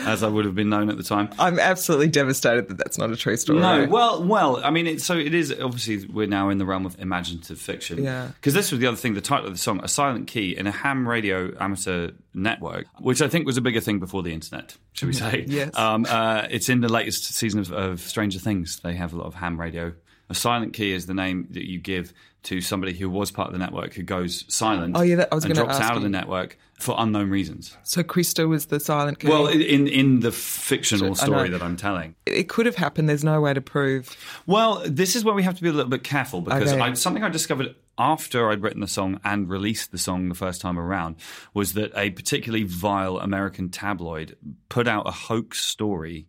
as 0.06 0.24
I 0.24 0.28
would 0.28 0.46
have 0.46 0.56
been 0.56 0.70
known 0.70 0.90
at 0.90 0.98
the 0.98 1.04
time. 1.04 1.30
I'm 1.40 1.58
absolutely 1.58 2.10
devastated 2.10 2.68
that 2.68 2.78
that's 2.78 2.98
not 2.98 3.12
a 3.12 3.16
true 3.16 3.38
story. 3.38 3.60
No, 3.60 3.88
well, 3.90 4.24
well, 4.24 4.62
I 4.64 4.72
mean, 4.72 4.88
it, 4.88 5.02
so 5.02 5.18
it 5.18 5.34
is. 5.34 5.52
Obviously, 5.52 6.06
we're 6.08 6.28
now 6.28 6.50
in 6.50 6.58
the 6.58 6.66
realm 6.66 6.86
of 6.86 7.00
imaginative 7.00 7.60
fiction. 7.60 8.04
Yeah. 8.04 8.28
Because 8.36 8.54
this 8.54 8.72
was 8.72 8.80
the 8.80 8.88
other 8.88 8.98
thing. 8.98 9.14
The 9.14 9.22
title 9.22 9.48
of 9.48 9.54
the 9.54 9.60
song, 9.60 9.80
"A 9.84 9.88
Silent 9.88 10.28
Key," 10.28 10.56
in 10.56 10.68
a 10.68 10.72
ham 10.72 11.08
radio 11.08 11.56
amateur 11.60 12.12
network, 12.34 12.88
which 13.00 13.22
I 13.22 13.28
think 13.28 13.46
was 13.46 13.58
a 13.58 13.62
bigger 13.62 13.80
thing 13.82 14.00
before 14.00 14.24
the 14.24 14.34
internet. 14.34 14.76
Should 14.94 15.08
we 15.08 15.14
say? 15.14 15.46
Yes. 15.48 15.76
Um, 15.78 16.06
uh, 16.08 16.48
it's 16.50 16.70
in 16.70 16.82
the 16.82 16.90
latest 16.90 17.34
season 17.34 17.60
of, 17.60 17.72
of 17.72 18.02
Stranger 18.02 18.40
Things. 18.40 18.80
They 18.82 18.96
have 18.96 19.14
a 19.14 19.18
lot 19.18 19.28
of 19.28 19.36
ham 19.36 19.60
radio 19.60 19.94
A 20.32 20.34
silent 20.34 20.72
key 20.72 20.94
is 20.94 21.08
the 21.08 21.14
name 21.14 21.48
that 21.52 21.68
you 21.70 21.78
give 21.78 22.14
to 22.44 22.62
somebody 22.62 22.94
who 22.94 23.10
was 23.10 23.32
part 23.32 23.48
of 23.48 23.54
the 23.54 23.60
network 23.60 23.94
who 23.94 24.02
goes 24.02 24.46
silent. 24.48 24.96
Oh, 24.98 25.02
yeah, 25.02 25.18
that- 25.18 25.28
I 25.30 25.36
was 25.36 25.44
and 25.44 25.54
drops 25.54 25.76
out 25.80 25.98
of 25.98 26.04
the 26.04 26.10
network 26.10 26.58
for 26.80 26.96
unknown 26.98 27.30
reasons. 27.30 27.76
So 27.84 28.02
Christa 28.02 28.48
was 28.48 28.68
the 28.68 28.80
silent 28.80 29.20
key. 29.20 29.28
Well, 29.28 29.48
in 29.48 29.88
in 29.90 30.22
the 30.22 30.32
fictional 30.32 31.16
story 31.16 31.50
that 31.50 31.62
I'm 31.62 31.76
telling. 31.76 32.16
it 32.26 32.48
could 32.48 32.66
have 32.66 32.76
happened. 32.78 33.10
There's 33.10 33.26
no 33.26 33.42
way 33.42 33.54
to 33.54 33.60
prove. 33.62 34.16
Well, 34.48 34.82
this 34.86 35.18
is 35.18 35.26
where 35.26 35.36
we 35.36 35.44
have 35.44 35.58
to 35.58 35.62
be 35.62 35.68
a 35.68 35.74
little 35.74 35.92
bit 35.92 36.04
careful 36.06 36.40
because 36.40 36.72
Okay. 36.72 36.82
I, 36.82 36.94
something 36.94 37.24
I 37.24 37.30
discovered 37.30 37.76
after 37.98 38.50
I'd 38.50 38.64
written 38.64 38.80
the 38.80 38.88
song 38.88 39.20
and 39.26 39.50
released 39.50 39.92
the 39.92 39.98
song 39.98 40.30
the 40.30 40.34
first 40.36 40.62
time 40.62 40.80
around 40.80 41.18
was 41.54 41.74
that 41.74 41.92
a 41.96 42.10
particularly 42.12 42.64
vile 42.64 43.18
American 43.20 43.68
tabloid 43.70 44.38
put 44.70 44.88
out 44.88 45.06
a 45.08 45.12
hoax 45.12 45.60
story 45.60 46.26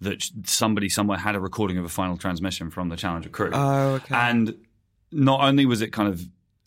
that 0.00 0.24
somebody 0.44 0.88
somewhere 0.88 1.18
had 1.18 1.34
a 1.34 1.40
recording 1.40 1.78
of 1.78 1.84
a 1.84 1.88
final 1.88 2.16
transmission 2.16 2.70
from 2.70 2.88
the 2.88 2.96
Challenger 2.96 3.28
crew. 3.28 3.50
Oh, 3.52 3.94
okay. 3.94 4.14
And 4.14 4.54
not 5.12 5.40
only 5.40 5.66
was 5.66 5.82
it 5.82 5.92
kind 5.92 6.08
of 6.08 6.22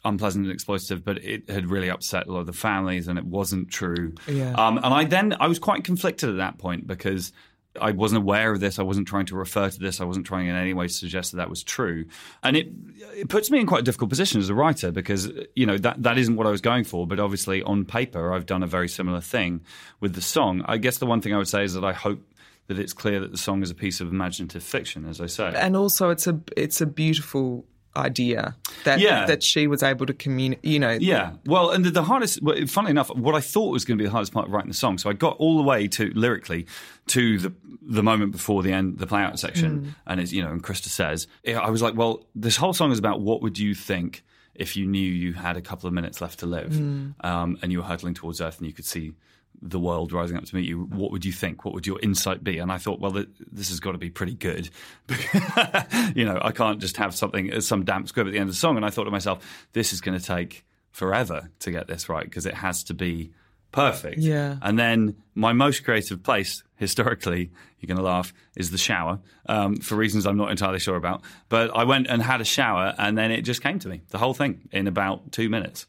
unpleasant 0.06 0.48
and 0.48 0.58
exploitative, 0.58 1.04
but 1.04 1.18
it 1.24 1.50
had 1.50 1.70
really 1.70 1.90
upset 1.90 2.28
a 2.28 2.32
lot 2.32 2.40
of 2.40 2.46
the 2.46 2.54
families, 2.54 3.08
and 3.08 3.20
it 3.20 3.26
wasn't 3.26 3.70
true. 3.70 4.14
Yeah. 4.28 4.54
Um, 4.54 4.78
and 4.78 4.88
I 4.88 5.04
then 5.04 5.36
I 5.40 5.48
was 5.48 5.60
quite 5.60 5.84
conflicted 5.84 6.30
at 6.30 6.38
that 6.38 6.58
point 6.58 6.88
because 6.88 7.32
I 7.80 7.92
wasn't 7.92 8.24
aware 8.24 8.52
of 8.52 8.60
this. 8.60 8.80
I 8.80 8.84
wasn't 8.84 9.08
trying 9.08 9.26
to 9.28 9.36
refer 9.36 9.70
to 9.70 9.80
this. 9.80 10.02
I 10.02 10.06
wasn't 10.06 10.26
trying 10.26 10.48
in 10.48 10.56
any 10.56 10.74
way 10.74 10.88
to 10.88 10.94
suggest 10.94 11.32
that 11.32 11.38
that 11.38 11.50
was 11.50 11.64
true. 11.64 12.06
And 12.44 12.58
it 12.58 12.70
it 13.16 13.30
puts 13.30 13.52
me 13.52 13.60
in 13.60 13.68
quite 13.68 13.82
a 13.82 13.84
difficult 13.84 14.10
position 14.10 14.40
as 14.40 14.50
a 14.50 14.56
writer 14.56 14.92
because 14.92 15.32
you 15.56 15.66
know 15.66 15.78
that 15.80 16.02
that 16.04 16.18
isn't 16.18 16.36
what 16.36 16.48
I 16.48 16.52
was 16.52 16.62
going 16.62 16.84
for. 16.84 17.06
But 17.08 17.20
obviously, 17.20 17.62
on 17.64 17.86
paper, 17.86 18.34
I've 18.34 18.46
done 18.46 18.64
a 18.64 18.68
very 18.68 18.90
similar 18.90 19.22
thing 19.22 19.62
with 20.00 20.16
the 20.16 20.22
song. 20.22 20.64
I 20.66 20.78
guess 20.78 20.98
the 20.98 21.06
one 21.06 21.22
thing 21.22 21.34
I 21.34 21.38
would 21.38 21.48
say 21.48 21.64
is 21.64 21.74
that 21.74 21.84
I 21.84 21.94
hope. 21.94 22.22
That 22.68 22.80
it's 22.80 22.94
clear 22.94 23.20
that 23.22 23.32
the 23.32 23.38
song 23.38 23.62
is 23.64 23.72
a 23.72 23.76
piece 23.76 24.02
of 24.02 24.10
imaginative 24.10 24.62
fiction, 24.64 25.06
as 25.06 25.22
I 25.22 25.28
say. 25.28 25.54
and 25.56 25.76
also 25.76 26.10
it's 26.10 26.28
a 26.28 26.40
it's 26.56 26.82
a 26.82 26.86
beautiful 26.86 27.66
idea 27.96 28.56
that 28.84 29.00
Yeah. 29.00 29.26
that 29.26 29.42
she 29.42 29.66
was 29.66 29.82
able 29.82 30.06
to 30.06 30.14
communicate. 30.14 30.64
You 30.66 30.80
know, 30.80 30.92
Yeah. 30.92 31.32
Well, 31.48 31.72
and 31.72 31.84
the, 31.84 31.90
the 31.90 32.04
hardest, 32.04 32.44
well, 32.44 32.56
funnily 32.68 32.92
enough, 32.92 33.10
what 33.16 33.34
I 33.34 33.40
thought 33.42 33.72
was 33.72 33.86
going 33.86 33.98
to 33.98 34.02
be 34.04 34.06
the 34.06 34.12
hardest 34.12 34.34
part 34.34 34.46
of 34.48 34.52
writing 34.54 34.68
the 34.70 34.76
song. 34.76 35.00
So 35.00 35.10
I 35.10 35.14
got 35.14 35.36
all 35.38 35.58
the 35.58 35.64
way 35.64 35.88
to 35.88 36.12
lyrically 36.14 36.68
to 37.08 37.40
the 37.40 37.54
the 37.82 38.04
moment 38.04 38.34
before 38.34 38.62
the 38.64 38.72
end, 38.74 39.00
the 39.00 39.08
play 39.08 39.22
out 39.22 39.40
section, 39.40 39.96
and 40.06 40.20
it's 40.20 40.32
you 40.34 40.44
know, 40.44 40.52
and 40.52 40.62
Christa 40.62 40.90
says, 40.90 41.26
I 41.48 41.70
was 41.70 41.82
like, 41.82 41.96
well, 41.96 42.26
this 42.36 42.58
whole 42.58 42.74
song 42.74 42.92
is 42.92 43.00
about 43.00 43.22
what 43.22 43.42
would 43.42 43.58
you 43.58 43.74
think 43.74 44.24
if 44.54 44.76
you 44.76 44.86
knew 44.86 45.10
you 45.10 45.34
had 45.34 45.56
a 45.56 45.62
couple 45.62 45.88
of 45.88 45.94
minutes 45.94 46.20
left 46.20 46.40
to 46.40 46.46
live, 46.46 46.76
um, 47.22 47.58
and 47.62 47.72
you 47.72 47.78
were 47.80 47.86
hurtling 47.86 48.14
towards 48.14 48.42
Earth, 48.42 48.58
and 48.58 48.68
you 48.68 48.74
could 48.74 48.86
see 48.86 49.14
the 49.62 49.80
world 49.80 50.12
rising 50.14 50.38
up 50.38 50.46
to 50.46 50.56
meet 50.56 50.66
you, 50.66 50.84
what 50.84 51.12
would 51.12 51.26
you 51.26 51.32
think? 51.32 51.66
What 51.66 51.74
would 51.74 51.88
your 51.88 52.00
insight 52.02 52.44
be? 52.44 52.60
And 52.60 52.72
I 52.72 52.78
thought, 52.78 53.00
well, 53.00 53.12
th- 53.12 53.30
this 53.52 53.70
has 53.70 53.80
got 53.80 53.94
to 53.94 53.98
be 53.98 54.10
pretty 54.10 54.36
good. 54.36 54.70
you 56.16 56.26
know, 56.26 56.40
I 56.42 56.52
can't 56.52 56.80
just 56.80 56.98
have 56.98 57.16
something, 57.16 57.52
as 57.52 57.68
some 57.68 57.84
damp 57.84 58.08
squib 58.08 58.28
at 58.28 58.34
the 58.34 58.40
end 58.40 58.50
of 58.50 58.56
the 58.56 58.60
song. 58.60 58.76
And 58.76 58.86
I 58.86 58.90
thought 58.90 59.06
to 59.06 59.12
myself, 59.12 59.68
this 59.74 59.94
is 59.94 60.02
going 60.02 60.18
to 60.18 60.24
take 60.24 60.66
forever 60.92 61.50
to 61.60 61.72
get 61.72 61.88
this 61.88 62.10
right 62.10 62.26
because 62.26 62.46
it 62.46 62.56
has 62.56 62.84
to 62.86 62.94
be 62.94 63.32
perfect. 63.72 64.20
Yeah. 64.20 64.58
And 64.62 64.78
then 64.78 65.16
my 65.36 65.54
most 65.54 65.84
creative 65.84 66.24
place, 66.24 66.64
historically, 66.76 67.52
you're 67.80 67.88
going 67.88 67.98
to 67.98 68.04
laugh, 68.04 68.34
is 68.56 68.72
the 68.72 68.78
shower 68.78 69.20
um, 69.48 69.78
for 69.78 69.96
reasons 69.96 70.26
I'm 70.26 70.38
not 70.38 70.52
entirely 70.52 70.80
sure 70.80 70.96
about. 70.96 71.22
But 71.50 71.76
I 71.76 71.84
went 71.84 72.08
and 72.08 72.22
had 72.22 72.42
a 72.42 72.46
shower, 72.46 72.94
and 72.98 73.18
then 73.18 73.32
it 73.32 73.42
just 73.42 73.62
came 73.62 73.80
to 73.80 73.90
me, 73.90 74.02
the 74.10 74.18
whole 74.18 74.34
thing, 74.34 74.68
in 74.72 74.88
about 74.88 75.32
two 75.32 75.50
minutes. 75.50 75.86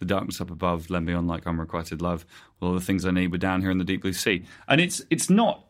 The 0.00 0.06
darkness 0.06 0.40
up 0.40 0.50
above, 0.50 0.90
lend 0.90 1.06
me 1.06 1.12
on 1.12 1.26
like 1.26 1.46
unrequited 1.46 2.02
love. 2.02 2.26
All 2.60 2.74
the 2.74 2.80
things 2.80 3.04
I 3.04 3.10
need 3.10 3.30
were 3.30 3.38
down 3.38 3.60
here 3.60 3.70
in 3.70 3.78
the 3.78 3.84
deep 3.84 4.02
blue 4.02 4.12
sea. 4.12 4.44
And 4.66 4.80
it's 4.80 5.02
it's 5.10 5.30
not 5.30 5.66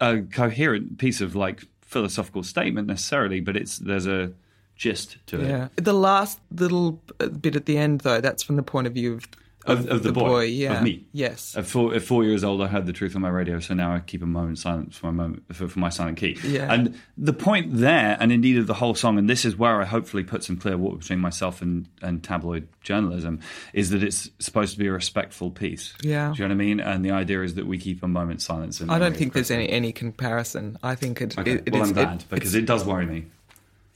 a 0.00 0.22
coherent 0.22 0.98
piece 0.98 1.20
of 1.20 1.36
like 1.36 1.64
philosophical 1.82 2.42
statement 2.42 2.88
necessarily, 2.88 3.40
but 3.40 3.56
it's 3.56 3.78
there's 3.78 4.06
a 4.06 4.32
gist 4.74 5.18
to 5.26 5.40
it. 5.40 5.48
yeah. 5.48 5.68
The 5.76 5.92
last 5.92 6.40
little 6.50 7.02
bit 7.40 7.56
at 7.56 7.66
the 7.66 7.76
end, 7.76 8.02
though, 8.02 8.20
that's 8.20 8.42
from 8.42 8.56
the 8.56 8.62
point 8.62 8.86
of 8.86 8.94
view 8.94 9.14
of 9.14 9.28
Of, 9.66 9.86
of 9.88 10.02
the, 10.02 10.12
boy, 10.12 10.44
yeah, 10.44 10.78
of 10.78 10.82
me. 10.84 11.04
Yes. 11.12 11.54
At 11.56 11.66
four, 11.66 11.94
at 11.94 12.00
four 12.00 12.24
years 12.24 12.42
old, 12.42 12.62
I 12.62 12.68
heard 12.68 12.86
the 12.86 12.92
truth 12.92 13.14
on 13.16 13.22
my 13.22 13.28
radio, 13.28 13.60
so 13.60 13.74
now 13.74 13.92
I 13.94 13.98
keep 13.98 14.22
a 14.22 14.26
moment 14.26 14.58
silence 14.58 14.96
for 14.96 15.06
my 15.06 15.12
moment 15.12 15.54
for, 15.54 15.68
for 15.68 15.78
my 15.78 15.90
silent 15.90 16.16
key. 16.16 16.38
Yeah. 16.42 16.72
And 16.72 16.98
the 17.18 17.34
point 17.34 17.76
there, 17.76 18.16
and 18.18 18.32
indeed 18.32 18.56
of 18.56 18.66
the 18.66 18.74
whole 18.74 18.94
song, 18.94 19.18
and 19.18 19.28
this 19.28 19.44
is 19.44 19.56
where 19.56 19.82
I 19.82 19.84
hopefully 19.84 20.24
put 20.24 20.42
some 20.42 20.56
clear 20.56 20.78
water 20.78 20.96
between 20.96 21.18
myself 21.18 21.60
and, 21.60 21.86
and 22.00 22.22
tabloid 22.22 22.68
journalism, 22.82 23.40
is 23.74 23.90
that 23.90 24.02
it's 24.02 24.30
supposed 24.38 24.72
to 24.72 24.78
be 24.78 24.86
a 24.86 24.92
respectful 24.92 25.50
piece. 25.50 25.92
Yeah. 26.02 26.32
Do 26.34 26.42
you 26.42 26.48
know 26.48 26.54
what 26.54 26.62
I 26.62 26.64
mean? 26.64 26.80
And 26.80 27.04
the 27.04 27.10
idea 27.10 27.42
is 27.42 27.54
that 27.56 27.66
we 27.66 27.78
keep 27.78 28.02
a 28.02 28.08
moment 28.08 28.40
silence. 28.40 28.80
I 28.88 28.98
don't 28.98 29.16
think 29.16 29.34
there's 29.34 29.50
any 29.50 29.68
any 29.68 29.92
comparison. 29.92 30.78
I 30.82 30.94
think 30.94 31.20
it. 31.20 31.38
Okay. 31.38 31.52
it, 31.52 31.62
it 31.66 31.72
well, 31.74 31.82
is- 31.82 31.88
I'm 31.88 31.94
glad 31.94 32.20
it- 32.22 32.26
because 32.30 32.54
it 32.54 32.64
does 32.64 32.84
worry 32.84 33.04
me. 33.06 33.26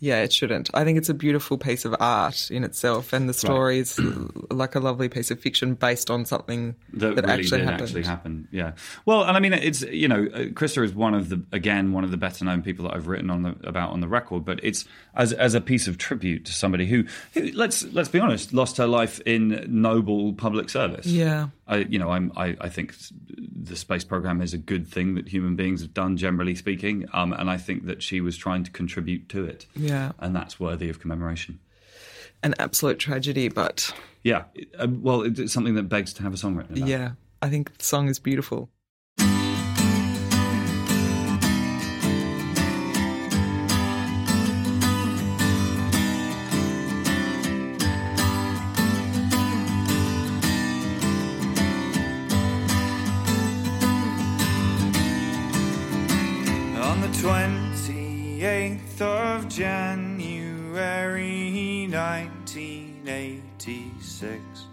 Yeah, 0.02 0.24
it 0.24 0.32
shouldn't. 0.32 0.68
I 0.74 0.82
think 0.82 0.98
it's 0.98 1.10
a 1.10 1.14
beautiful 1.14 1.56
piece 1.58 1.84
of 1.84 1.94
art 2.00 2.50
in 2.50 2.64
itself, 2.64 3.12
and 3.12 3.28
the 3.28 3.32
story 3.32 3.78
is 3.78 4.00
like 4.50 4.74
a 4.74 4.80
lovely 4.80 5.08
piece 5.08 5.30
of 5.30 5.38
fiction 5.38 5.74
based 5.74 6.10
on 6.10 6.24
something 6.24 6.74
that, 6.94 7.14
that, 7.14 7.24
really 7.24 7.32
actually 7.34 7.58
did 7.58 7.68
happened. 7.68 7.82
actually 7.82 8.02
happen. 8.02 8.48
Yeah. 8.50 8.72
Well, 9.06 9.22
and 9.22 9.36
I 9.36 9.38
mean, 9.38 9.52
it's 9.52 9.82
you 9.82 10.08
know, 10.08 10.24
uh, 10.34 10.38
Christa 10.46 10.84
is 10.84 10.92
one 10.92 11.14
of 11.14 11.28
the 11.28 11.44
again 11.52 11.92
one 11.92 12.02
of 12.02 12.10
the 12.10 12.16
better 12.16 12.44
known 12.44 12.62
people 12.62 12.86
that 12.86 12.96
I've 12.96 13.06
written 13.06 13.30
on 13.30 13.42
the 13.44 13.50
about 13.62 13.92
on 13.92 14.00
the 14.00 14.08
record. 14.08 14.44
But 14.44 14.58
it's 14.64 14.86
as 15.14 15.32
as 15.34 15.54
a 15.54 15.60
piece 15.60 15.86
of 15.86 15.98
tribute 15.98 16.46
to 16.46 16.52
somebody 16.52 16.86
who, 16.86 17.04
who 17.34 17.52
let's 17.52 17.84
let's 17.92 18.08
be 18.08 18.18
honest, 18.18 18.52
lost 18.52 18.78
her 18.78 18.88
life 18.88 19.20
in 19.20 19.64
noble 19.68 20.32
public 20.32 20.68
service. 20.68 21.06
Yeah. 21.06 21.50
I, 21.72 21.76
you 21.78 21.98
know, 21.98 22.10
I'm, 22.10 22.32
I, 22.36 22.54
I 22.60 22.68
think 22.68 22.94
the 23.28 23.76
space 23.76 24.04
program 24.04 24.42
is 24.42 24.52
a 24.52 24.58
good 24.58 24.86
thing 24.86 25.14
that 25.14 25.28
human 25.28 25.56
beings 25.56 25.80
have 25.80 25.94
done, 25.94 26.18
generally 26.18 26.54
speaking, 26.54 27.06
um, 27.14 27.32
and 27.32 27.48
I 27.48 27.56
think 27.56 27.86
that 27.86 28.02
she 28.02 28.20
was 28.20 28.36
trying 28.36 28.64
to 28.64 28.70
contribute 28.70 29.30
to 29.30 29.44
it. 29.46 29.64
Yeah. 29.74 29.91
And 30.18 30.34
that's 30.34 30.58
worthy 30.60 30.88
of 30.88 31.00
commemoration. 31.00 31.58
An 32.42 32.54
absolute 32.58 32.98
tragedy, 32.98 33.48
but 33.48 33.94
Yeah, 34.22 34.44
uh, 34.78 34.88
well, 34.90 35.22
it's 35.22 35.52
something 35.52 35.74
that 35.76 35.84
begs 35.84 36.12
to 36.14 36.22
have 36.22 36.34
a 36.34 36.36
song 36.36 36.56
written 36.56 36.76
about. 36.76 36.88
yeah, 36.88 37.12
I 37.40 37.48
think 37.48 37.76
the 37.78 37.84
song 37.84 38.08
is 38.08 38.18
beautiful. 38.18 38.68
January 60.72 61.86
1986, 61.86 64.71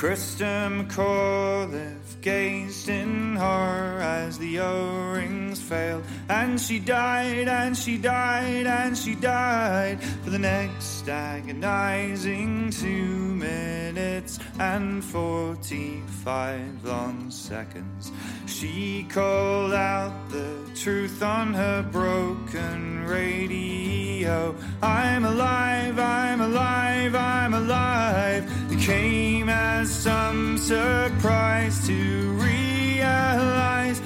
Christa 0.00 0.72
McAuliffe 0.72 2.22
gazed 2.22 2.88
in 2.88 3.36
horror 3.36 4.00
as 4.00 4.38
the 4.38 4.58
O 4.60 5.12
rings 5.12 5.60
failed, 5.60 6.04
and 6.30 6.58
she 6.58 6.78
died, 6.78 7.48
and 7.48 7.76
she 7.76 7.98
died, 7.98 8.66
and 8.66 8.96
she 8.96 9.14
died 9.14 10.02
for 10.24 10.30
the 10.30 10.38
next 10.38 11.06
agonizing 11.06 12.70
two 12.70 13.34
minutes 13.34 14.38
and 14.58 15.04
45 15.04 16.82
long 16.82 17.30
seconds. 17.30 18.10
She 18.46 19.06
called 19.10 19.74
out 19.74 20.30
the 20.30 20.64
truth 20.74 21.22
on 21.22 21.52
her 21.52 21.82
broken 21.82 23.04
radio. 23.04 24.56
I'm 24.82 25.26
alive, 25.26 25.98
I'm 25.98 26.40
alive, 26.40 27.14
I'm 27.14 27.52
alive. 27.52 28.69
Came 28.80 29.50
as 29.50 29.90
some 29.90 30.56
surprise 30.56 31.86
to 31.86 32.30
realize 32.32 34.00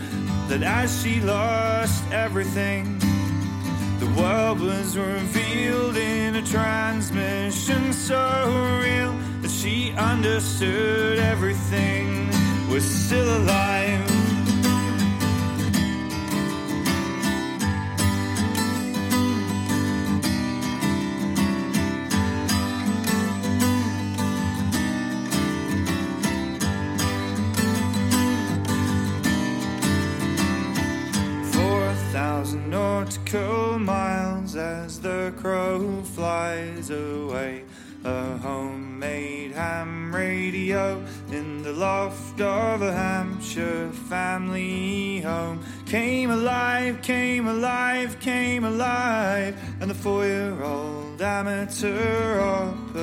that 0.49 0.63
as 0.63 1.01
she 1.01 1.21
lost 1.21 2.05
everything, 2.13 2.99
the 4.01 4.13
world 4.21 4.61
was 4.61 4.99
revealed 4.99 5.97
in 5.97 6.35
a 6.35 6.43
transmission 6.43 7.93
so 7.93 8.81
real 8.83 9.17
that 9.43 9.51
she 9.51 9.93
understood 9.93 11.21
everything 11.21 12.29
was 12.69 12.85
still 12.85 13.39
alive. 13.39 14.24
Nautical 33.05 33.79
miles 33.79 34.57
as 34.57 34.99
the 34.99 35.31
crow 35.37 36.01
flies 36.15 36.89
away. 36.89 37.63
A 38.03 38.39
homemade 38.39 39.53
ham 39.53 40.15
radio 40.15 41.05
in 41.31 41.63
the 41.63 41.73
loft 41.73 42.41
of 42.41 42.81
a 42.81 42.93
Hampshire 42.93 43.91
family 44.09 45.21
home. 45.21 45.63
Came 45.85 46.31
alive, 46.31 47.03
came 47.03 47.47
alive, 47.47 48.19
came 48.21 48.65
alive, 48.65 49.55
and 49.81 49.91
the 49.91 49.95
four 49.95 50.25
year 50.25 50.63
old 50.63 51.21
amateur 51.21 52.41
operator 52.41 53.01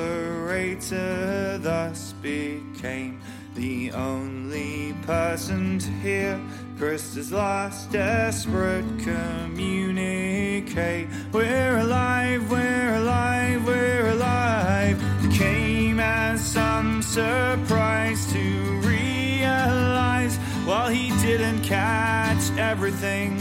thus 1.58 2.12
became 2.14 3.20
the 3.54 3.92
only 3.92 4.94
person 5.02 5.78
to 5.78 5.90
hear 6.02 6.40
Christa's 6.82 7.30
last 7.30 7.92
desperate 7.92 8.84
communicate. 8.98 11.06
We're 11.30 11.78
alive, 11.78 12.50
we're 12.50 12.96
alive, 12.96 13.64
we're 13.64 14.08
alive. 14.08 15.00
It 15.24 15.32
came 15.32 16.00
as 16.00 16.44
some 16.44 17.00
surprise 17.00 18.26
to 18.32 18.40
realize 18.80 20.36
while 20.66 20.88
he 20.88 21.10
didn't 21.22 21.62
catch 21.62 22.50
everything. 22.58 23.36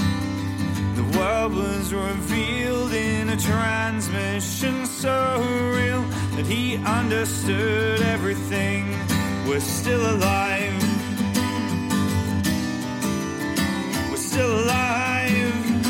The 0.93 1.17
world 1.17 1.55
was 1.55 1.95
revealed 1.95 2.93
in 2.93 3.29
a 3.29 3.37
transmission 3.37 4.85
so 4.85 5.41
real 5.73 6.03
that 6.35 6.45
he 6.45 6.77
understood 6.77 8.03
everything. 8.03 8.85
We're 9.47 9.61
still 9.61 10.15
alive. 10.15 10.90
Still 14.31 14.61
alive. 14.63 15.83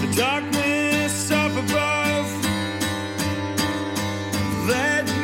The 0.00 0.14
darkness 0.16 1.32
up 1.32 1.50
above 1.64 2.28
led 4.68 5.15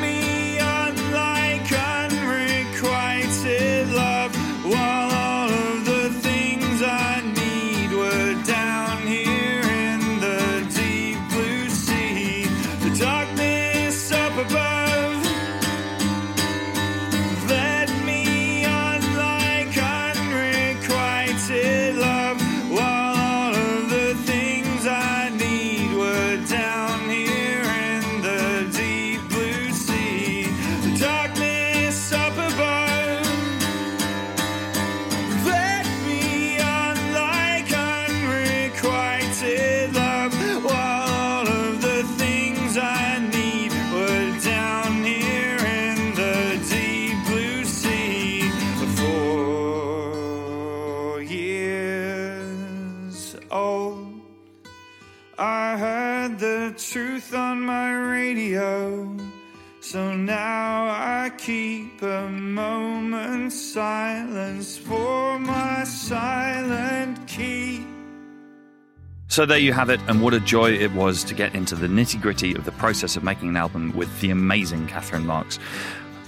So 69.32 69.46
there 69.46 69.56
you 69.56 69.72
have 69.72 69.88
it, 69.88 69.98
and 70.08 70.20
what 70.20 70.34
a 70.34 70.40
joy 70.40 70.72
it 70.72 70.92
was 70.92 71.24
to 71.24 71.32
get 71.32 71.54
into 71.54 71.74
the 71.74 71.86
nitty 71.86 72.20
gritty 72.20 72.54
of 72.54 72.66
the 72.66 72.72
process 72.72 73.16
of 73.16 73.24
making 73.24 73.48
an 73.48 73.56
album 73.56 73.90
with 73.96 74.20
the 74.20 74.28
amazing 74.28 74.86
Catherine 74.88 75.24
Marks. 75.24 75.58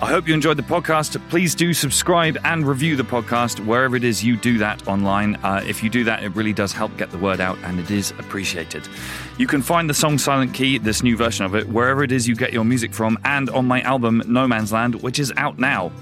I 0.01 0.07
hope 0.07 0.27
you 0.27 0.33
enjoyed 0.33 0.57
the 0.57 0.63
podcast. 0.63 1.21
Please 1.29 1.55
do 1.55 1.75
subscribe 1.75 2.39
and 2.45 2.67
review 2.67 2.97
the 2.97 3.03
podcast 3.03 3.63
wherever 3.67 3.95
it 3.95 4.05
is 4.05 4.25
you 4.25 4.39
do 4.39 4.57
that 4.57 4.89
online. 4.89 5.35
Uh, 5.43 5.63
if 5.67 5.83
you 5.83 5.91
do 5.91 6.03
that, 6.05 6.25
it 6.25 6.35
really 6.35 6.55
does 6.55 6.73
help 6.73 6.97
get 6.97 7.11
the 7.11 7.19
word 7.19 7.43
out 7.43 7.59
and 7.59 7.79
it 7.79 7.91
is 7.91 8.13
appreciated. 8.13 8.89
You 9.37 9.49
can 9.49 9.61
find 9.61 9.91
the 9.91 9.93
song 9.93 10.17
Silent 10.17 10.55
Key, 10.55 10.79
this 10.79 11.03
new 11.03 11.15
version 11.15 11.45
of 11.45 11.55
it, 11.55 11.69
wherever 11.69 12.03
it 12.05 12.11
is 12.11 12.27
you 12.27 12.35
get 12.35 12.55
your 12.55 12.65
music 12.65 12.95
from 12.95 13.19
and 13.27 13.51
on 13.51 13.67
my 13.67 13.83
album 13.83 14.23
No 14.27 14.49
Man's 14.49 14.73
Land, 14.73 15.03
which 15.03 15.19
is 15.19 15.31
out 15.37 15.59
now. 15.59 15.93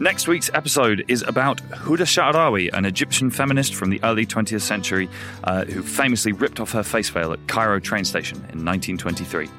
Next 0.00 0.28
week's 0.28 0.48
episode 0.54 1.04
is 1.08 1.22
about 1.22 1.58
Huda 1.70 2.06
Sha'arawi, 2.06 2.72
an 2.72 2.84
Egyptian 2.84 3.32
feminist 3.32 3.74
from 3.74 3.90
the 3.90 4.00
early 4.04 4.24
20th 4.24 4.60
century 4.60 5.08
uh, 5.42 5.64
who 5.64 5.82
famously 5.82 6.30
ripped 6.30 6.60
off 6.60 6.70
her 6.70 6.84
face 6.84 7.08
veil 7.08 7.32
at 7.32 7.44
Cairo 7.48 7.80
train 7.80 8.04
station 8.04 8.36
in 8.36 8.64
1923. 8.64 9.50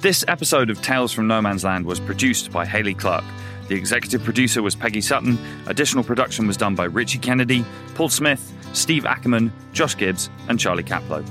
This 0.00 0.26
episode 0.28 0.68
of 0.68 0.82
Tales 0.82 1.10
from 1.10 1.26
No 1.26 1.40
Man's 1.40 1.64
Land 1.64 1.86
was 1.86 2.00
produced 2.00 2.52
by 2.52 2.66
Haley 2.66 2.92
Clark. 2.92 3.24
The 3.68 3.76
executive 3.76 4.22
producer 4.22 4.62
was 4.62 4.76
Peggy 4.76 5.00
Sutton. 5.00 5.38
Additional 5.68 6.04
production 6.04 6.46
was 6.46 6.58
done 6.58 6.74
by 6.74 6.84
Richie 6.84 7.18
Kennedy, 7.18 7.64
Paul 7.94 8.10
Smith, 8.10 8.52
Steve 8.74 9.06
Ackerman, 9.06 9.50
Josh 9.72 9.96
Gibbs, 9.96 10.28
and 10.48 10.60
Charlie 10.60 10.84
Caplow. 10.84 11.26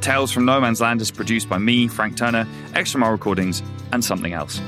Tales 0.00 0.30
from 0.30 0.44
No 0.44 0.60
Man's 0.60 0.80
Land 0.80 1.00
is 1.00 1.10
produced 1.10 1.48
by 1.48 1.58
me, 1.58 1.88
Frank 1.88 2.16
Turner, 2.16 2.46
Extra 2.74 3.00
Mile 3.00 3.10
Recordings, 3.10 3.64
and 3.92 4.04
something 4.04 4.32
else. 4.32 4.60